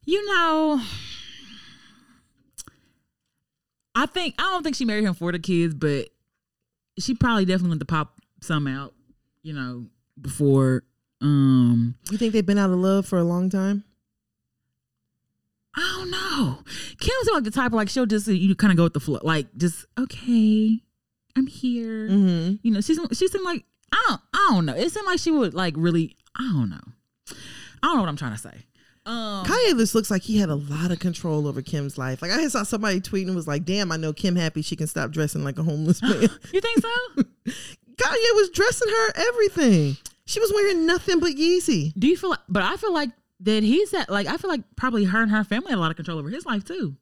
[0.04, 0.80] You know,
[3.94, 6.08] I think I don't think she married him for the kids, but
[6.98, 8.94] she probably definitely went to pop some out.
[9.42, 9.86] You know,
[10.20, 10.84] before.
[11.20, 13.82] Um, You think they've been out of love for a long time?
[15.76, 16.58] I don't know.
[16.98, 19.20] Kim's like the type of like she'll just you kind of go with the flow,
[19.22, 20.80] like just okay,
[21.36, 22.08] I'm here.
[22.08, 22.54] Mm-hmm.
[22.62, 24.74] You know, she's she seemed like I don't I don't know.
[24.74, 26.80] It seemed like she would like really I don't know.
[27.82, 28.64] I don't know what I'm trying to say.
[29.06, 32.20] Um, Kanye just looks like he had a lot of control over Kim's life.
[32.20, 35.12] Like I saw somebody tweeting was like, "Damn, I know Kim happy she can stop
[35.12, 36.20] dressing like a homeless man."
[36.52, 37.22] you think so?
[37.96, 39.96] Kanye was dressing her everything.
[40.26, 41.94] She was wearing nothing but Yeezy.
[41.98, 43.08] Do you feel like, but I feel like
[43.40, 45.90] that he's at, like, I feel like probably her and her family had a lot
[45.90, 46.96] of control over his life too.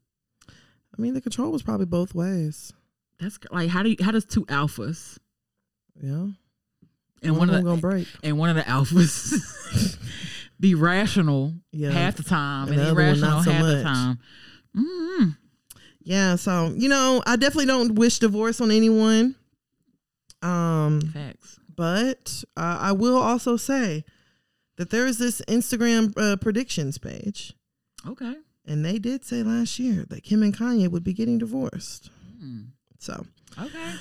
[0.49, 2.73] I mean, the control was probably both ways.
[3.21, 5.19] That's like, how do you, how does two alphas
[6.01, 6.29] Yeah,
[7.23, 8.09] and one, of of them the, gonna break.
[8.23, 9.99] and one of the alphas
[10.61, 11.91] be rational Yeah.
[11.91, 13.83] half the time And and, the irrational so half the much.
[13.85, 14.19] time?
[14.77, 15.29] Mm-hmm.
[16.03, 19.35] Yeah, so you know, I definitely don't wish divorce on anyone.
[20.43, 21.59] Um, Facts.
[21.75, 24.05] but uh, I will also say
[24.77, 27.55] that there is this Instagram uh, predictions page,
[28.07, 28.35] Okay.
[28.67, 32.11] and they did say last year that Kim and Kanye would be getting divorced.
[32.43, 32.69] Mm.
[32.99, 33.27] So
[33.59, 33.95] Okay.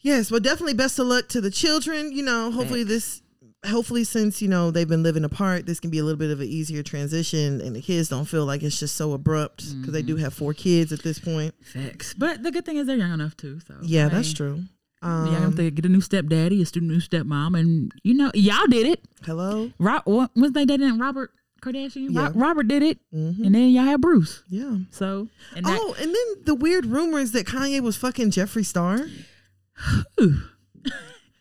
[0.00, 2.12] yes, well, definitely best of luck to the children.
[2.12, 3.22] You know, hopefully this.
[3.66, 6.40] Hopefully, since you know they've been living apart, this can be a little bit of
[6.40, 10.00] an easier transition, and the kids don't feel like it's just so abrupt because they
[10.00, 11.54] do have four kids at this point.
[11.62, 12.14] Facts.
[12.14, 13.60] But the good thing is they're young enough too.
[13.68, 14.62] So Yeah, that's true.
[15.02, 18.66] Young enough Um, to get a new stepdaddy, a new stepmom, and you know y'all
[18.66, 19.00] did it.
[19.24, 19.70] hello.
[19.78, 21.30] Rob, what was they dating Robert
[21.62, 22.08] Kardashian?
[22.10, 22.26] Yeah.
[22.26, 24.42] Ro- Robert did it, hmm and then y'all had Bruce.
[24.48, 24.76] Yeah.
[24.90, 29.06] So and that, Oh, and then the weird rumors that Kanye was fucking Jeffree Star.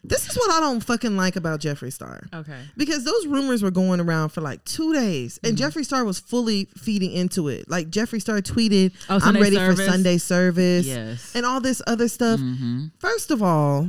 [0.09, 2.21] This is what I don't fucking like about Jeffree Star.
[2.33, 5.65] okay, Because those rumors were going around for like two days, and Mm-hmm.
[5.79, 7.69] Jeffree Star was fully feeding into it.
[7.69, 9.79] Like Jeffree Star tweeted, Oh, "I'm ready service?
[9.85, 12.39] for Sunday service," yes, and all this other stuff.
[12.39, 12.87] mm-hmm.
[12.99, 13.87] First of all,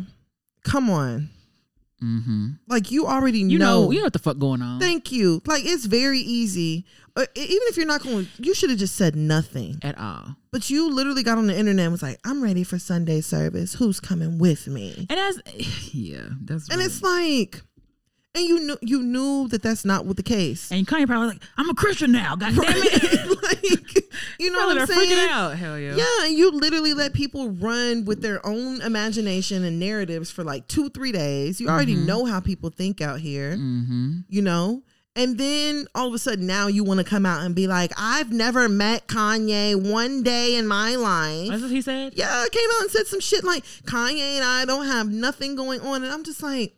[0.65, 1.31] come on,
[2.03, 2.49] Mm-hmm.
[2.69, 3.85] like you already You know.
[3.85, 5.43] know, you know what the fuck going on Thank you.
[5.47, 6.87] Like it's very easy.
[7.17, 9.79] Uh, even if you're not going, you should have just said nothing.
[9.83, 10.37] at all.
[10.53, 13.75] But you literally got on the internet and was like, "I'm ready for Sunday service.
[13.75, 15.39] Who's coming with me?" And that's
[15.95, 17.63] yeah, that's And it's like,
[18.35, 20.71] and you knew you knew that that's not what the case.
[20.71, 22.37] and Kanye probably like I'm a Christian now.
[22.37, 24.05] God damn it, like,
[24.39, 25.11] you know Probably what I'm saying?
[25.11, 25.57] freaking out.
[25.57, 25.95] Hell yeah.
[25.97, 30.67] Yeah, and you literally let people run with their own imagination and narratives for like
[30.69, 31.61] two, three days.
[31.61, 34.21] You already know how people think out here, Mm-hmm.
[34.29, 34.83] you know?
[35.17, 37.91] And then all of a sudden now you want to come out and be like,
[37.99, 41.49] I've never met Kanye one day in my life.
[41.49, 42.13] That's what he said.
[42.15, 45.57] Yeah, I came out and said some shit like Kanye and I don't have nothing
[45.57, 46.05] going on.
[46.05, 46.75] And I'm just like,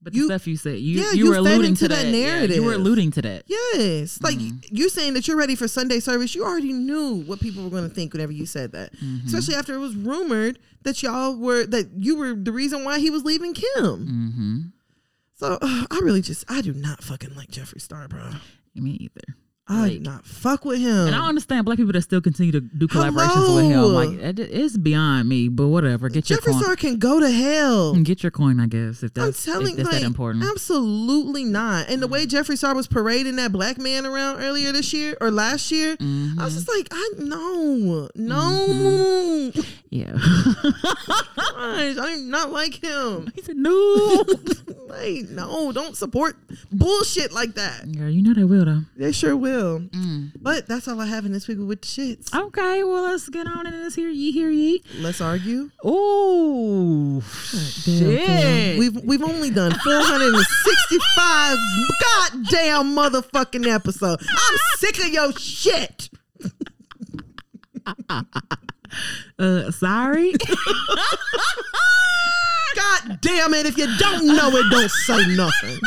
[0.00, 2.14] But You- the stuff you said, you Yeah, you, you were alluding to that that.
[2.14, 3.42] Yeah, you were alluding to that.
[3.46, 4.20] yes.
[4.22, 4.74] Like Mm-hmm.
[4.76, 7.88] you saying that you're ready for Sunday service, you already knew what people were going
[7.88, 8.92] to think whenever you said that.
[8.94, 9.26] Mm-hmm.
[9.26, 13.10] Especially after it was rumored that y'all were, that you were the reason why he
[13.10, 13.84] was leaving Kim.
[13.84, 14.58] Mm-hmm.
[15.34, 18.30] So uh, I really just, I do not fucking like Jeffree Star, bro.
[18.76, 19.36] Me either.
[19.70, 21.08] I Like- not fuck with him.
[21.08, 23.82] And I understand black people that still continue to do collaborations with him.
[23.82, 26.08] Like it- it's beyond me, but whatever.
[26.08, 26.62] Get your Jeffree coin.
[26.62, 27.94] Star can go to hell.
[27.96, 29.02] Get your coin, I guess.
[29.02, 30.44] If I'm that's, telling if that's like, that important.
[30.44, 31.88] absolutely not.
[31.90, 35.30] And the way Jeffree Star was parading that black man around earlier this year or
[35.30, 36.42] last year, I Mm-hmm.
[36.44, 39.52] was just like, I no, no,
[39.90, 40.12] yeah.
[40.72, 43.30] Gosh, I do not like him.
[43.34, 44.24] he said no.
[44.88, 46.36] like, no, don't support
[46.72, 47.90] bullshit like that.
[47.92, 48.82] Girl, you know they will though.
[48.96, 49.80] They sure will.
[49.80, 50.32] Mm.
[50.40, 52.34] But that's all I have in this week with the shits.
[52.34, 54.82] Okay, well let's get on into this here ye hear ye.
[54.98, 55.70] Let's argue.
[55.84, 58.78] Ooh, shit.
[58.78, 61.58] We've we've only done 465
[62.02, 64.20] goddamn motherfucking episode.
[64.20, 66.10] I'm sick of your shit.
[69.38, 70.32] uh, sorry.
[72.76, 73.66] God damn it.
[73.66, 75.78] If you don't know it, don't say nothing.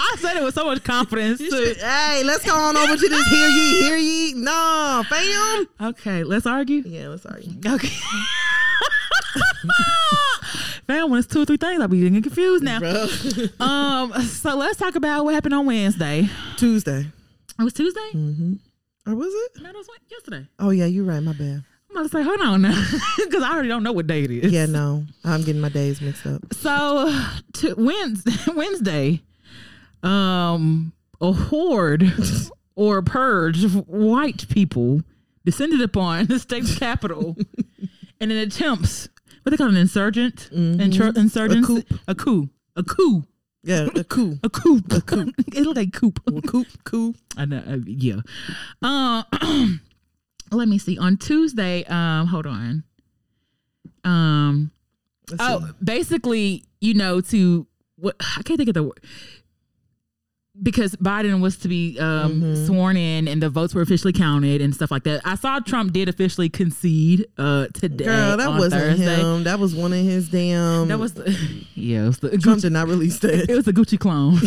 [0.00, 1.74] I said it with so much confidence too.
[1.78, 4.32] hey, let's go on over to this hear ye, hear ye.
[4.34, 5.68] No, fam.
[5.80, 6.82] Okay, let's argue.
[6.86, 7.58] Yeah, let's argue.
[7.66, 7.88] Okay.
[10.86, 12.78] Fam, when it's two or three things, I'll be getting confused now.
[12.78, 13.08] Bro.
[13.60, 16.28] Um, so let's talk about what happened on Wednesday.
[16.56, 17.06] Tuesday.
[17.58, 18.08] It was Tuesday?
[18.14, 18.52] Mm-hmm.
[19.06, 19.62] Or was it?
[19.62, 20.46] No, it was yesterday.
[20.58, 21.20] Oh, yeah, you're right.
[21.22, 21.64] My bad.
[21.90, 22.86] I'm about to say, hold on now,
[23.16, 24.52] because I already don't know what day it is.
[24.52, 25.04] Yeah, no.
[25.24, 26.42] I'm getting my days mixed up.
[26.52, 27.10] So
[27.54, 29.22] to Wednesday, Wednesday,
[30.02, 32.12] um, a horde
[32.76, 35.02] or a purge of white people
[35.46, 37.36] descended upon the state's capital
[38.20, 39.08] in an attempt.
[39.42, 40.50] What they call an insurgent?
[40.52, 41.66] Insur- insurgents?
[41.66, 41.82] coup.
[42.06, 42.48] A coup.
[42.76, 43.24] A coup.
[43.68, 44.38] Yeah, a coup.
[44.42, 44.80] A coup.
[44.90, 45.30] A coup.
[45.52, 46.14] it looked like coup.
[46.26, 46.64] A coup.
[46.84, 47.14] Coup.
[47.36, 47.58] I know.
[47.58, 48.20] uh, yeah.
[48.80, 49.24] Uh,
[50.50, 50.96] let me see.
[50.96, 52.82] On Tuesday, um, hold on.
[54.04, 54.70] Um,
[55.30, 55.72] Let's oh, see.
[55.84, 57.66] basically, you know, to
[57.96, 59.04] what I can't think of the word
[60.62, 62.66] because Biden was to be um, Mm-hmm.
[62.66, 65.20] sworn in and the votes were officially counted and stuff like that.
[65.24, 68.04] I saw Trump did officially concede uh, today.
[68.06, 69.16] Girl, that wasn't Thursday.
[69.22, 69.44] him.
[69.44, 70.88] That was one of his damn.
[70.88, 71.30] That was the,
[71.74, 73.48] yeah, it was the Trump Gucci, did not release that.
[73.50, 74.34] it was the Gucci clone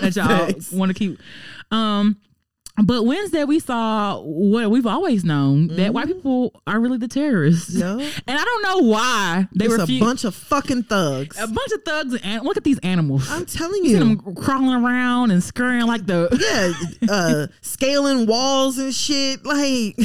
[0.00, 1.18] that y'all want to keep.
[1.70, 2.16] Um,
[2.84, 7.74] but Wednesday we saw what we've always known that white people are really the terrorists.
[7.74, 7.98] No.
[8.26, 11.38] And I don't know why they were a bunch of fucking thugs.
[11.38, 13.30] a bunch of thugs and look at these animals.
[13.30, 13.98] I'm telling you see you.
[14.16, 16.28] them crawling around and scurrying like the
[17.02, 19.44] Yeah, uh, scaling walls and shit.
[19.44, 19.98] Like,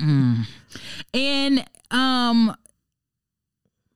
[1.14, 2.54] and um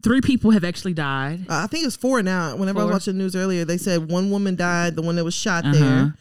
[0.02, 1.46] three people have actually died.
[1.48, 2.56] I think it's four now.
[2.56, 5.24] Whenever I was watching the news earlier, they said one woman died, the one that
[5.24, 5.74] was shot Uh-huh.
[5.78, 6.14] there.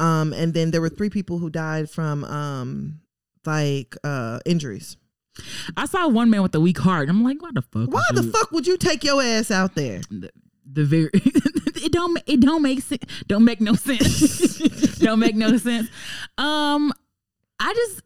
[0.00, 3.00] Um, and then there were three people who died from um,
[3.44, 4.96] like uh, injuries.
[5.76, 7.08] I saw one man with a weak heart.
[7.08, 7.90] I'm like, why the fuck?
[7.90, 10.00] Why the you- fuck would you take your ass out there?
[10.10, 10.30] The,
[10.70, 13.02] the very it don't it don't make sense.
[13.26, 14.58] Don't make no sense.
[14.98, 15.88] don't make no sense.
[16.36, 16.92] Um,
[17.60, 18.02] I just.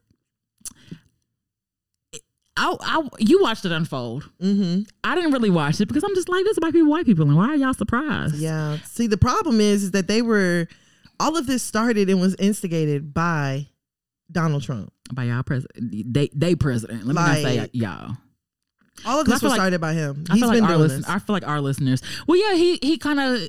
[2.54, 4.28] I, I, you watched it unfold.
[4.40, 4.82] Mm-hmm.
[5.02, 7.26] I didn't really watch it because I'm just like, this is white people, white people,
[7.26, 8.36] and why are y'all surprised?
[8.36, 8.76] Yeah.
[8.84, 10.68] See, the problem is, is that they were
[11.22, 13.68] all of this started and was instigated by
[14.30, 14.92] Donald Trump.
[15.12, 16.12] by y'all president.
[16.12, 17.06] They they president.
[17.06, 18.16] Let me not say y'all.
[19.04, 20.24] All of this was like- started by him.
[20.28, 21.04] I He's feel like been our listen.
[21.06, 22.02] I feel like our listeners.
[22.26, 23.48] Well, yeah, he he kind of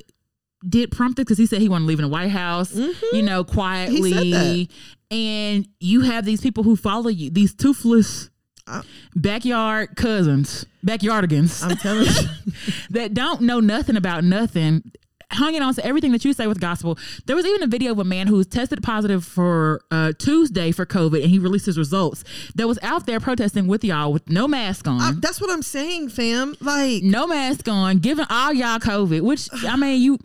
[0.66, 3.16] did prompt it because he said he wanted to leave in the White House, mm-hmm.
[3.16, 4.70] you know, quietly.
[5.10, 8.30] And you have these people who follow you, these toothless
[8.66, 8.82] I-
[9.14, 12.52] backyard cousins, backyardigans I'm telling you.
[12.90, 14.90] that don't know nothing about nothing.
[15.34, 16.98] Hanging on to everything that you say with gospel.
[17.26, 20.70] There was even a video of a man who was tested positive for uh, Tuesday
[20.72, 22.24] for COVID, and he released his results.
[22.54, 25.00] That was out there protesting with y'all with no mask on.
[25.00, 26.54] I- that's what I'm saying, fam.
[26.60, 30.18] Like, no mask on, giving all y'all COVID, which I mean, you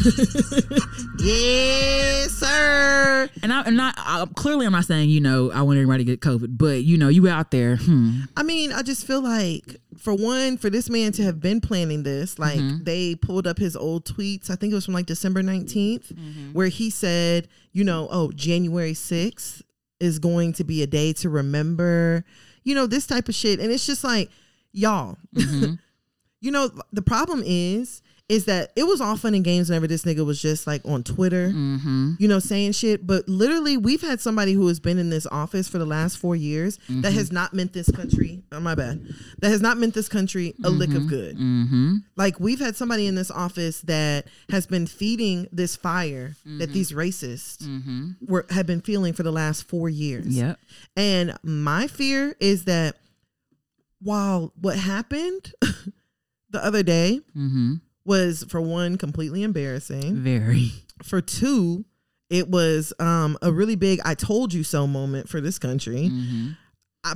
[1.18, 3.28] yes, sir.
[3.42, 6.10] and I, and I, I clearly I'm not saying you know I want everybody to
[6.16, 9.76] get COVID, but you know you out there, hmm, I mean, I just feel like,
[9.98, 12.84] for one, for this man to have been planning this, like Mm-hmm.
[12.84, 14.50] they pulled up his old tweets.
[14.50, 16.52] I think it was from like December 19th, Mm-hmm.
[16.52, 19.62] where he said, you know, oh, January 6th
[20.00, 22.24] is going to be a day to remember,
[22.64, 23.60] you know, this type of shit.
[23.60, 24.30] And it's just like,
[24.72, 25.74] y'all, Mm-hmm.
[26.40, 30.04] you know, the problem is, is that it was all fun and games whenever this
[30.04, 32.12] nigga was just like on Twitter, Mm-hmm.
[32.18, 33.06] you know, saying shit.
[33.06, 36.36] But literally, we've had somebody who has been in this office for the last four
[36.36, 37.00] years Mm-hmm.
[37.02, 39.04] that has not meant this country, oh my bad,
[39.40, 41.36] that has not meant this country a lick of good.
[41.36, 46.58] mm-hmm, Like, we've had somebody in this office that has been feeding this fire Mm-hmm.
[46.58, 47.66] that these racists
[48.26, 50.28] were have been feeling for the last four years.
[50.28, 50.58] yep,
[50.96, 52.96] And my fear is that
[54.00, 55.52] while what happened
[56.50, 57.74] the other day mm-hmm,
[58.10, 60.16] was for one completely embarrassing.
[60.16, 60.72] Very.
[61.04, 61.84] For two,
[62.28, 66.10] it was um, a really big "I told you so" moment for this country.
[66.10, 66.50] Mm-hmm.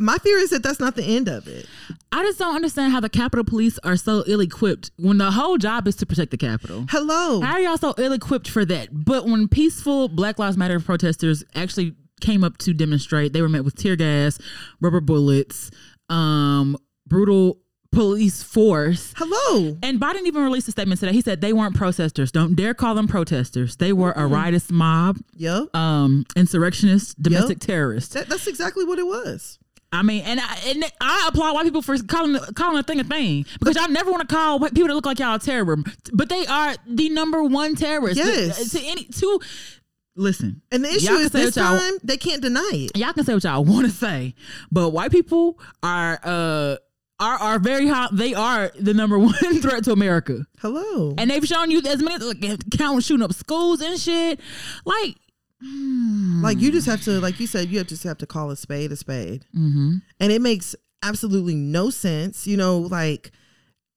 [0.00, 1.66] My fear is that that's not the end of it.
[2.10, 5.58] I just don't understand how the Capitol Police are so ill equipped when the whole
[5.58, 6.86] job is to protect the Capitol.
[6.88, 8.88] Hello, How are y'all so ill equipped for that?
[8.92, 13.64] But when peaceful Black Lives Matter protesters actually came up to demonstrate, they were met
[13.64, 14.38] with tear gas,
[14.80, 15.70] rubber bullets,
[16.08, 17.58] um, brutal
[17.94, 19.14] police force.
[19.16, 19.76] hello.
[19.82, 21.12] And Biden even released a statement today.
[21.12, 22.30] He said they weren't protesters.
[22.32, 23.76] Don't dare call them protesters.
[23.76, 28.14] They were a riotous mob, Yep, um, insurrectionists, domestic terrorists.
[28.14, 29.58] that, that's exactly what it was.
[29.92, 33.04] I mean, and I, and I applaud white people for calling calling a thing a
[33.04, 35.76] thing because y'all never want to call white people that look like y'all terror,
[36.12, 38.18] but they are the number one terrorists.
[38.18, 38.72] Yes.
[38.72, 39.38] To, any to
[40.16, 42.96] listen, And the issue is this time they can't deny it.
[42.96, 44.34] y'all can say what y'all want to say,
[44.72, 46.76] but white people are uh
[47.24, 48.14] are are very hot.
[48.16, 51.14] They are the number one threat to America, Hello.
[51.18, 54.40] and they've shown you as many like, count shooting up schools and shit.
[54.84, 55.16] Like,
[56.42, 58.56] Like you just have to, like you said, you have just have to call a
[58.56, 62.46] spade a spade, mm-hmm, and it makes absolutely no sense.
[62.46, 63.32] You know, like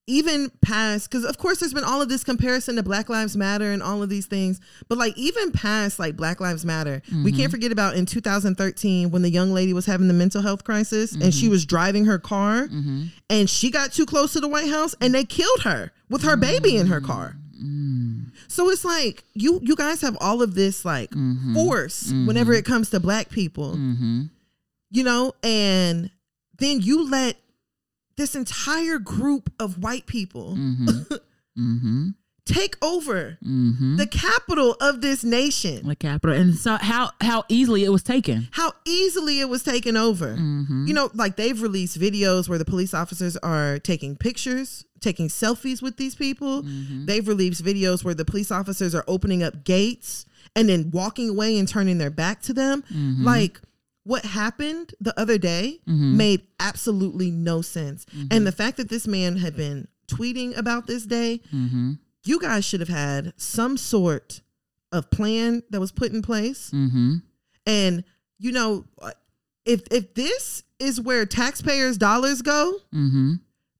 [0.08, 3.72] even past because of course there's been all of this comparison to Black Lives Matter
[3.72, 7.44] and all of these things, but like even past like Black Lives Matter, we can't
[7.44, 7.52] mm-hmm.
[7.52, 11.34] forget about in 2013 when the young lady was having the mental health crisis and
[11.34, 11.52] she mm-hmm.
[11.52, 13.06] was driving her car mm-hmm.
[13.30, 16.38] and she got too close to the White House and they killed her with her
[16.38, 17.36] baby in her car.
[18.48, 21.12] So it's like you you guys have all of this like
[21.54, 24.24] force whenever it comes to black people, mm-hmm,
[24.90, 26.12] you know, and
[26.60, 27.38] then you let
[28.18, 31.14] this entire group of white people mm-hmm,
[31.60, 32.08] mm-hmm,
[32.46, 33.98] take over mm-hmm.
[33.98, 35.88] the capital of this nation.
[35.88, 38.48] the Capitol, and so how how easily it was taken.
[38.52, 40.36] How easily it was taken over.
[40.36, 40.86] Mm-hmm.
[40.88, 45.82] You know, like they've released videos where the police officers are taking pictures, taking selfies
[45.82, 46.64] with these people.
[46.64, 47.06] Mm-hmm.
[47.06, 50.26] They've released videos where the police officers are opening up gates
[50.56, 52.84] and then walking away and turning their back to them.
[52.92, 53.24] Mm-hmm.
[53.24, 53.62] Like
[54.08, 58.06] what happened the other day made absolutely no sense.
[58.06, 58.28] Mm-hmm.
[58.32, 61.94] And the fact that this man had been tweeting about this day, Mm-hmm.
[62.24, 64.42] you guys should have had some sort
[64.92, 66.72] of plan that was put in place.
[66.72, 67.16] Mm-hmm.
[67.66, 68.04] And
[68.40, 68.86] you know,
[69.66, 73.34] if if this is where taxpayers' dollars go, Mm-hmm.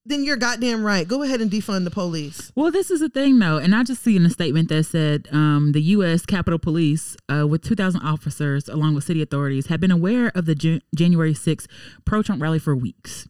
[0.08, 1.08] Then you're goddamn right.
[1.08, 2.52] Go ahead and defund the police.
[2.56, 5.28] Well, this is the thing, though, and I just see in a statement that said
[5.32, 6.26] um, the U.S.
[6.26, 10.56] Capitol Police, uh, with 2,000 officers along with city authorities, have been aware of the
[10.56, 11.68] Jan- January 6th
[12.06, 13.28] pro-Trump rally for weeks.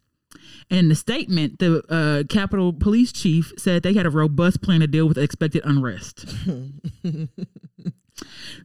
[0.69, 4.81] And in the statement, the uh, Capitol Police chief said they had a robust plan
[4.81, 6.25] to deal with expected unrest.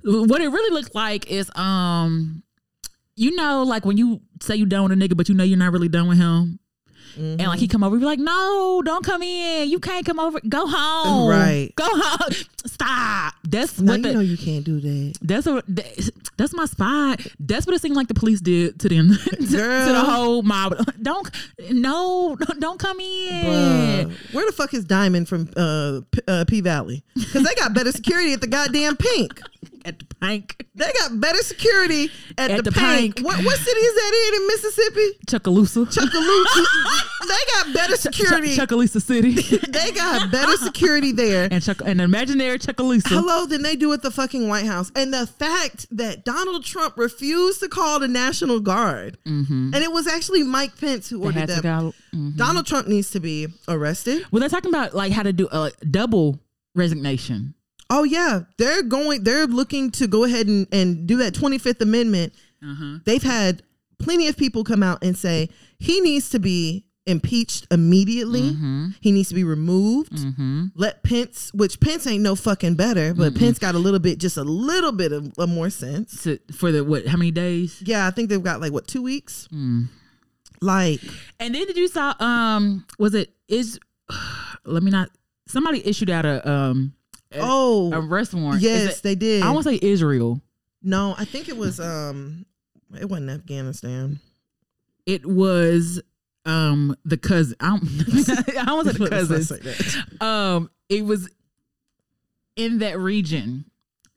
[0.03, 2.43] what it really looked like is, um,
[3.15, 5.59] you know, like when you say you done with a nigga, but you know you're
[5.59, 6.59] not really done with him.
[7.17, 9.69] And like he come over, be like, "No, don't come in.
[9.69, 10.41] You can't come over.
[10.49, 11.29] Go home.
[11.29, 11.71] Right.
[11.77, 12.33] Go home.
[12.67, 15.19] Stop." That's Now what you the, know you can't do that.
[15.23, 17.21] that's that- that's my spot.
[17.39, 20.75] That's what it seemed like the police did to them, to, to the whole mob.
[21.03, 21.31] Don't
[21.71, 23.45] no, don't come in.
[24.09, 24.35] Bruh.
[24.35, 27.05] Where the fuck is Diamond from uh, P, uh, P Valley?
[27.15, 29.41] Because they got better security at the goddamn Pink.
[29.85, 32.81] At the bank, They got better security at, At the, the.
[33.23, 35.19] What, what city is that in in Mississippi?
[35.27, 36.65] Chuckaloosa, Chuckaloosa.
[37.29, 38.57] they got better security.
[38.57, 39.33] Chuckaloosa City,
[39.71, 41.49] they got better security there.
[41.51, 43.09] and Chuck, an imaginary Chuckaloosa.
[43.09, 44.93] Hello, than they do at the fucking White House.
[44.95, 50.07] And the fact that Donald Trump refused to call the National Guard, and it was
[50.07, 51.63] actually Mike Pence who ordered had to them.
[51.91, 52.37] go- mhm.
[52.37, 54.25] Donald Trump needs to be arrested.
[54.31, 56.39] Well, they're talking about like how to do a double
[56.75, 57.55] resignation.
[57.95, 59.23] Oh yeah, they're going.
[59.23, 62.33] They're looking to go ahead and, and do that Twenty Fifth Amendment.
[62.65, 62.99] Uh-huh.
[63.05, 63.63] They've had
[63.99, 68.53] plenty of people come out and say he needs to be impeached immediately.
[68.53, 68.89] Mm-hmm.
[69.01, 70.13] He needs to be removed.
[70.13, 70.67] Mm-hmm.
[70.75, 74.39] Let Pence, which Pence ain't no fucking better, but Pence got a little bit, just
[74.39, 76.21] a little bit of, of more sense.
[76.21, 77.07] So for the what?
[77.07, 77.83] How many days?
[77.85, 79.49] Yeah, I think they've got like what two weeks.
[79.53, 79.89] Mm.
[80.63, 81.01] Like,
[81.41, 82.15] And then did you saw?
[82.21, 83.79] Um, was it is?
[84.65, 85.11] Let me not.
[85.47, 87.02] Somebody issued out a um a
[87.41, 88.63] oh arrest warrant.
[88.63, 89.43] Yes, it- they did.
[89.43, 90.41] I want to say Israel.
[90.83, 92.47] no, I think it was um,
[92.99, 94.21] it wasn't Afghanistan.
[95.07, 96.01] It was
[96.45, 97.57] um the cousin.
[97.61, 97.85] I want
[98.89, 99.97] to say the cousins.
[100.21, 101.29] Um, it was
[102.57, 103.65] in that region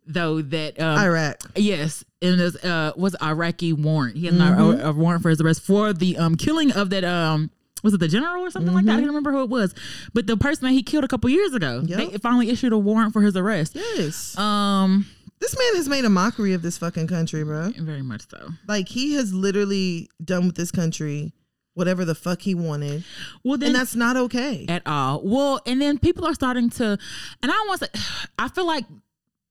[0.08, 1.38] though that um Iraq.
[1.56, 4.18] Yes, and this uh was Iraqi warrant.
[4.18, 4.80] He had Mhm.
[4.82, 7.50] a, a warrant for his arrest for the um killing of that um
[7.86, 8.92] was it the general or something like that?
[8.92, 9.00] I Mhm.
[9.00, 9.74] don't remember who it was,
[10.14, 11.98] but the person that he killed a couple years ago, Yep.
[12.12, 13.76] they finally issued a warrant for his arrest.
[13.76, 14.38] Yes.
[14.38, 15.06] Um,
[15.40, 17.72] This man has made a mockery of this fucking country, bro.
[17.78, 18.52] very much so.
[18.68, 21.34] Like he has literally done with this country
[21.76, 23.04] whatever the fuck he wanted,
[23.44, 24.66] Well, then and that's not okay.
[24.70, 25.22] at all.
[25.26, 26.98] Well, and then people are starting to,
[27.44, 27.90] and I want to.
[28.40, 28.86] I feel like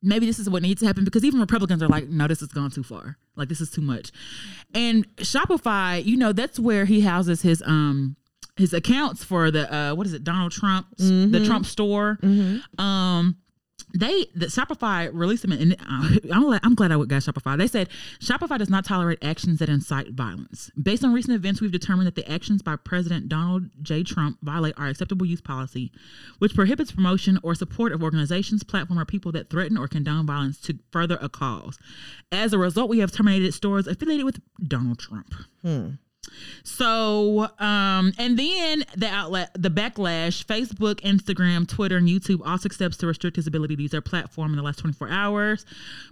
[0.02, 2.48] maybe this is what needs to happen because even Republicans are like, no, this has
[2.48, 3.18] gone too far.
[3.36, 4.10] Like this is too much.
[4.74, 8.16] And Shopify, you know, that's where he houses his um
[8.56, 10.86] his accounts for the uh what is it, Donald Trump,
[11.32, 12.18] the Trump store.
[12.78, 13.36] Um
[13.96, 17.56] they the Shopify released them and uh, I'm, glad, I'm glad I got Shopify.
[17.56, 20.70] They said Shopify does not tolerate actions that incite violence.
[20.80, 24.02] Based on recent events, we've determined that the actions by President Donald J.
[24.02, 25.92] Trump violate our acceptable use policy,
[26.38, 30.60] which prohibits promotion or support of organizations, platform, or people that threaten or condone violence
[30.62, 31.78] to further a cause.
[32.32, 35.34] As a result, we have terminated stores affiliated with Donald Trump.
[36.62, 42.96] So, um, and then the outlet, the backlash, Facebook, Instagram, Twitter, and YouTube all steps
[42.98, 45.66] to restrict his ability to use their platform in the last 24 hours.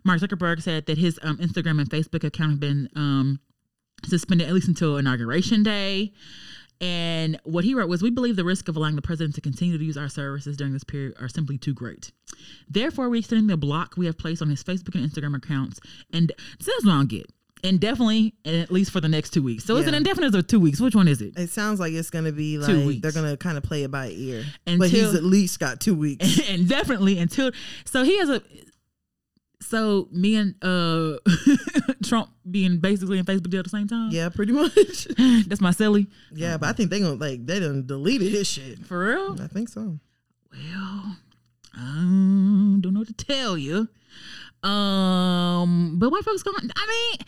[0.04, 3.40] Mark Zuckerberg said that his um, Instagram and Facebook account have been um,
[4.04, 6.12] suspended at least until inauguration day.
[6.80, 9.78] And what he wrote was, We believe the risk of allowing the president to continue
[9.78, 12.10] to use our services during this period are simply too great.
[12.68, 15.78] Therefore, we're extending the block we have placed on his Facebook and Instagram accounts.
[16.12, 17.30] And so that's what I'll get.
[17.64, 19.64] Indefinitely, and at least for the next two weeks.
[19.64, 19.98] So is it Yeah.
[19.98, 20.80] indefinite or two weeks?
[20.80, 21.34] Which one is it?
[21.38, 23.02] It sounds like it's gonna be Two like weeks.
[23.02, 24.44] they're gonna kind of play it by ear,
[24.78, 26.40] but he's at least got two weeks.
[26.48, 27.52] and definitely until
[27.84, 28.42] so he has a
[29.60, 31.18] so me and uh
[32.04, 34.10] Trump being basically in Facebook deal at the same time.
[34.10, 35.04] yeah, pretty much.
[35.46, 36.08] That's my silly.
[36.34, 38.84] yeah, but I think they gonna like they done deleted his shit.
[38.84, 39.40] For real?
[39.40, 40.00] I think so.
[40.52, 41.16] Well,
[41.74, 41.78] I
[42.80, 43.88] don't know what to tell you.
[44.62, 46.70] Um, but white folks going.
[46.76, 47.26] I mean,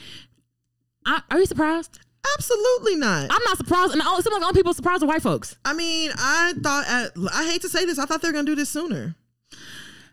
[1.06, 2.00] I, are you surprised?
[2.36, 3.24] Absolutely not.
[3.30, 5.56] I'm not surprised, and all, some of the only people surprised are white folks.
[5.64, 8.46] I mean, I thought at, I hate to say this, I thought they were gonna
[8.46, 9.14] do this sooner.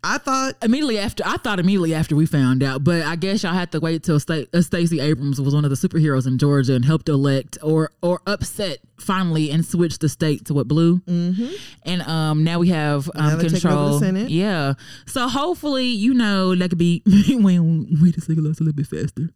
[0.03, 3.53] I thought Immediately after, I thought immediately after we found out, but I guess y'all
[3.53, 6.73] had to wait till Sta- uh, Stacey Abrams was one of the superheroes in Georgia
[6.75, 10.99] and helped elect or or upset finally and switch the state to what blue.
[11.01, 11.53] Mm-hmm.
[11.85, 13.99] And um, now we have um, they're taking over the control.
[13.99, 14.29] Senate.
[14.31, 14.73] Yeah,
[15.05, 18.87] so hopefully you know that could be wait wait a second, let's a little bit
[18.87, 19.29] faster.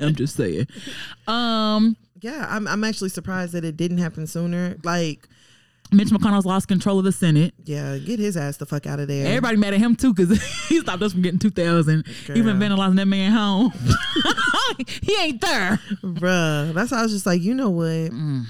[0.04, 0.66] I'm just saying.
[1.26, 4.76] Um, yeah, I'm I'm actually surprised that it didn't happen sooner.
[4.82, 5.28] Like,
[5.90, 7.54] Mitch McConnell's lost control of the Senate.
[7.64, 9.26] yeah, get his ass the fuck out of there.
[9.26, 12.06] Everybody mad at him too because he stopped us from getting two thousand.
[12.26, 13.72] He been vandalizing that man home.
[15.02, 15.80] he ain't there.
[16.02, 17.86] Bruh, that's how I was just like, you know what?
[17.86, 18.44] Mm.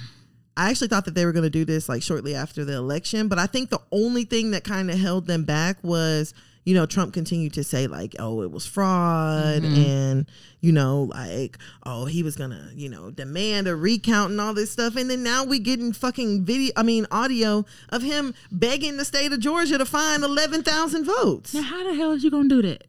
[0.57, 3.29] I actually thought that they were going to do this like shortly after the election,
[3.29, 6.35] but I think the only thing that kind of held them back was,
[6.69, 9.75] you know, Trump continued to say like, oh, it was fraud Mm-hmm.
[9.91, 10.31] and,
[10.61, 14.53] you know, like, oh, he was going to, you know, demand a recount and all
[14.53, 14.95] this stuff.
[14.97, 19.33] And then now we getting fucking video, I mean, audio of him begging the state
[19.33, 21.55] of Georgia to find 11,000 votes.
[21.55, 22.85] Now, how the hell is you gonna do that?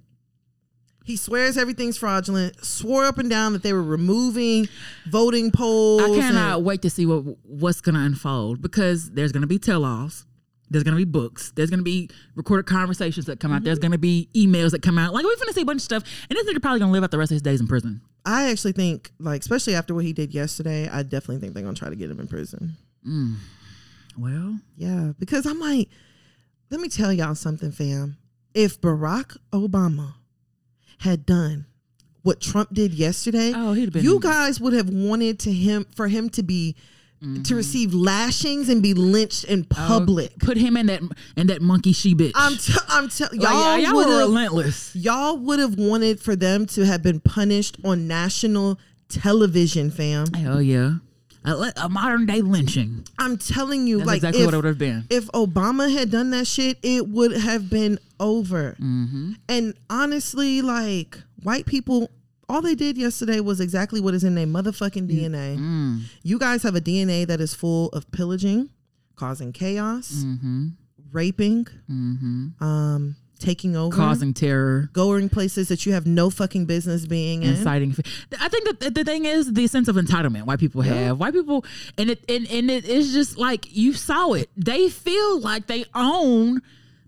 [1.05, 4.67] He swears everything's fraudulent, swore up and down that they were removing
[5.09, 6.01] voting polls.
[6.01, 10.25] I and- cannot wait to see what what's gonna unfold because there's gonna be tell-offs.
[10.69, 11.51] There's gonna be books.
[11.55, 13.63] There's gonna be recorded conversations that come out.
[13.63, 13.87] There's mm-hmm.
[13.87, 15.13] gonna be emails that come out.
[15.13, 17.11] Like we're gonna see a bunch of stuff, and this nigga probably gonna live out
[17.11, 18.01] the rest of his days in prison.
[18.25, 21.75] I actually think, like, especially after what he did yesterday, I definitely think they're gonna
[21.75, 22.75] try to get him in prison.
[23.07, 23.35] Mm.
[24.17, 25.89] Well, Yeah, because I'm like,
[26.69, 28.17] let me tell y'all something, fam.
[28.53, 30.15] If Barack Obama
[30.99, 31.65] had done
[32.21, 36.07] what Trump did yesterday, Oh, he'd been- you guys would have wanted to him for
[36.07, 36.75] him to be
[37.21, 37.43] Mm-hmm.
[37.43, 40.39] to receive lashings and be lynched in public.
[40.39, 41.01] put him in that
[41.35, 42.31] in that monkey she bitch.
[42.33, 44.95] I'm t- I'm telling y'all y'all were relentless.
[44.95, 48.79] y'all would have wanted for them to have been punished on national
[49.09, 50.27] television, fam.
[50.33, 50.93] Hell yeah,
[51.43, 53.05] a, a modern day lynching.
[53.17, 55.03] I'm telling you, That's like exactly if, what it would have been.
[55.09, 58.77] if Obama had done that shit, it would have been over.
[58.79, 59.33] Mm-hmm.
[59.49, 62.09] And honestly, like white people,
[62.49, 65.57] all they did yesterday was exactly what is in their motherfucking DNA.
[65.57, 66.01] Mm.
[66.23, 68.69] You guys have a DNA that is full of pillaging,
[69.15, 70.67] causing chaos, Mm-hmm.
[71.11, 72.63] raping, Mm-hmm.
[72.63, 74.89] um, taking over, Causing terror.
[74.91, 77.51] going places that you have no fucking business being in.
[77.51, 77.93] inciting.
[77.93, 78.03] fe-
[78.39, 81.17] I think that the- the thing is the sense of entitlement white people have.
[81.19, 81.63] White people,
[81.97, 84.49] and it and, and it is just like you saw it.
[84.57, 86.61] They feel like they own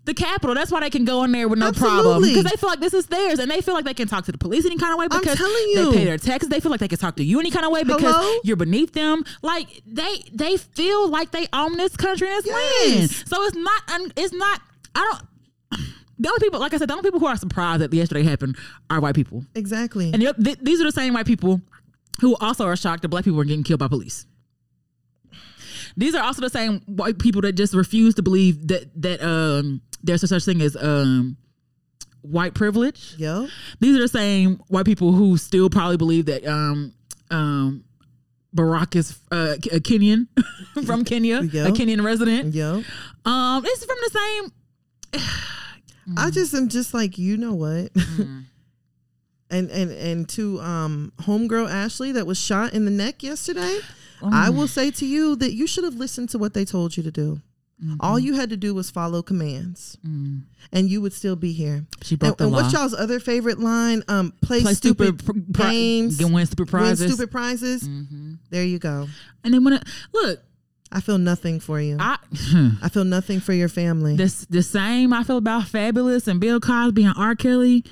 [0.04, 0.54] the Capitol.
[0.54, 2.92] That's why they can go in there with no problem because they feel like this
[2.94, 4.98] is theirs, and they feel like they can talk to the police any kind of
[4.98, 6.48] way because they pay their taxes.
[6.48, 8.40] They feel like they can talk to you any kind of way because Hello?
[8.44, 9.24] you're beneath them.
[9.42, 12.98] Like they they feel like they own this country and this Yes.
[12.98, 13.10] land.
[13.28, 13.82] So it's not.
[14.16, 14.60] It's not.
[14.94, 15.16] I
[15.70, 15.82] don't.
[16.18, 18.56] The only people, like I said, the only people who are surprised that yesterday happened
[18.90, 19.44] are white people.
[19.56, 20.12] Exactly.
[20.12, 21.60] And th- these are the same white people
[22.20, 24.24] who also are shocked that black people are getting killed by police.
[25.96, 29.80] These are also the same white people that just refuse to believe that that um
[30.02, 31.36] there's such a such thing as um
[32.22, 33.14] white privilege.
[33.18, 33.48] Yo,
[33.80, 36.92] These are the same white people who still probably believe that um
[37.30, 37.84] um
[38.54, 40.28] Barack is uh, a Kenyan
[40.86, 41.68] from Kenya, Yeah.
[41.68, 42.54] a Kenyan resident.
[42.54, 42.82] Yo,
[43.24, 44.10] Um, it's from the
[45.12, 45.22] same.
[46.16, 47.92] I just am just like you know what.
[47.94, 48.44] Mm.
[49.50, 53.80] And, and and to um homegirl Ashley that was shot in the neck yesterday,
[54.22, 54.54] I Mm.
[54.56, 57.10] will say to you that you should have listened to what they told you to
[57.10, 57.40] do.
[57.98, 60.42] All you had to do was follow commands, Mm.
[60.72, 61.84] and you would still be here.
[62.00, 62.62] She And, broke the and law.
[62.62, 64.04] what's y'all's other favorite line?
[64.06, 67.00] Um, play, Play stupid, stupid, pri- games, Get win stupid prizes.
[67.00, 67.82] win stupid prizes.
[67.82, 69.08] hmm There you go.
[69.42, 69.82] And then when it,
[70.14, 70.38] look,
[70.92, 71.96] I feel nothing for you.
[71.98, 72.18] I,
[72.82, 74.14] I feel nothing for your family.
[74.14, 77.34] this the same I feel about Fabolous and Bill Cosby and R.
[77.34, 77.84] Kelly.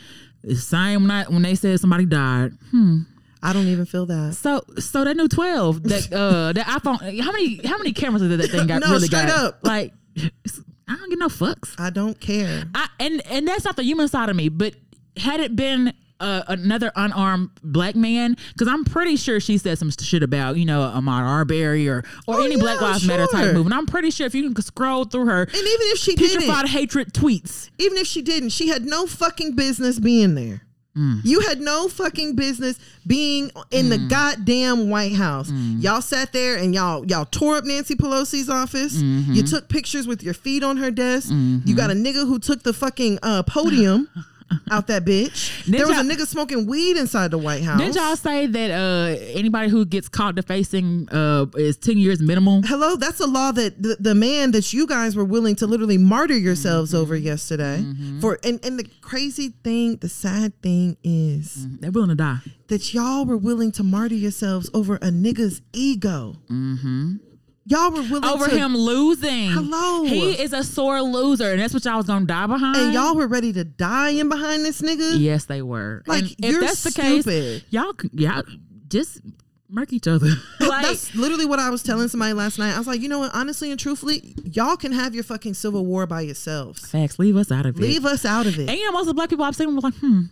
[0.45, 2.53] The same when I, when they said somebody died.
[2.71, 2.99] Hmm.
[3.43, 4.35] I don't even feel that.
[4.35, 8.39] So so that new twelve that uh that iPhone how many how many cameras did
[8.41, 9.45] that thing got No, really straight got?
[9.45, 9.61] up.
[9.63, 11.79] Like I don't get no fucks.
[11.79, 12.65] I don't care.
[12.75, 14.49] I and and that's not the human side of me.
[14.49, 14.75] But
[15.17, 19.91] had it been uh, another unarmed black man, because I'm pretty sure she said some
[19.91, 23.55] shit about you know Ahmaud Arbery or or Oh, any Black yeah, Lives Matter type
[23.55, 23.75] movement.
[23.75, 27.15] I'm pretty sure if you can scroll through her And even if she didn't, hatred
[27.15, 30.61] tweets, even if she didn't, she had no fucking business being there.
[31.01, 31.21] Mm.
[31.25, 35.51] You had no fucking business being in the goddamn White House.
[35.51, 35.83] Mm.
[35.83, 38.97] Y'all sat there and y'all y'all tore up Nancy Pelosi's office.
[38.97, 39.33] Mm-hmm.
[39.33, 41.31] You took pictures with your feet on her desk.
[41.31, 44.09] You got a nigga who took the fucking uh, podium
[44.71, 45.65] out that bitch.
[45.67, 47.79] There was a nigga smoking weed inside the White House.
[47.81, 52.63] didn't y'all say that uh anybody who gets caught defacing uh is ten years minimal?
[52.65, 55.99] Hello, that's a law that the, the man that you guys were willing to literally
[55.99, 57.27] martyr yourselves over Mm-hmm.
[57.27, 57.85] yesterday.
[58.21, 62.39] For and, and the crazy thing, the sad thing is They're willing to die.
[62.69, 66.37] that y'all were willing to martyr yourselves over a nigga's ego.
[67.71, 69.51] Y'all were willing over to, him losing.
[69.51, 70.03] Hello.
[70.05, 72.77] He is a sore loser, and that's what y'all was gonna die behind.
[72.77, 75.19] and y'all were ready to die in behind this nigga.
[75.19, 76.03] Yes, they were.
[76.07, 77.25] Like, and if that's the stupid.
[77.25, 78.43] case, y'all, y'all
[78.89, 79.21] just
[79.69, 80.27] murk each other.
[80.61, 82.75] like, That's literally what I was telling somebody last night.
[82.75, 83.31] I was like, you know what?
[83.35, 86.85] Honestly and truthfully, y'all can have your fucking civil war by yourselves.
[86.91, 87.21] facts.
[87.21, 87.81] Leave us out of it.
[87.81, 88.69] Leave us out of it.
[88.69, 90.23] And you know, most of the black people I've seen were like, hmm.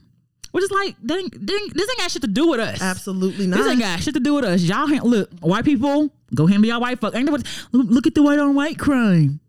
[0.51, 2.81] Which is like, that ain't- this ain't got shit to do with us.
[2.83, 3.59] Absolutely not.
[3.59, 4.63] This ain't got shit to do with us.
[4.63, 7.15] Y'all look, white people, go handle y'all white fuck.
[7.15, 9.41] Ain't nobody, look, at the white on white crime.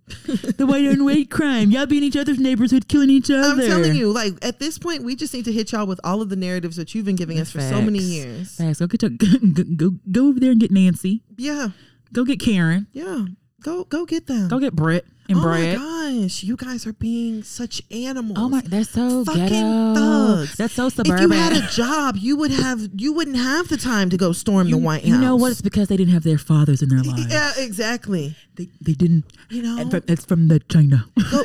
[0.57, 1.69] the white on white crime.
[1.71, 3.61] Y'all be in each other's neighborhood, killing each other.
[3.63, 6.21] I'm telling you, like at this point, we just need to hit y'all with all
[6.21, 8.55] of the narratives that you've been giving us for so many years.
[8.55, 8.79] Facts.
[8.79, 9.11] Go get your,
[9.53, 11.21] go, go, go over there and get Nancy.
[11.37, 11.69] Yeah,
[12.11, 12.87] Go get Karen.
[12.91, 13.25] yeah.
[13.61, 14.47] Go, go get them.
[14.47, 15.77] Go get Brett and oh Brad.
[15.77, 15.85] my
[16.23, 18.37] gosh, you guys are being such animals.
[18.39, 19.93] Oh my, that's so Fucking ghetto.
[19.95, 20.55] thugs.
[20.57, 21.23] That's so suburban.
[21.23, 24.31] If you had a job, you would have you wouldn't have the time to go
[24.33, 25.09] storm the White House.
[25.09, 25.51] You know what?
[25.51, 27.27] It's because they didn't have their fathers in their lives.
[27.31, 28.35] Yeah, exactly.
[28.55, 29.23] They, they didn't.
[29.49, 31.05] You know, It's from the China.
[31.31, 31.43] go,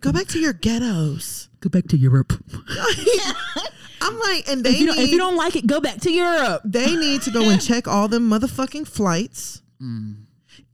[0.00, 1.48] go back to your ghettos.
[1.60, 2.32] go back to Europe.
[4.04, 6.00] I'm like, and they If you, don't, need if you don't like it, go back
[6.00, 6.62] to Europe.
[6.64, 9.62] they need to go and check all them motherfucking flights.
[9.80, 10.21] Mm.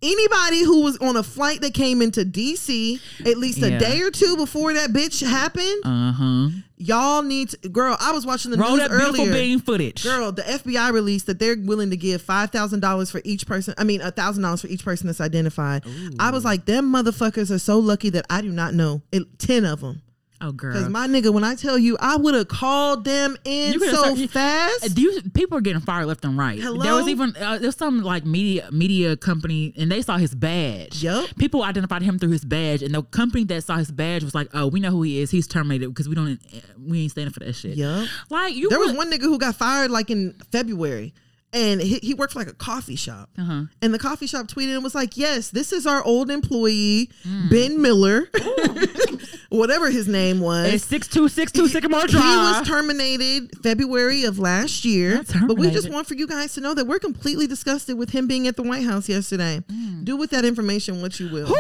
[0.00, 3.78] Anybody who was on a flight that came into DC at least a Yeah.
[3.78, 6.48] day or two before that bitch happened, Uh huh.
[6.76, 7.68] y'all need to.
[7.68, 9.32] Girl, I was watching the Roll news that beautiful earlier.
[9.32, 10.04] bean footage.
[10.04, 13.74] Girl, the FBI released that they're willing to give five thousand dollars for each person.
[13.76, 15.84] I mean, a thousand dollars for each person that's identified.
[16.20, 19.64] I was like, them motherfuckers are so lucky that I do not know it, ten
[19.64, 20.02] of them.
[20.40, 23.78] Oh, girl, Because my nigga, when I tell you, I would have called them in
[23.80, 24.84] so fast.
[24.84, 26.58] Uh, do you, people are getting fired left and right.
[26.60, 26.82] Hello?
[26.82, 31.02] There was even uh, there's some like media media company and they saw his badge.
[31.02, 31.34] Yup.
[31.38, 34.48] People identified him through his badge, and the company that saw his badge was like,
[34.54, 35.30] "Oh, we know who he is.
[35.32, 36.38] He's terminated because we don't
[36.80, 38.06] we ain't standing for that shit." Yup.
[38.30, 41.14] Like you, There was one nigga who got fired like in February.
[41.50, 43.30] And he, he worked for like a coffee shop.
[43.38, 43.62] Uh-huh.
[43.80, 47.50] And the coffee shop tweeted and was like, Yes, this is our old employee, Mm.
[47.50, 48.28] Ben Miller,
[49.48, 50.72] whatever his name was.
[50.72, 55.22] It's six two six two Sycamore He was terminated February of last year.
[55.46, 58.26] But we just want for you guys to know that we're completely disgusted with him
[58.26, 59.62] being at the White House yesterday.
[59.68, 60.04] Mm.
[60.04, 61.48] Do with that information what you will.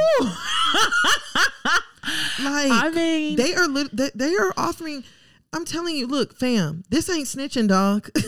[2.42, 5.04] like I mean, they are lit- they, they are offering
[5.52, 8.10] I'm telling you, look, fam, this ain't snitching, dog.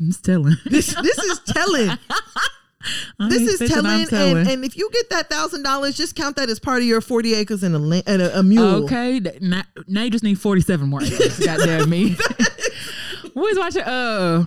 [0.00, 0.56] I'm telling.
[0.64, 1.90] this this is telling.
[3.18, 6.48] I This is telling, and, and if you get that thousand dollars, just count that
[6.48, 8.84] as part of your forty acres and a and a, a mule.
[8.84, 11.38] Okay, now, now you just need 47 more acres.
[11.44, 12.16] Goddamn me.
[13.34, 14.44] we was watching uh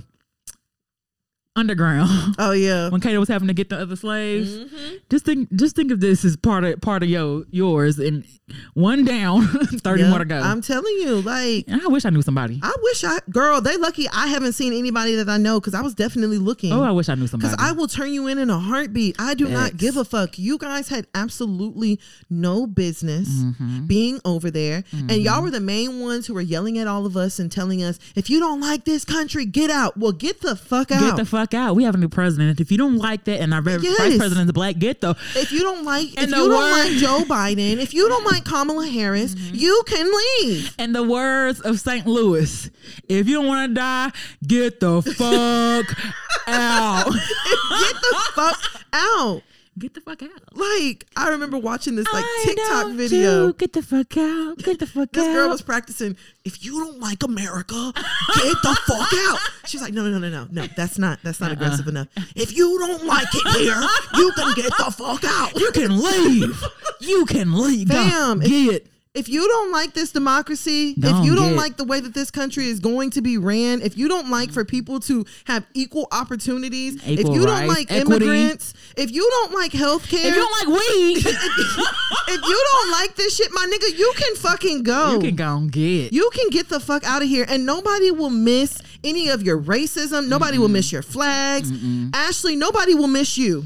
[1.56, 4.58] Underground Oh yeah, when Cato was having to get the other slaves.
[4.58, 4.96] Mm-hmm.
[5.12, 8.26] Just think, just think of this as part of part of your yours, and
[8.74, 10.40] one down, thirty Yeah, more to go.
[10.40, 12.60] I'm telling you, like I wish I knew somebody.
[12.64, 15.82] I wish I, girl, they lucky I haven't seen anybody that I know because I
[15.82, 16.72] was definitely looking.
[16.74, 17.54] oh, I wish I knew somebody.
[17.54, 19.16] Because I will turn you in in a heartbeat.
[19.20, 20.38] I do not give a fuck.
[20.40, 22.00] You guys had absolutely
[22.30, 23.86] no business Mm-hmm.
[23.88, 24.84] being over there.
[24.92, 27.84] And y'all were the main ones who were yelling at all of us and telling
[27.84, 29.98] us, if you don't like this country, get out.
[29.98, 31.00] Well, get the fuck out.
[31.02, 31.76] Get the fuck out.
[31.76, 32.60] We have a new president.
[32.60, 33.98] If you don't like that, and our Yes.
[33.98, 36.92] vice president is black, get the if you don't like, if you the don't like
[36.94, 39.56] Joe Biden, if you don't like Kamala Harris, Mm-hmm.
[39.56, 40.12] you can
[40.42, 40.76] leave.
[40.80, 42.06] In the words of St.
[42.06, 42.70] Louis,
[43.10, 44.12] if you don't want to die,
[44.46, 45.86] get the fuck
[46.48, 47.06] out.
[47.06, 49.42] Get the fuck out.
[49.80, 50.30] Get the fuck out.
[50.56, 53.54] Like I remember watching this like I TikTok video.
[53.54, 54.58] Get the fuck out.
[54.60, 55.26] Get the fuck This out.
[55.28, 56.16] This girl was practicing.
[56.46, 59.40] If you don't like America, get the fuck out.
[59.66, 60.68] She's like, no, no, no, no, no, no.
[60.78, 61.20] That's not.
[61.24, 61.50] That's Uh-uh.
[61.50, 62.08] not aggressive enough.
[62.36, 63.82] If you don't like it here,
[64.16, 65.56] you can get the fuck out.
[65.60, 66.64] you can leave.
[67.00, 67.90] You can leave.
[67.90, 68.40] Go Bam.
[68.42, 68.88] Get.
[69.14, 72.66] If you don't like this democracy, if you don't like the way that this country
[72.66, 76.96] is going to be ran, if you don't like for people to have equal opportunities,
[77.08, 78.26] if Equal you don't like equity.
[78.26, 81.18] immigrants, if you don't like healthcare, If you don't like weed,
[82.28, 85.14] if you don't like this shit, my nigga, you can fucking go.
[85.14, 86.12] you can go and get.
[86.12, 89.62] You can get the fuck out of here, and nobody will miss any of your
[89.62, 90.28] racism.
[90.28, 91.72] Nobody will miss your flags.
[92.16, 93.66] Ashley, nobody will miss you.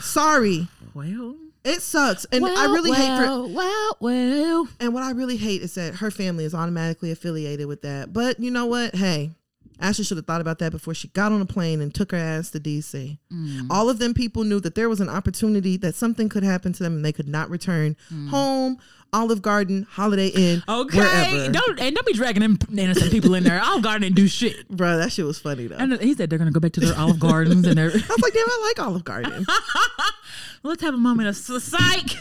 [0.00, 1.36] Sorry, well,
[1.66, 3.24] it sucks, and I really hate for.
[3.24, 4.68] well, well, well.
[4.80, 8.12] And what I really hate is that her family is automatically affiliated with that.
[8.12, 8.94] But you know what?
[8.94, 9.32] Hey,
[9.78, 12.16] Ashley should have thought about that before she got on a plane and took her
[12.16, 13.18] ass to DC.
[13.30, 13.66] Mm.
[13.68, 16.82] All of them people knew that there was an opportunity that something could happen to
[16.82, 17.94] them and they could not return
[18.30, 18.78] home.
[19.12, 20.80] Olive Garden, Holiday Inn, Mm.
[20.82, 21.52] Okay, wherever.
[21.52, 23.62] don't and don't be dragging them innocent people in there.
[23.62, 24.68] Olive Garden didn't do shit.
[24.70, 25.76] Bro, that shit was funny though.
[25.76, 27.86] And he said they're gonna go back to their Olive Gardens and their.
[27.90, 29.46] I was like, damn, I like Olive Garden.
[30.66, 32.14] Let's have a moment of psych.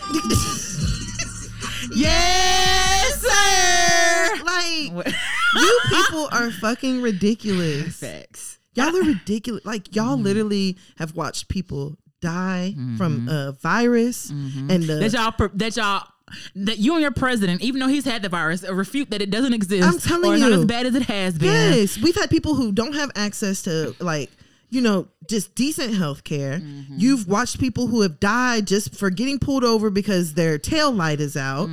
[1.95, 4.43] yes, sir.
[4.45, 4.91] like,
[5.55, 7.95] you people are fucking ridiculous.
[7.95, 8.59] Facts.
[8.75, 9.65] Y'all are ridiculous.
[9.65, 10.25] Like, y'all mm-hmm.
[10.25, 12.97] literally have watched people die mm-hmm.
[12.97, 14.69] from a virus mm-hmm.
[14.69, 14.93] and the.
[14.95, 15.33] That y'all.
[15.55, 16.03] That y'all.
[16.55, 19.53] That you and your president, even though he's had the virus, refute that it doesn't
[19.53, 19.87] exist.
[19.87, 20.59] I'm telling or not you.
[20.59, 21.49] as bad as it has been.
[21.73, 24.31] Yes, we've had people who don't have access to like
[24.75, 26.59] you know just decent health care.
[26.59, 26.95] Mm-hmm.
[27.03, 31.19] You've watched people who have died just for getting pulled over because their tail light
[31.19, 31.67] is out.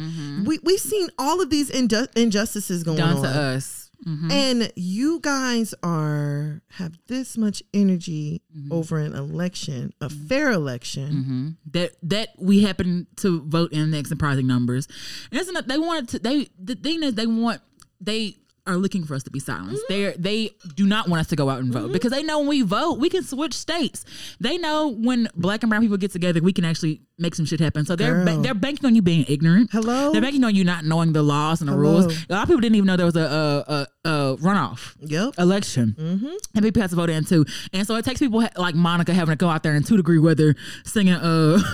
[0.48, 3.14] We we've seen all of these inju- injustices going Mm-hmm.
[3.22, 3.32] Done on.
[3.34, 3.78] to us.
[4.06, 4.32] Mhm.
[4.32, 8.72] And you guys are have this much energy Mm-hmm.
[8.72, 11.08] over an election, a fair election.
[11.24, 14.88] hmm That that we happen to vote in the surprising numbers,
[15.30, 16.18] and that's not, they wanted to.
[16.18, 17.60] They the thing is they want
[18.00, 19.82] they are looking for us to be silenced.
[19.88, 22.48] They they do not want us to go out and vote because they know when
[22.48, 24.04] we vote we can switch states.
[24.38, 27.58] They know when black and brown people get together we can actually make some shit
[27.60, 27.84] happen.
[27.84, 29.70] So they're ba- they're banking on you being ignorant.
[29.72, 30.12] Hello?
[30.12, 32.02] They're banking on you not knowing the laws and the Hello?
[32.02, 32.24] rules.
[32.28, 35.34] A lot of people didn't even know there was a a, a, runoff Yep.
[35.38, 35.96] election.
[35.98, 36.34] Mm-hmm.
[36.54, 37.44] And people have to vote in too.
[37.72, 39.96] And so it takes people ha- like Monica having to go out there in two
[39.96, 41.58] degree weather singing, uh,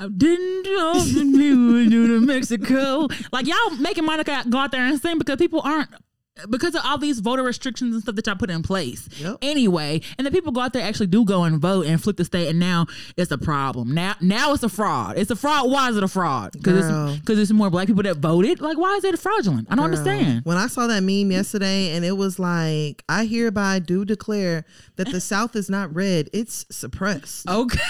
[0.00, 3.08] I didn't know we would do to Mexico.
[3.32, 5.90] Like y'all making Monica go out there and sing because people aren't
[6.48, 9.08] because of all these voter restrictions and stuff that y'all put in place.
[9.18, 9.38] Yep.
[9.42, 12.24] Anyway, and the people go out there actually do go and vote and flip the
[12.24, 12.86] state, and now
[13.16, 13.94] it's a problem.
[13.94, 15.18] Now, now it's a fraud.
[15.18, 15.70] It's a fraud.
[15.70, 16.52] Why is it a fraud?
[16.52, 17.08] Because Girl.
[17.08, 18.60] it's because it's more black people that voted.
[18.60, 19.68] Like, why is it fraudulent?
[19.70, 20.44] I don't understand.
[20.44, 24.64] When I saw that meme yesterday, and it was like, I hereby do declare
[24.96, 27.48] that the South is not red; it's suppressed.
[27.48, 27.78] Okay.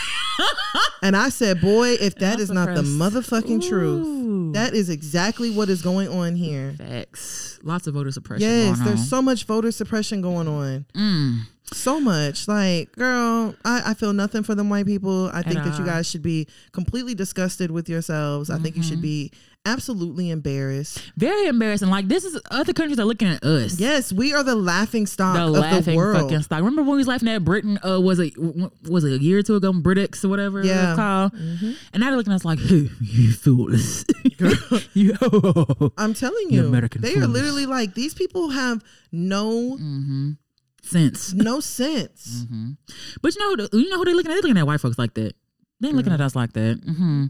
[1.02, 3.30] And I said, boy, if that is not the suppressed.
[3.30, 6.74] motherfucking truth, that is exactly what is going on here.
[6.76, 7.58] Facts.
[7.62, 8.37] Lots of voter suppression.
[8.40, 9.06] Yes, going there's on.
[9.06, 10.84] so much voter suppression going on.
[10.94, 11.40] Mm.
[11.72, 12.48] So much.
[12.48, 15.30] Like, girl, I, I feel nothing for them white people.
[15.32, 18.50] I think that you guys should be completely disgusted with yourselves.
[18.50, 18.88] I think you Mm-hmm.
[18.90, 19.32] should be
[19.66, 21.02] absolutely embarrassed.
[21.16, 21.90] Very embarrassing.
[21.90, 23.78] Like this is other countries are looking at us.
[23.78, 26.22] Yes, we are the laughing stock The of laughing the world.
[26.22, 26.58] fucking stock.
[26.60, 27.78] Remember when we was laughing at Britain?
[27.86, 28.32] Uh, was it
[28.88, 29.72] was it a year or two ago?
[29.72, 30.94] Britex or whatever Yeah.
[30.96, 31.32] called.
[31.34, 34.06] And now they're looking at us like, "Who you fools?
[34.94, 35.12] you,
[35.98, 38.82] I'm telling You you, American they are literally like these people have
[39.12, 40.30] no Mm-hmm.
[40.88, 42.44] Sense." no sense.
[42.44, 42.70] Mm-hmm.
[43.22, 44.36] But you know, you know who they're looking at?
[44.36, 45.34] They looking at white folks like that.
[45.80, 46.80] They ain't looking at us like that.
[46.84, 47.26] hmm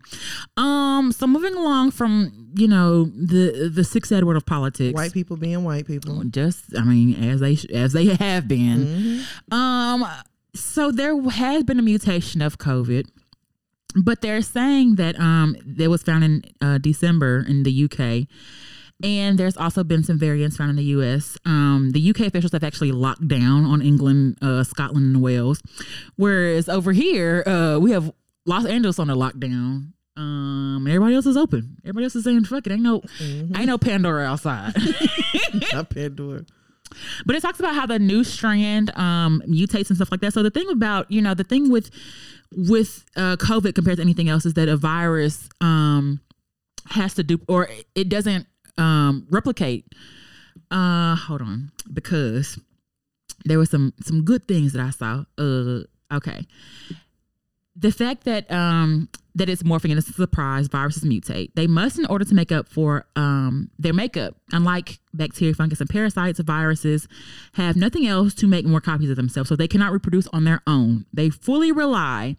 [0.56, 1.12] Um.
[1.12, 4.94] So moving along from you know the the six Edward of politics.
[4.94, 6.24] White people being white people.
[6.24, 9.24] just I mean as they as they have been.
[9.50, 9.52] Mhm.
[9.52, 10.06] Um,
[10.54, 13.06] so there has been a mutation of COVID,
[14.02, 18.26] but they're saying that um it was found in uh, December in the UK.
[19.02, 21.38] And there's also been some variants found in the U.S.
[21.44, 25.62] Um, the UK officials have actually locked down on England, uh, Scotland, and Wales,
[26.16, 28.10] whereas over here uh, we have
[28.44, 29.92] Los Angeles on a lockdown.
[30.16, 31.76] Um, everybody else is open.
[31.84, 33.56] Everybody else is saying, "Fuck it, ain't no, Mhm.
[33.56, 34.74] ain't no Pandora outside."
[35.72, 36.44] Not Pandora.
[37.24, 40.32] But it talks about how the new strand um, mutates and stuff like that.
[40.32, 41.90] So the thing about you know the thing with
[42.50, 46.20] with uh, COVID compared to anything else is that a virus um,
[46.86, 48.46] has to do or it doesn't
[48.78, 49.84] um, replicate.
[50.70, 52.58] Uh, hold on, because
[53.44, 55.24] there were some some good things that I saw.
[55.38, 56.46] Uh, okay,
[57.78, 61.98] the fact that um that it's morphing and it's a surprise viruses mutate they must
[61.98, 67.06] in order to make up for um their makeup unlike bacteria fungus and parasites viruses
[67.54, 70.60] have nothing else to make more copies of themselves so they cannot reproduce on their
[70.66, 72.36] own they fully rely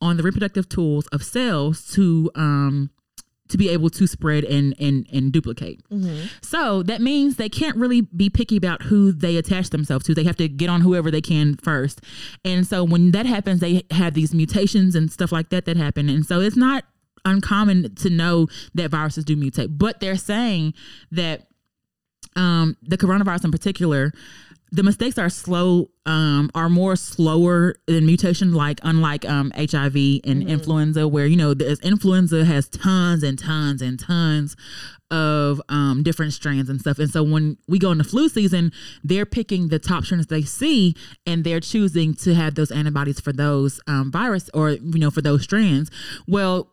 [0.00, 2.90] on the reproductive tools of cells to um
[3.48, 5.80] to be able to spread and and and duplicate
[6.42, 10.14] so that means they can't really be picky about who they attach themselves to.
[10.14, 12.00] They have to get on whoever they can first.
[12.44, 16.08] And so when that happens, they have these mutations and stuff like that that happen.
[16.08, 16.84] And so it's not
[17.24, 19.78] uncommon to know that viruses do mutate.
[19.78, 20.74] But they're saying
[21.10, 21.48] that
[22.36, 24.12] um, the coronavirus in particular,
[24.72, 29.94] the mistakes are slow, um, are more slower than mutation, like unlike um, HIV
[30.24, 34.56] and influenza, where you know there's influenza has tons and tons and tons
[35.10, 36.98] of um, different strands and stuff.
[36.98, 38.72] And so when we go into flu season,
[39.04, 43.32] they're picking the top strands they see, and they're choosing to have those antibodies for
[43.32, 45.90] those um, virus or you know for those strands.
[46.26, 46.72] Well,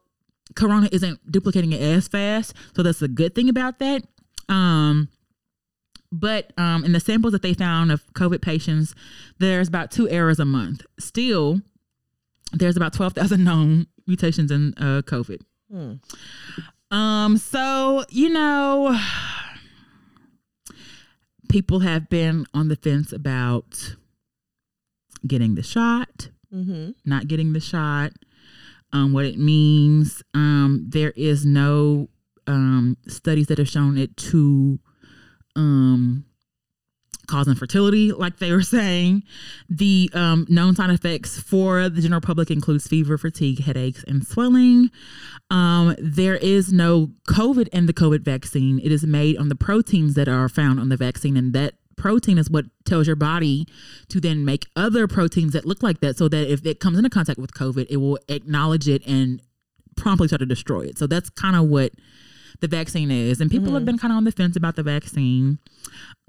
[0.55, 4.03] Corona isn't duplicating it as fast, so that's a good thing about that.
[4.49, 5.09] Um,
[6.13, 8.93] but um, in the samples that they found of COVID patients,
[9.39, 10.85] there's about two errors a month.
[10.99, 11.61] Still,
[12.51, 15.41] there's about 12,000 known mutations in uh, COVID.
[15.71, 15.93] Hmm.
[16.95, 18.95] Um, so, you know,
[21.49, 23.95] people have been on the fence about
[25.25, 26.91] getting the shot, Mm-hmm.
[27.03, 28.11] not getting the shot,
[28.91, 30.21] um, what it means.
[30.35, 32.09] Um, there is no
[32.45, 34.79] um, studies that have shown it to
[35.55, 36.25] um,
[37.27, 39.23] cause infertility, like they were saying.
[39.69, 44.89] The um, known side effects for the general public includes fever, fatigue, headaches, and swelling.
[45.49, 48.79] Um, there is no COVID in the COVID vaccine.
[48.79, 52.37] It is made on the proteins that are found on the vaccine, and that protein
[52.37, 53.67] is what tells your body
[54.09, 57.09] to then make other proteins that look like that so that if it comes into
[57.09, 59.41] contact with COVID, it will acknowledge it and
[59.95, 60.97] promptly try to destroy it.
[60.97, 61.91] So that's kind of what
[62.63, 63.41] the vaccine is.
[63.41, 65.59] And people have been kind of on the fence about the vaccine.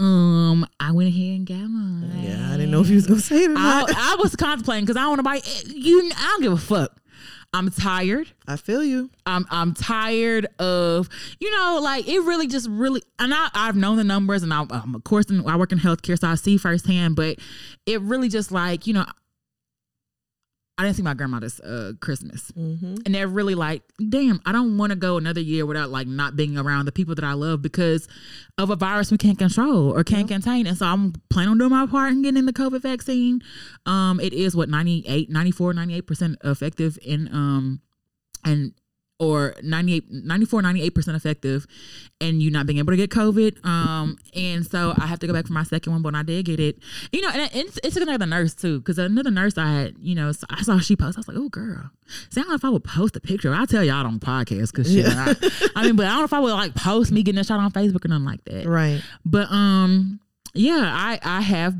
[0.00, 2.10] Um, I went ahead and got mine.
[2.22, 3.84] Yeah, I didn't know if you was gonna say it or I.
[3.88, 6.10] I was contemplating because I don't want to buy you.
[6.14, 7.00] I don't give a fuck.
[7.54, 8.32] I'm tired.
[8.48, 9.10] I feel you.
[9.26, 11.08] I'm I'm tired of
[11.38, 14.62] you know like it really just really and I I've known the numbers and I,
[14.70, 17.38] um, of course I work in healthcare so I see firsthand but
[17.86, 19.06] it really just like you know
[20.76, 22.50] I didn't see my grandma this uh, Christmas.
[22.52, 22.96] Mm-hmm.
[23.06, 26.36] and they're really like damn I don't want to go another year without like not
[26.36, 28.08] being around the people that I love because
[28.58, 30.66] of a virus we can't control or can't contain.
[30.66, 33.42] And so I'm planning on doing my part and getting the COVID vaccine.
[33.86, 37.80] Um it is what 98 94 98% effective in um
[38.44, 38.72] and
[39.20, 41.66] or 98 94 98% effective
[42.20, 45.32] and you not being able to get covid um and so i have to go
[45.32, 46.78] back for my second one but i did get it
[47.12, 50.16] you know and it- it's, it's another nurse too because another nurse i had you
[50.16, 51.90] know i saw she post i was like oh girl
[52.30, 53.54] see i don't know if i would post a picture.
[53.54, 55.34] I'll tell y'all on podcast because shit I,
[55.76, 57.60] I mean but i don't know if i would like post me getting a shot
[57.60, 58.66] on facebook or nothing like that.
[58.66, 59.00] Right.
[59.24, 60.18] but um,
[60.56, 61.74] yeah, I I have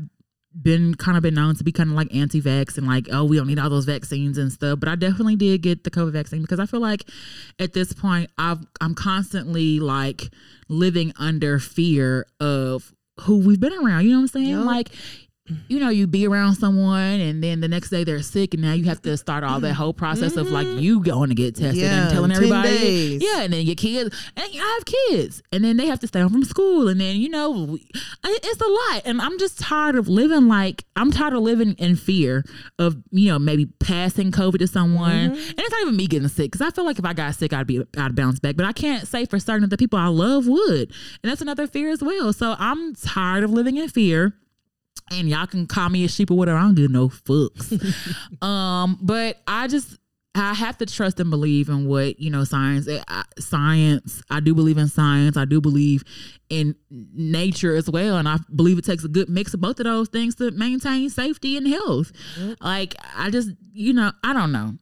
[0.61, 3.35] been kind of been known to be kind of like anti-vax and like oh we
[3.35, 4.79] don't need all those vaccines and stuff.
[4.79, 7.05] But I definitely did get the COVID vaccine because I feel like
[7.59, 10.29] at this point I've I'm constantly like
[10.69, 14.03] living under fear of who we've been around.
[14.05, 14.49] You know what I'm saying?
[14.49, 14.65] Yup.
[14.65, 14.89] Like.
[15.67, 18.73] You know, you be around someone and then the next day they're sick, and now
[18.73, 20.79] you have to start all that whole process of like mm-hmm.
[20.79, 22.69] you going to get tested Yeah, and telling everybody.
[22.69, 23.23] days.
[23.23, 26.19] Yeah, and then your kids, and I have kids, and then they have to stay
[26.19, 27.77] home from school, and then you know,
[28.23, 31.95] it's a lot, and I'm just tired of living like I'm tired of living in
[31.95, 32.43] fear
[32.79, 35.49] of you know maybe passing COVID to someone, mm-hmm.
[35.49, 37.53] and it's not even me getting sick because I feel like if I got sick,
[37.53, 40.07] I'd be I'd bounce back, but I can't say for certain that the people I
[40.07, 40.91] love would,
[41.21, 42.33] and that's another fear as well.
[42.33, 44.33] So I'm tired of living in fear
[45.11, 46.57] and y'all can call me a sheep or whatever.
[46.57, 48.41] I don't give no fucks.
[48.43, 49.97] um, but I just
[50.37, 52.87] I have to trust and believe in what you know science.
[52.87, 54.21] eh, I, science.
[54.29, 55.37] I do believe in science.
[55.37, 56.03] I do believe
[56.49, 59.85] in nature as well, and I believe it takes a good mix of both of
[59.85, 62.11] those things to maintain safety and health.
[62.59, 64.73] Like I just you know I don't know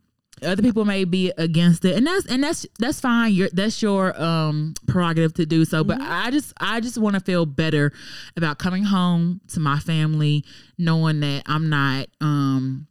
[0.44, 4.20] other people may be against it and that's and that's that's fine your that's your
[4.22, 7.92] um prerogative to do so but i just i just want to feel better
[8.36, 10.44] about coming home to my family
[10.78, 12.88] knowing that i'm not um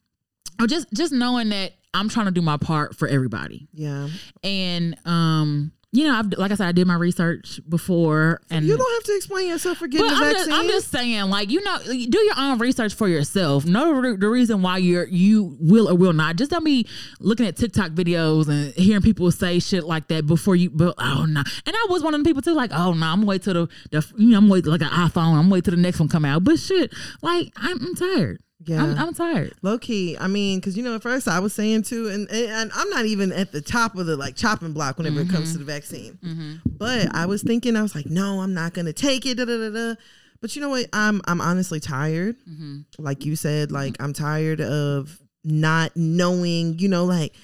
[0.61, 3.69] or just just knowing that I'm trying to do my part for everybody.
[3.73, 4.09] Yeah.
[4.43, 8.79] And um, you know, I've, like I said, I did my research before, and You
[8.79, 10.47] don't have to explain yourself for getting the I'm vaccine.
[10.49, 13.67] just, I'm just saying, like you know, do your own research for yourself.
[13.67, 16.37] Know the, the reason why you're you will or will not.
[16.37, 16.89] Just don't be
[17.21, 20.71] looking at TikTok videos and hearing people say shit like that before you.
[20.71, 22.55] But oh no, and I was one of the people too.
[22.55, 25.39] Like oh no, I'm wait till the, the you know I'm wait like an iPhone.
[25.39, 26.43] I'm wait till the next one come out.
[26.43, 26.91] But shit,
[27.21, 28.41] like I'm, I'm tired.
[28.65, 28.83] Yeah.
[28.83, 29.55] I'm, I'm tired.
[29.63, 32.71] Low key, I mean, because you know, at first I was saying too, and, and
[32.75, 35.59] I'm not even at the top of the like chopping block whenever it comes to
[35.59, 35.67] mm-hmm.
[35.67, 36.19] the vaccine.
[36.25, 36.55] Mm-hmm.
[36.67, 39.37] But I was thinking, I was like, no, I'm not gonna take it.
[39.37, 39.95] Da, da, da.
[40.41, 40.87] But you know what?
[40.93, 42.37] I'm I'm honestly tired.
[42.49, 42.81] Mm-hmm.
[42.99, 46.79] Like you said, like I'm tired of not knowing.
[46.79, 47.35] You know, like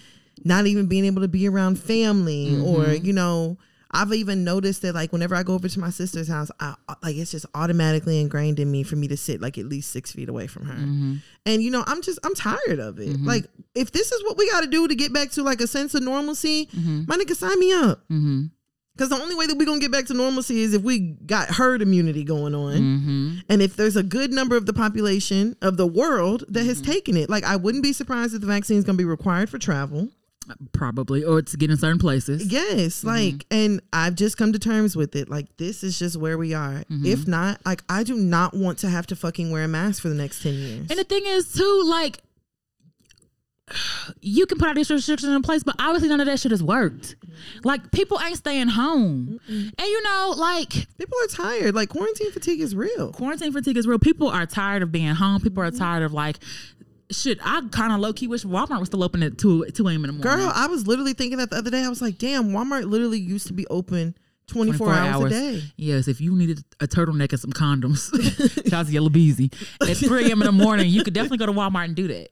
[0.45, 3.59] not even being able to be around family, or you know.
[3.91, 6.95] I've even noticed that like whenever I go over to my sister's house, I, uh,
[7.03, 10.13] like it's just automatically ingrained in me for me to sit like at least six
[10.13, 10.75] feet away from her.
[10.75, 11.15] Mm-hmm.
[11.47, 13.09] And you know, I'm just I'm tired of it.
[13.09, 13.27] Mm-hmm.
[13.27, 15.67] Like if this is what we got to do to get back to like a
[15.67, 17.05] sense of normalcy, mm-hmm.
[17.09, 18.01] my nigga, sign me up.
[18.11, 18.47] Mm-hmm.
[18.95, 21.49] Because the only way that we're gonna get back to normalcy is if we got
[21.49, 23.35] herd immunity going on, Mm-hmm.
[23.49, 27.17] and if there's a good number of the population of the world that has taken
[27.17, 27.31] it.
[27.31, 30.09] Like I wouldn't be surprised if the vaccine is gonna be required for travel.
[30.73, 32.51] Probably, or it's getting certain places.
[32.51, 33.09] Yes, mm-hmm.
[33.09, 35.29] like, and I've just come to terms with it.
[35.29, 36.85] Like, this is just where we are.
[36.91, 37.07] Mm-hmm.
[37.07, 40.09] If not, like, I do not want to have to fucking wear a mask for
[40.09, 40.91] the next ten years.
[40.91, 42.19] And the thing is, too, like,
[44.21, 46.63] you can put all these restrictions in place, but obviously none of that shit has
[46.63, 47.17] worked.
[47.21, 47.69] Mm-hmm.
[47.69, 49.41] Like, people ain't staying home.
[49.49, 51.75] And, you know, like, People are tired.
[51.75, 53.13] Like, quarantine fatigue is real.
[53.13, 53.99] quarantine fatigue is real.
[53.99, 55.41] People are tired of being home.
[55.41, 56.39] People are tired of, like,
[57.11, 57.39] shit.
[57.43, 59.97] I kind of low key wish Walmart was still open at 2, 2 a.m.
[59.97, 60.23] in the morning.
[60.23, 61.83] Girl, I was literally thinking that the other day.
[61.83, 64.15] I was like, damn, Walmart literally used to be open
[64.49, 65.63] 24, hours, a day.
[65.77, 68.11] Yes, if you needed a turtleneck and some condoms,
[68.71, 69.51] that's Yella Beezy.
[69.81, 70.43] At 3 a.m.
[70.43, 72.29] in the morning, you could definitely go to Walmart and do that.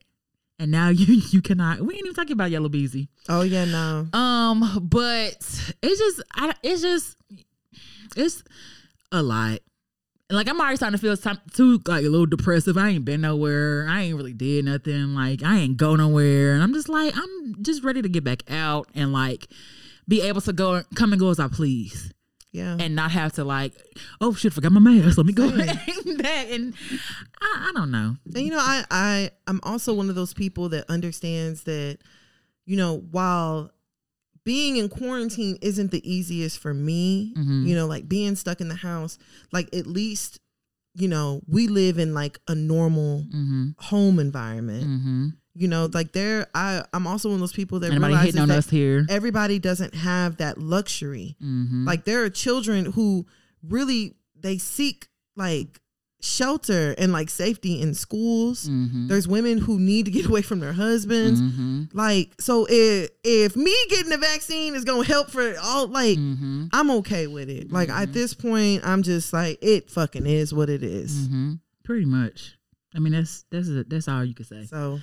[0.58, 1.80] And now you you cannot.
[1.80, 3.08] We ain't even talking about Yella Beezy.
[3.28, 4.06] Oh, yeah, no.
[4.18, 5.36] Um, but
[5.82, 7.16] it's just, I, it's just,
[8.16, 8.42] it's
[9.12, 9.60] a lot.
[10.28, 12.76] Like I'm already starting to feel some, too like a little depressive.
[12.76, 13.86] I ain't been nowhere.
[13.88, 15.14] I ain't really did nothing.
[15.14, 18.42] Like I ain't go nowhere, and I'm just like I'm just ready to get back
[18.50, 19.46] out and like
[20.08, 22.12] be able to go come and go as I please,
[22.52, 22.76] Yeah.
[22.78, 23.72] and not have to like,
[24.20, 25.16] oh shit, forgot my mask.
[25.16, 25.88] Let me go back.
[26.48, 26.74] And
[27.40, 28.16] I, I don't know.
[28.34, 31.98] And you know, I I I'm also one of those people that understands that,
[32.64, 33.70] you know, while
[34.46, 37.66] being in quarantine isn't the easiest for me, Mm-hmm.
[37.66, 39.18] you know, like being stuck in the house,
[39.52, 40.38] like at least,
[40.94, 43.70] you know, we live in like a normal Mm-hmm.
[43.78, 44.84] home environment.
[44.86, 45.26] Mm-hmm.
[45.58, 48.48] You know, like there I I'm also one of those people that Anybody realizes on
[48.48, 49.04] that us here?
[49.08, 51.36] everybody doesn't have that luxury.
[51.42, 51.84] Mm-hmm.
[51.86, 53.26] Like there are children who
[53.62, 55.80] really they seek like
[56.20, 58.68] shelter and like safety in schools.
[58.68, 59.08] Mm-hmm.
[59.08, 61.40] There's women who need to get away from their husbands.
[61.40, 61.84] Mm-hmm.
[61.92, 66.18] Like so if if me getting the vaccine is going to help for all like
[66.18, 66.66] Mm-hmm.
[66.72, 67.70] I'm okay with it.
[67.70, 71.28] Like at this point I'm just like it fucking is what it is.
[71.28, 71.52] Mm-hmm.
[71.84, 72.56] Pretty much.
[72.94, 73.90] I mean, that's that's it.
[73.90, 74.64] That's all you can say.
[74.66, 75.00] So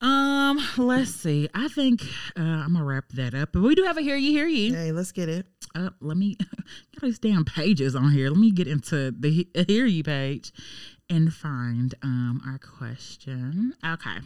[0.00, 1.48] Um, let's see.
[1.54, 2.02] I think
[2.36, 3.50] uh, I'm gonna wrap that up.
[3.52, 4.74] But we do have a hear you, hear you.
[4.74, 5.46] hey, let's get it.
[5.74, 6.34] Uh, let me
[6.92, 8.28] get these damn pages on here.
[8.28, 10.52] Let me get into the he- hear you page
[11.10, 13.74] and find um our question.
[13.84, 14.18] Okay.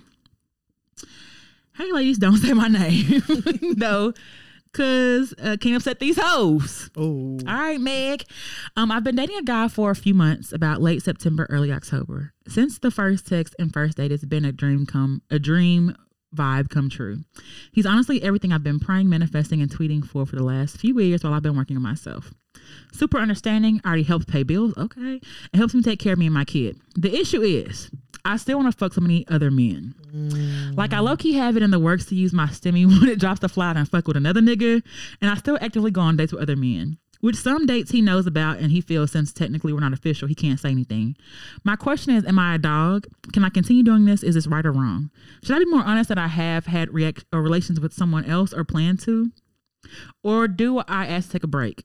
[1.77, 3.23] Hey, ladies, don't say my name.
[3.77, 4.13] no,
[4.73, 6.91] cause uh, can't upset these hoes.
[6.97, 7.39] Oh.
[7.47, 8.25] All right, Meg.
[8.77, 12.33] Um, I've been dating a guy for a few months, about late September, early October.
[12.49, 15.95] Since the first text and first date, it's been a dream come a dream
[16.35, 17.25] vibe come true.
[17.73, 21.25] He's honestly everything I've been praying, manifesting, and tweeting for for the last few years
[21.25, 22.33] while I've been working on myself.
[22.93, 25.21] Super understanding, already helps pay bills, okay.
[25.53, 26.79] It helps me take care of me and my kid.
[26.97, 27.91] The issue is,
[28.25, 29.95] I still want to fuck so many other men.
[30.13, 30.77] Mm.
[30.77, 33.19] Like I low key have it in the works to use my stimmy when it
[33.19, 34.83] drops the fly and fuck with another nigga,
[35.21, 36.99] and I still actively go on dates with other men.
[37.21, 40.35] Which some dates he knows about and he feels since technically we're not official, he
[40.35, 41.17] can't say anything.
[41.65, 43.07] My question is, am I a dog?
[43.33, 44.23] Can I continue doing this?
[44.23, 45.11] Is this right or wrong?
[45.43, 48.53] Should I be more honest that I have had react or relations with someone else
[48.53, 49.33] or plan to?
[50.23, 51.85] Or do I ask to take a break?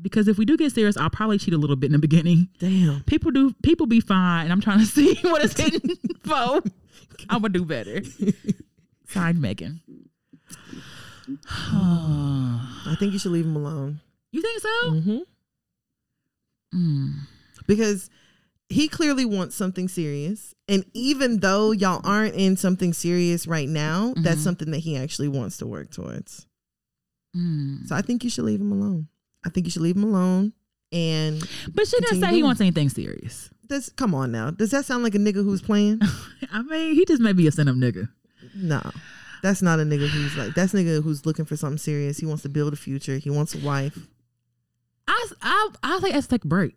[0.00, 2.48] Because if we do get serious, I'll probably cheat a little bit in the beginning.
[2.60, 3.02] Damn.
[3.02, 6.62] People do people be fine, and I'm trying to see what it's hitting for.
[7.28, 8.02] I'm gonna do better.
[9.08, 9.80] Signed Megan.
[11.60, 14.00] I think you should leave him alone.
[14.32, 14.90] You think so?
[14.92, 15.20] Mhm.
[16.74, 17.14] Mm.
[17.66, 18.10] because
[18.68, 20.54] he clearly wants something serious.
[20.68, 24.44] And even though y'all aren't in something serious right now, that's Mhm.
[24.44, 26.46] something that he actually wants to work towards.
[27.34, 27.86] Mm.
[27.88, 29.08] So I think you should leave him alone.
[29.44, 30.52] I think you should leave him alone.
[30.92, 31.40] And
[31.74, 33.48] But she didn't say he wants anything serious.
[33.68, 34.50] this, come on now.
[34.50, 36.00] Does that sound like a nigga who's playing?
[36.52, 38.08] I mean, he just may be a send up nigga.
[38.54, 38.82] No.
[39.42, 42.18] That's not a nigga who's like that's a nigga who's looking for something serious.
[42.18, 43.16] He wants to build a future.
[43.18, 44.08] He wants a wife.
[45.08, 46.76] I I I think let's take a break.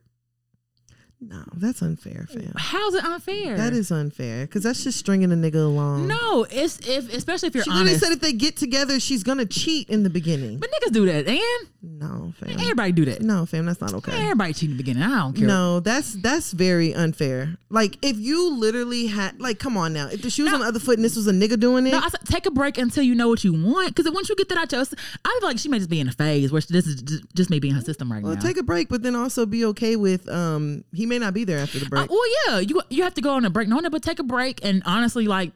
[1.24, 2.52] No, that's unfair, fam.
[2.58, 3.56] How's it unfair?
[3.56, 6.08] That is unfair because that's just stringing a nigga along.
[6.08, 6.48] no.
[6.50, 8.04] It's if especially if you're she literally honest.
[8.04, 10.58] said if they get together, she's gonna cheat in the beginning.
[10.58, 12.60] but niggas do that, and No, fam.
[12.60, 13.22] everybody do that.
[13.22, 14.14] No, fam, that's not okay.
[14.20, 15.04] Everybody cheat in the beginning.
[15.04, 15.46] I don't care.
[15.48, 17.56] No, that's that's very unfair.
[17.70, 20.08] Like if you literally had like, come on now.
[20.08, 20.56] If the shoe was No.
[20.56, 22.48] on the other foot and this was a nigga doing it, No, I said take
[22.48, 23.96] a break until you know what you want.
[23.96, 24.82] Because once you get that out your,
[25.24, 27.50] I feel like she may just be in a phase where this is just, just
[27.52, 28.42] me being her system right well, now.
[28.42, 31.60] take a break, but then also be okay with um he may not be there
[31.60, 32.10] after the break.
[32.10, 34.24] well, yeah, you you have to go on a break, no, no, but take a
[34.24, 35.52] break and honestly, like,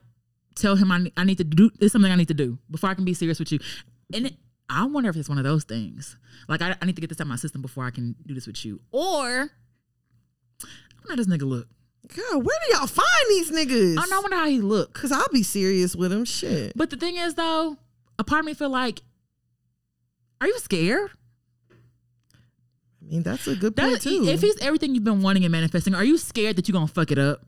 [0.56, 1.72] tell him I, I need to do.
[1.80, 3.60] It's something I need to do before I can be serious with you.
[4.14, 4.36] And it,
[4.70, 6.18] I wonder if it's one of those things.
[6.48, 8.34] Like, I, I need to get this out of my system before I can do
[8.34, 8.82] this with you.
[8.92, 9.50] Or,
[11.08, 11.68] how does this nigga look?
[12.14, 13.98] Girl, where do y'all find these niggas?
[13.98, 14.18] I don't know.
[14.18, 14.94] I wonder how he look.
[14.94, 16.26] Cause I'll be serious with him.
[16.26, 16.74] Shit.
[16.76, 17.78] But the thing is, though,
[18.20, 19.02] a part of me feel like,
[20.42, 21.12] are you scared?
[23.06, 24.26] I mean, that's a good point That, too.
[24.28, 27.12] if he's everything you've been wanting and manifesting, are you scared that you're gonna fuck
[27.12, 27.42] it up?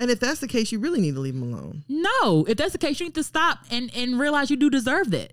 [0.00, 1.82] and if that's the case, you really need to leave him alone.
[1.88, 2.44] No.
[2.46, 5.32] If that's the case, you need to stop and and realize you do deserve that.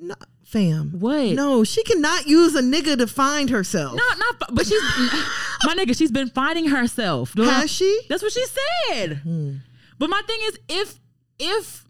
[0.00, 0.14] No,
[0.44, 0.92] fam.
[1.00, 1.30] What?
[1.32, 3.94] No, she cannot use a nigga to find herself.
[3.96, 4.54] No, not.
[4.54, 4.80] But she's
[5.64, 5.96] my nigga.
[5.96, 7.34] She's been finding herself.
[7.36, 8.02] Has she?
[8.08, 8.44] That's what she
[8.90, 9.18] said.
[9.24, 9.54] Hmm.
[9.98, 11.00] But my thing is, if
[11.40, 11.84] if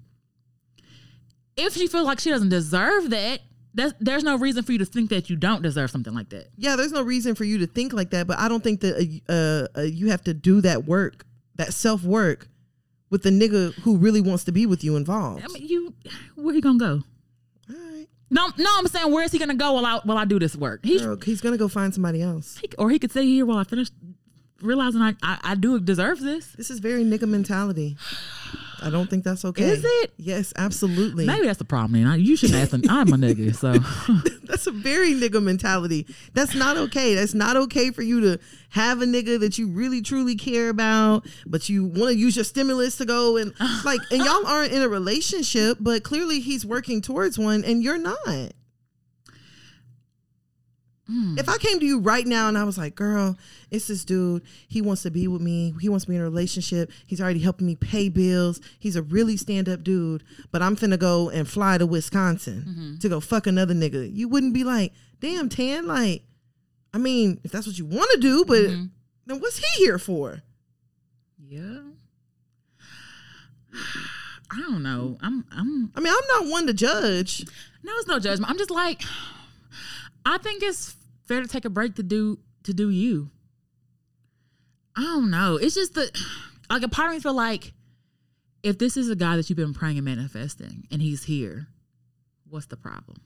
[1.57, 3.41] if she feels like she doesn't deserve that,
[3.79, 6.49] that's, there's no reason for you to think that you don't deserve something like that.
[6.57, 9.23] Yeah, there's no reason for you to think like that, but I don't think that
[9.29, 11.25] uh, uh, uh, you have to do that work,
[11.57, 12.49] that self work,
[13.11, 15.45] with the nigga who really wants to be with you involved.
[15.45, 15.95] I mean, you
[16.35, 17.03] where he gonna go?
[17.71, 20.25] All right, No, no, I'm saying where is he gonna go while I while I
[20.25, 20.85] do this work?
[20.85, 22.59] He, girl, he's gonna go find somebody else.
[22.59, 23.89] he or he could stay here while I finish
[24.61, 26.49] realizing I I, I do deserve this.
[26.53, 27.97] This is very nigga mentality.
[28.83, 29.65] I don't think that's okay.
[29.65, 30.13] Is it?
[30.17, 31.27] Yes, absolutely.
[31.27, 32.03] Maybe that's the problem.
[32.03, 32.83] Then you shouldn't ask him.
[32.89, 33.79] I'm a nigga, so
[34.49, 36.07] That's a very nigga mentality.
[36.33, 37.15] That's not okay.
[37.15, 38.41] That's not okay for you to
[38.71, 42.45] have a nigga that you really truly care about, but you want to use your
[42.45, 43.53] stimulus to go and
[43.85, 47.99] like, and y'all aren't in a relationship, but clearly he's working towards one and you're
[47.99, 48.53] not.
[51.39, 53.39] If I came to you right now and I was like, girl,
[53.71, 54.43] it's this dude.
[54.69, 55.75] He wants to be with me.
[55.81, 56.91] He wants to be in a relationship.
[57.07, 58.61] He's already helping me pay bills.
[58.79, 62.99] He's a really stand up dude, but I'm finna go and fly to Wisconsin mm-hmm.
[62.99, 64.15] to go fuck another nigga.
[64.15, 66.25] You wouldn't be like, damn, Tan, like,
[66.93, 68.85] I mean, if that's what you want to do, but mm-hmm.
[69.27, 70.43] then what's he here for?
[71.49, 71.81] yeah.
[74.51, 75.19] I don't know.
[75.21, 77.45] I'm I'm I mean, I'm not one to judge.
[77.83, 78.51] no, it's no judgment.
[78.51, 79.03] I'm just like,
[80.25, 80.97] I think it's
[81.29, 83.31] fair to take a break to do to do you.
[84.97, 85.57] I don't know.
[85.57, 86.11] It's just the
[86.71, 87.73] like a part of me feel like
[88.63, 91.69] if this is a guy that you've been praying and manifesting and he's here,
[92.49, 93.19] what's the problem?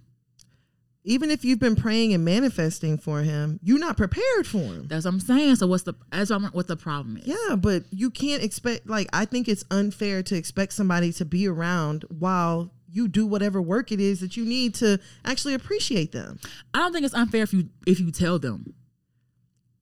[1.04, 4.86] Even if you've been praying and manifesting for him, you're not prepared for him.
[4.86, 5.56] That's what I'm saying.
[5.56, 7.26] So what's the that's what, I'm, what the problem is?
[7.26, 11.48] Yeah, but you can't expect like I think it's unfair to expect somebody to be
[11.48, 16.38] around while you do whatever work it is that you need to actually appreciate them.
[16.74, 18.74] I don't think it's unfair if you if you tell them.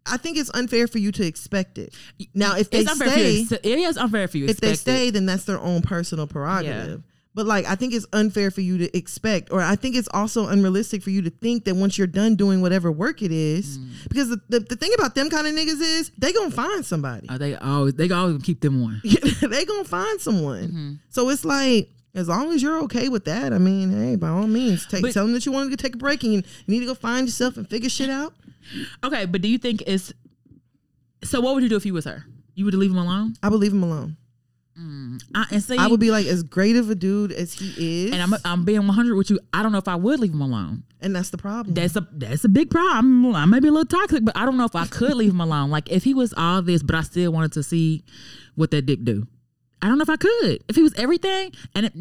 [0.06, 1.94] I think it's unfair for you to expect it.
[2.34, 3.44] Now, if they It's unfair for you.
[3.46, 4.46] stay, to- It is unfair for you.
[4.46, 4.98] if they expect it.
[5.00, 7.02] stay, then that's their own personal prerogative.
[7.32, 10.48] But like, I think it's unfair for you to expect, or I think it's also
[10.48, 13.88] unrealistic for you to think that once you're done doing whatever work it is, Mm.
[14.08, 17.28] because the, the, the thing about them kind of niggas is they gonna find somebody.
[17.28, 19.00] Uh, they always they always keep them on.
[19.42, 20.64] they gonna find someone.
[20.68, 20.92] Mm-hmm.
[21.10, 24.46] So it's like as long as you're okay with that, I mean, hey, by all
[24.46, 26.80] means, take But- tell them that you want to take a break and you, need
[26.80, 28.34] to go find yourself and figure shit out.
[29.04, 30.12] Okay, but do you think it's
[31.24, 31.40] so?
[31.40, 32.24] What would you do if you was her?
[32.54, 33.34] You would leave him alone?
[33.42, 34.16] I would leave him alone.
[34.78, 38.06] Mm, I, and see, I would be like as great of a dude as he
[38.06, 39.38] is, and I'm I'm being 100 with you.
[39.52, 40.84] I don't know if I would leave him alone.
[41.00, 41.74] and that's the problem.
[41.74, 43.34] That's a that's a big problem.
[43.34, 45.40] I may be a little toxic, but I don't know if I could leave him
[45.40, 45.70] alone.
[45.70, 48.04] Like if he was all this, but I still wanted to see
[48.54, 49.26] what that dick do.
[49.82, 50.62] I don't know if I could.
[50.68, 51.92] If he was everything, and it,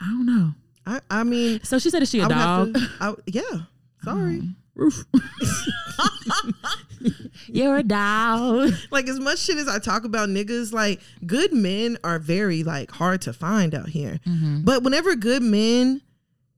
[0.00, 0.52] I don't know.
[0.86, 2.88] I, I mean, So she said, "Is she a I dog?" to.
[3.00, 3.42] I, yeah,
[4.02, 4.42] sorry.
[4.74, 5.04] Roof.
[7.48, 8.72] You're a dog.
[8.90, 12.90] Like as much shit as I talk about niggas, like good men are very like
[12.90, 14.20] hard to find out here.
[14.26, 14.62] Mm-hmm.
[14.62, 16.02] But whenever good men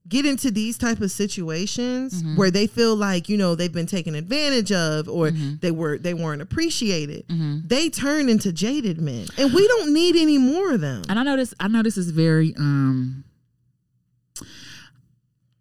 [0.09, 2.37] get into these type of situations Mm-hmm.
[2.37, 5.55] where they feel like you know they've been taken advantage of or Mm-hmm.
[5.61, 7.25] they were they weren't appreciated,
[7.67, 11.03] they turn into jaded men, and we don't need any more of them.
[11.09, 11.55] And I know this.
[11.61, 12.55] I know this is very.
[12.59, 13.25] um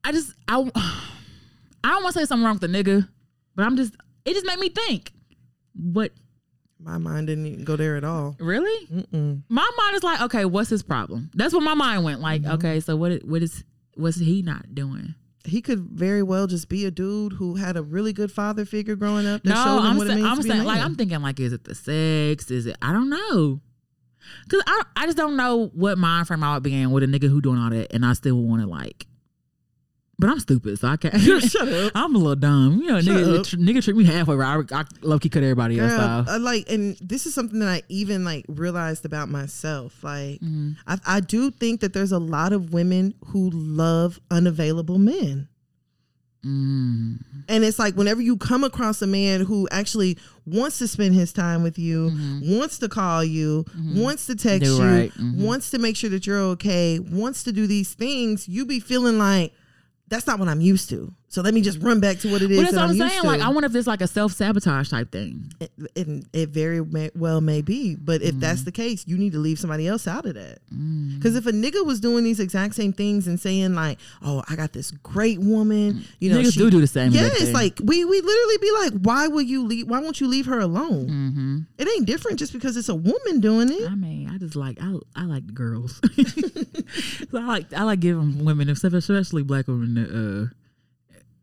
[0.03, 0.57] I just I.
[1.84, 3.07] I don't want to say something wrong with the nigga,
[3.55, 3.95] but I'm just.
[4.26, 5.11] It just made me think.
[5.73, 6.11] What
[6.80, 8.35] My mind didn't even go there at all.
[8.39, 8.88] Really?
[8.88, 9.41] Mm-mm.
[9.49, 11.31] My mind is like, okay, what's his problem?
[11.34, 12.19] That's what my mind went.
[12.19, 12.51] Like, Mm-hmm.
[12.53, 13.23] okay, so what?
[13.23, 13.63] What is?
[13.95, 15.15] What's he not doing?
[15.43, 18.95] He could very well just be a dude who had a really good father figure
[18.95, 20.51] growing up that no, showed him I'm, what sa- it means I'm to be a
[20.53, 20.81] saying, like.
[20.81, 22.51] I'm thinking, like, is it the sex?
[22.51, 22.77] Is it?
[22.81, 23.59] I don't know.
[24.49, 27.07] Cause I, I just don't know what mind frame I would be in with a
[27.07, 29.07] nigga who doing all that, and I still want to like.
[30.22, 31.19] But I'm stupid, so I can't.
[31.41, 31.91] Shut up.
[31.95, 32.80] I'm a little dumb.
[32.81, 34.72] You know, Shut nigga, tr- nigga treat me halfway right.
[34.72, 36.27] I, I low key cut everybody else Girl, off.
[36.30, 40.03] I like, and this is something that I even like realized about myself.
[40.03, 40.73] Like, Mm-hmm.
[40.88, 45.48] I, I do think that there's a lot of women who love unavailable men.
[46.45, 47.19] Mm.
[47.49, 51.31] And it's like whenever you come across a man who actually wants to spend his
[51.31, 52.11] time with you,
[52.43, 55.11] wants to call you, wants to text you, right.
[55.14, 55.35] Mhm.
[55.38, 59.18] wants to make sure that you're okay, wants to do these things, you be feeling
[59.19, 59.53] like
[60.11, 61.13] that's not what I'm used to.
[61.31, 63.01] So let me just run back to what it is But that's that what I'm
[63.01, 63.23] I'm saying.
[63.23, 65.51] Like, I wonder if there's like a self sabotage type thing.
[65.61, 68.41] it, it, it very may, well may be, but if Mm.
[68.41, 70.59] that's the case, you need to leave somebody else out of that.
[71.15, 74.57] Because if a nigga was doing these exact same things and saying like, "Oh, I
[74.57, 77.13] got this great woman," you know, Niggas she- do do the same.
[77.13, 79.87] Yeah, it's like we we literally be like, "Why will you leave?
[79.87, 81.57] Why won't you leave her alone?" Mm-hmm.
[81.77, 83.89] It ain't different just because it's a woman doing it.
[83.89, 86.01] I mean, I just like I I like girls.
[87.29, 90.03] so I like I like giving women, especially black women, the
[90.49, 90.55] uh,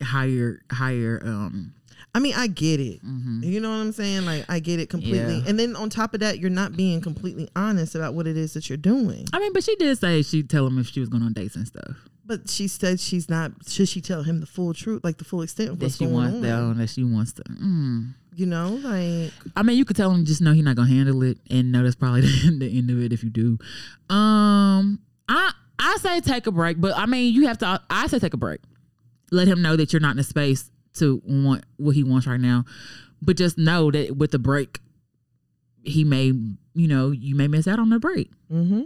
[0.03, 1.20] higher higher.
[1.25, 1.75] um
[2.15, 3.05] I mean, I get it.
[3.05, 3.45] mhm.
[3.45, 4.25] You know what I'm saying?
[4.25, 5.39] Like, I get it completely.
[5.39, 5.45] Yeah.
[5.47, 8.55] And then on top of that, you're not being completely honest about what it is
[8.55, 9.27] that you're doing.
[9.33, 11.55] I mean, but she did say she'd tell him if she was going on dates
[11.55, 11.97] and stuff.
[12.25, 13.53] But she said she's not.
[13.69, 16.05] Should she tell him the full truth, like the full extent of That what's she
[16.05, 16.43] going wants on?
[16.43, 17.43] that, that she wants to.
[17.43, 18.15] Mm.
[18.35, 21.23] You know, like I mean, you could tell him just know he's not gonna handle
[21.23, 23.59] it, and know that's probably the, the end of it if you do.
[24.15, 27.81] Um, I I say take a break, but I mean, you have to.
[27.91, 28.61] I say take a break.
[29.31, 32.41] Let him know that you're not in a space to want what he wants right
[32.41, 32.65] now,
[33.23, 34.81] but just know that with the break,
[35.83, 36.33] he may,
[36.75, 38.31] you know, you may miss out on the break.
[38.53, 38.83] mm-hmm.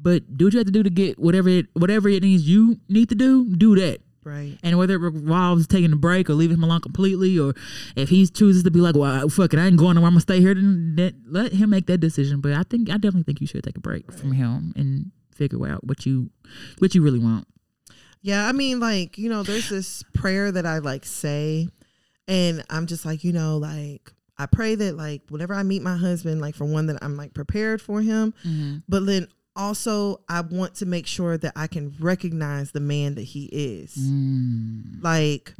[0.00, 2.78] But do what you have to do to get whatever it whatever it is you
[2.88, 3.44] need to do.
[3.56, 4.00] Do that.
[4.22, 4.56] right.
[4.62, 7.54] And whether it revolves taking a break or leaving him alone completely, or
[7.96, 10.06] if he chooses to be like, "Well, fuck it, I ain't going nowhere.
[10.06, 12.40] I'm gonna stay here," then that, let him make that decision.
[12.40, 15.66] But I think I definitely think you should take a break from him and figure
[15.66, 16.30] out what you
[16.78, 17.48] what you really want.
[18.22, 21.68] Yeah, I mean, like you know, there's this prayer that I like say,
[22.26, 25.96] and I'm just like, you know, like I pray that like whenever I meet my
[25.96, 28.34] husband, like for one that I'm like prepared for him,
[28.88, 33.22] but then also I want to make sure that I can recognize the man that
[33.22, 35.54] he is, Mm, like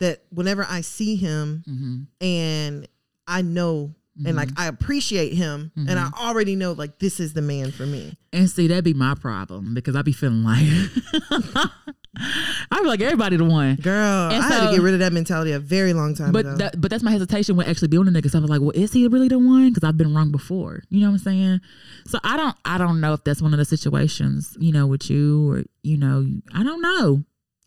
[0.00, 2.86] that whenever I see him hmm and
[3.26, 3.94] I know.
[4.24, 4.60] And like mm-hmm.
[4.60, 6.26] I appreciate him, and I mm-hmm.
[6.26, 8.16] already know like this is the man for me.
[8.32, 10.62] And see, that'd be my problem because I'd be feeling like
[12.70, 13.76] I'd be like everybody the one.
[13.76, 16.40] Girl, And I had to get rid of that mentality a very long time But
[16.40, 16.56] ago.
[16.56, 18.30] that, but that's my hesitation with actually building a nigga.
[18.30, 19.68] So I was like, well, is he really the one?
[19.68, 20.82] Because I've been wrong before.
[20.88, 21.60] You know what I'm saying?
[22.06, 25.10] So I don't I don't know if that's one of the situations, you know, with
[25.10, 27.22] you or you know, I don't know.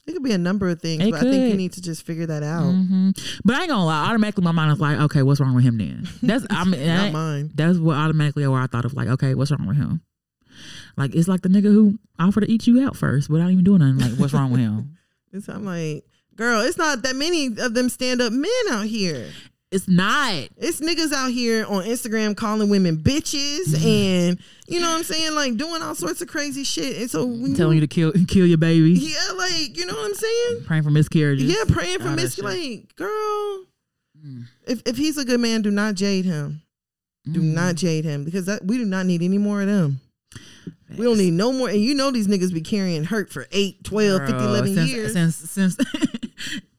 [0.09, 2.05] It could be a number of things, It but I think you need to just
[2.05, 2.71] figure that out.
[2.71, 3.11] hmm
[3.45, 4.07] But I ain't gonna lie.
[4.09, 6.07] Automatically, my mind is like, okay, what's wrong with him then?
[6.23, 7.51] That's I mean, Not that- mine.
[7.55, 10.01] that's what automatically where I thought of like, okay, what's wrong with him?
[10.97, 13.79] Like it's like the nigga who offered to eat you out first without even doing
[13.79, 13.99] nothing.
[14.11, 14.97] Like, what's wrong with him?
[15.31, 16.03] It's, I'm like,
[16.35, 19.27] girl, it's not that many of them stand up men out here.
[19.71, 20.33] It's not.
[20.57, 23.87] It's niggas out here on Instagram calling women bitches Mm-hmm.
[23.87, 26.97] and you know what I'm saying, like doing all sorts of crazy shit.
[26.97, 30.05] And so when Telling you to kill kill your baby, yeah, like you know what
[30.05, 30.63] I'm saying.
[30.65, 31.49] praying for miscarriages.
[31.55, 32.45] Yeah, praying for all that Miss shit.
[32.45, 33.65] like, girl.
[34.25, 34.45] Mm.
[34.67, 36.61] If if he's a good man, do not jade him.
[37.31, 37.53] Do Mm.
[37.53, 39.99] not jade him because that, we do not need any more of them.
[40.97, 41.69] We don't need no more.
[41.69, 45.13] And you know these niggas be carrying hurt for 8, 12, 50, 11 since, years.
[45.13, 45.77] Since since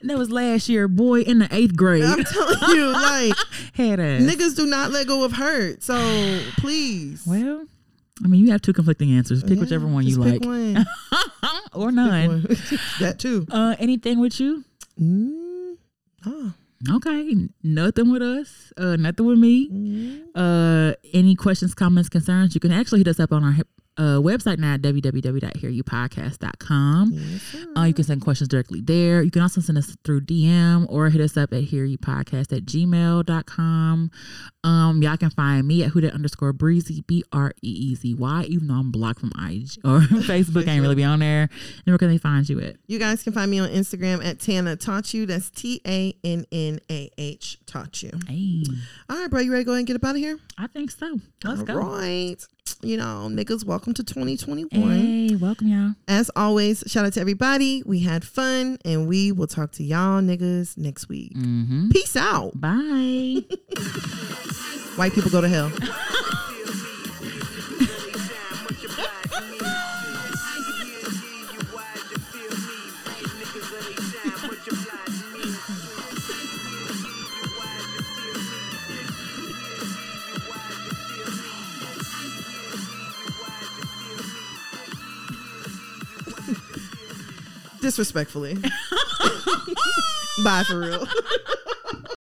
[0.03, 3.35] that was last year, boy in the eighth grade I'm telling you, like,
[3.75, 4.23] had ass.
[4.23, 5.83] niggas do not let go of hurt.
[5.83, 5.97] So
[6.59, 7.27] please.
[7.27, 7.67] Well,
[8.25, 9.43] I mean, you have two conflicting answers.
[9.43, 10.85] Pick Yeah, whichever one you like, one.
[11.75, 12.29] or none.
[12.29, 12.43] One.
[13.01, 13.47] that too.
[13.51, 14.65] Uh, anything with you?
[15.01, 15.77] Mm,
[16.27, 16.53] oh.
[16.97, 18.73] Okay, nothing with us.
[18.77, 19.69] Uh, nothing with me.
[19.69, 20.23] Mm.
[20.35, 22.55] Uh, any questions, comments, concerns?
[22.55, 23.55] You can actually hit us up on our
[24.01, 27.13] uh, website now at www.hearyoupodcast.com.
[27.13, 27.67] Yes, sir.
[27.77, 29.21] Uh, you can send questions directly there.
[29.23, 34.11] You can also send us through DM or hit us up at hearyoupodcast at gmail.com.
[34.65, 38.43] Um, y'all can find me at huda underscore breezy, B R E E Z Y,
[38.45, 40.67] even though I'm blocked from IG or Facebook.
[40.67, 41.43] I ain't really be on there.
[41.43, 42.77] And where can they find you at?
[42.87, 45.27] You guys can find me on Instagram at Tannah Taught You.
[45.27, 48.11] That's T A N N A H Taught You.
[48.27, 48.65] Hey,
[49.09, 49.39] All right, bro.
[49.41, 50.41] You ready to go ahead and get up out of here?
[50.59, 51.21] I think so.
[51.45, 51.75] Let's All go.
[51.77, 52.37] right.
[52.83, 54.71] You know, niggas, welcome to 2021.
[54.71, 55.93] Hey, welcome y'all.
[56.09, 57.85] As always, shout out to everybody.
[57.87, 61.33] We had fun, and we will talk to y'all niggas next week.
[61.37, 61.91] Mm-hmm.
[61.91, 62.61] Peace out.
[62.61, 63.45] Bye.
[64.97, 65.71] White people go to hell.
[87.81, 88.55] disrespectfully.
[90.45, 91.07] Bye for real.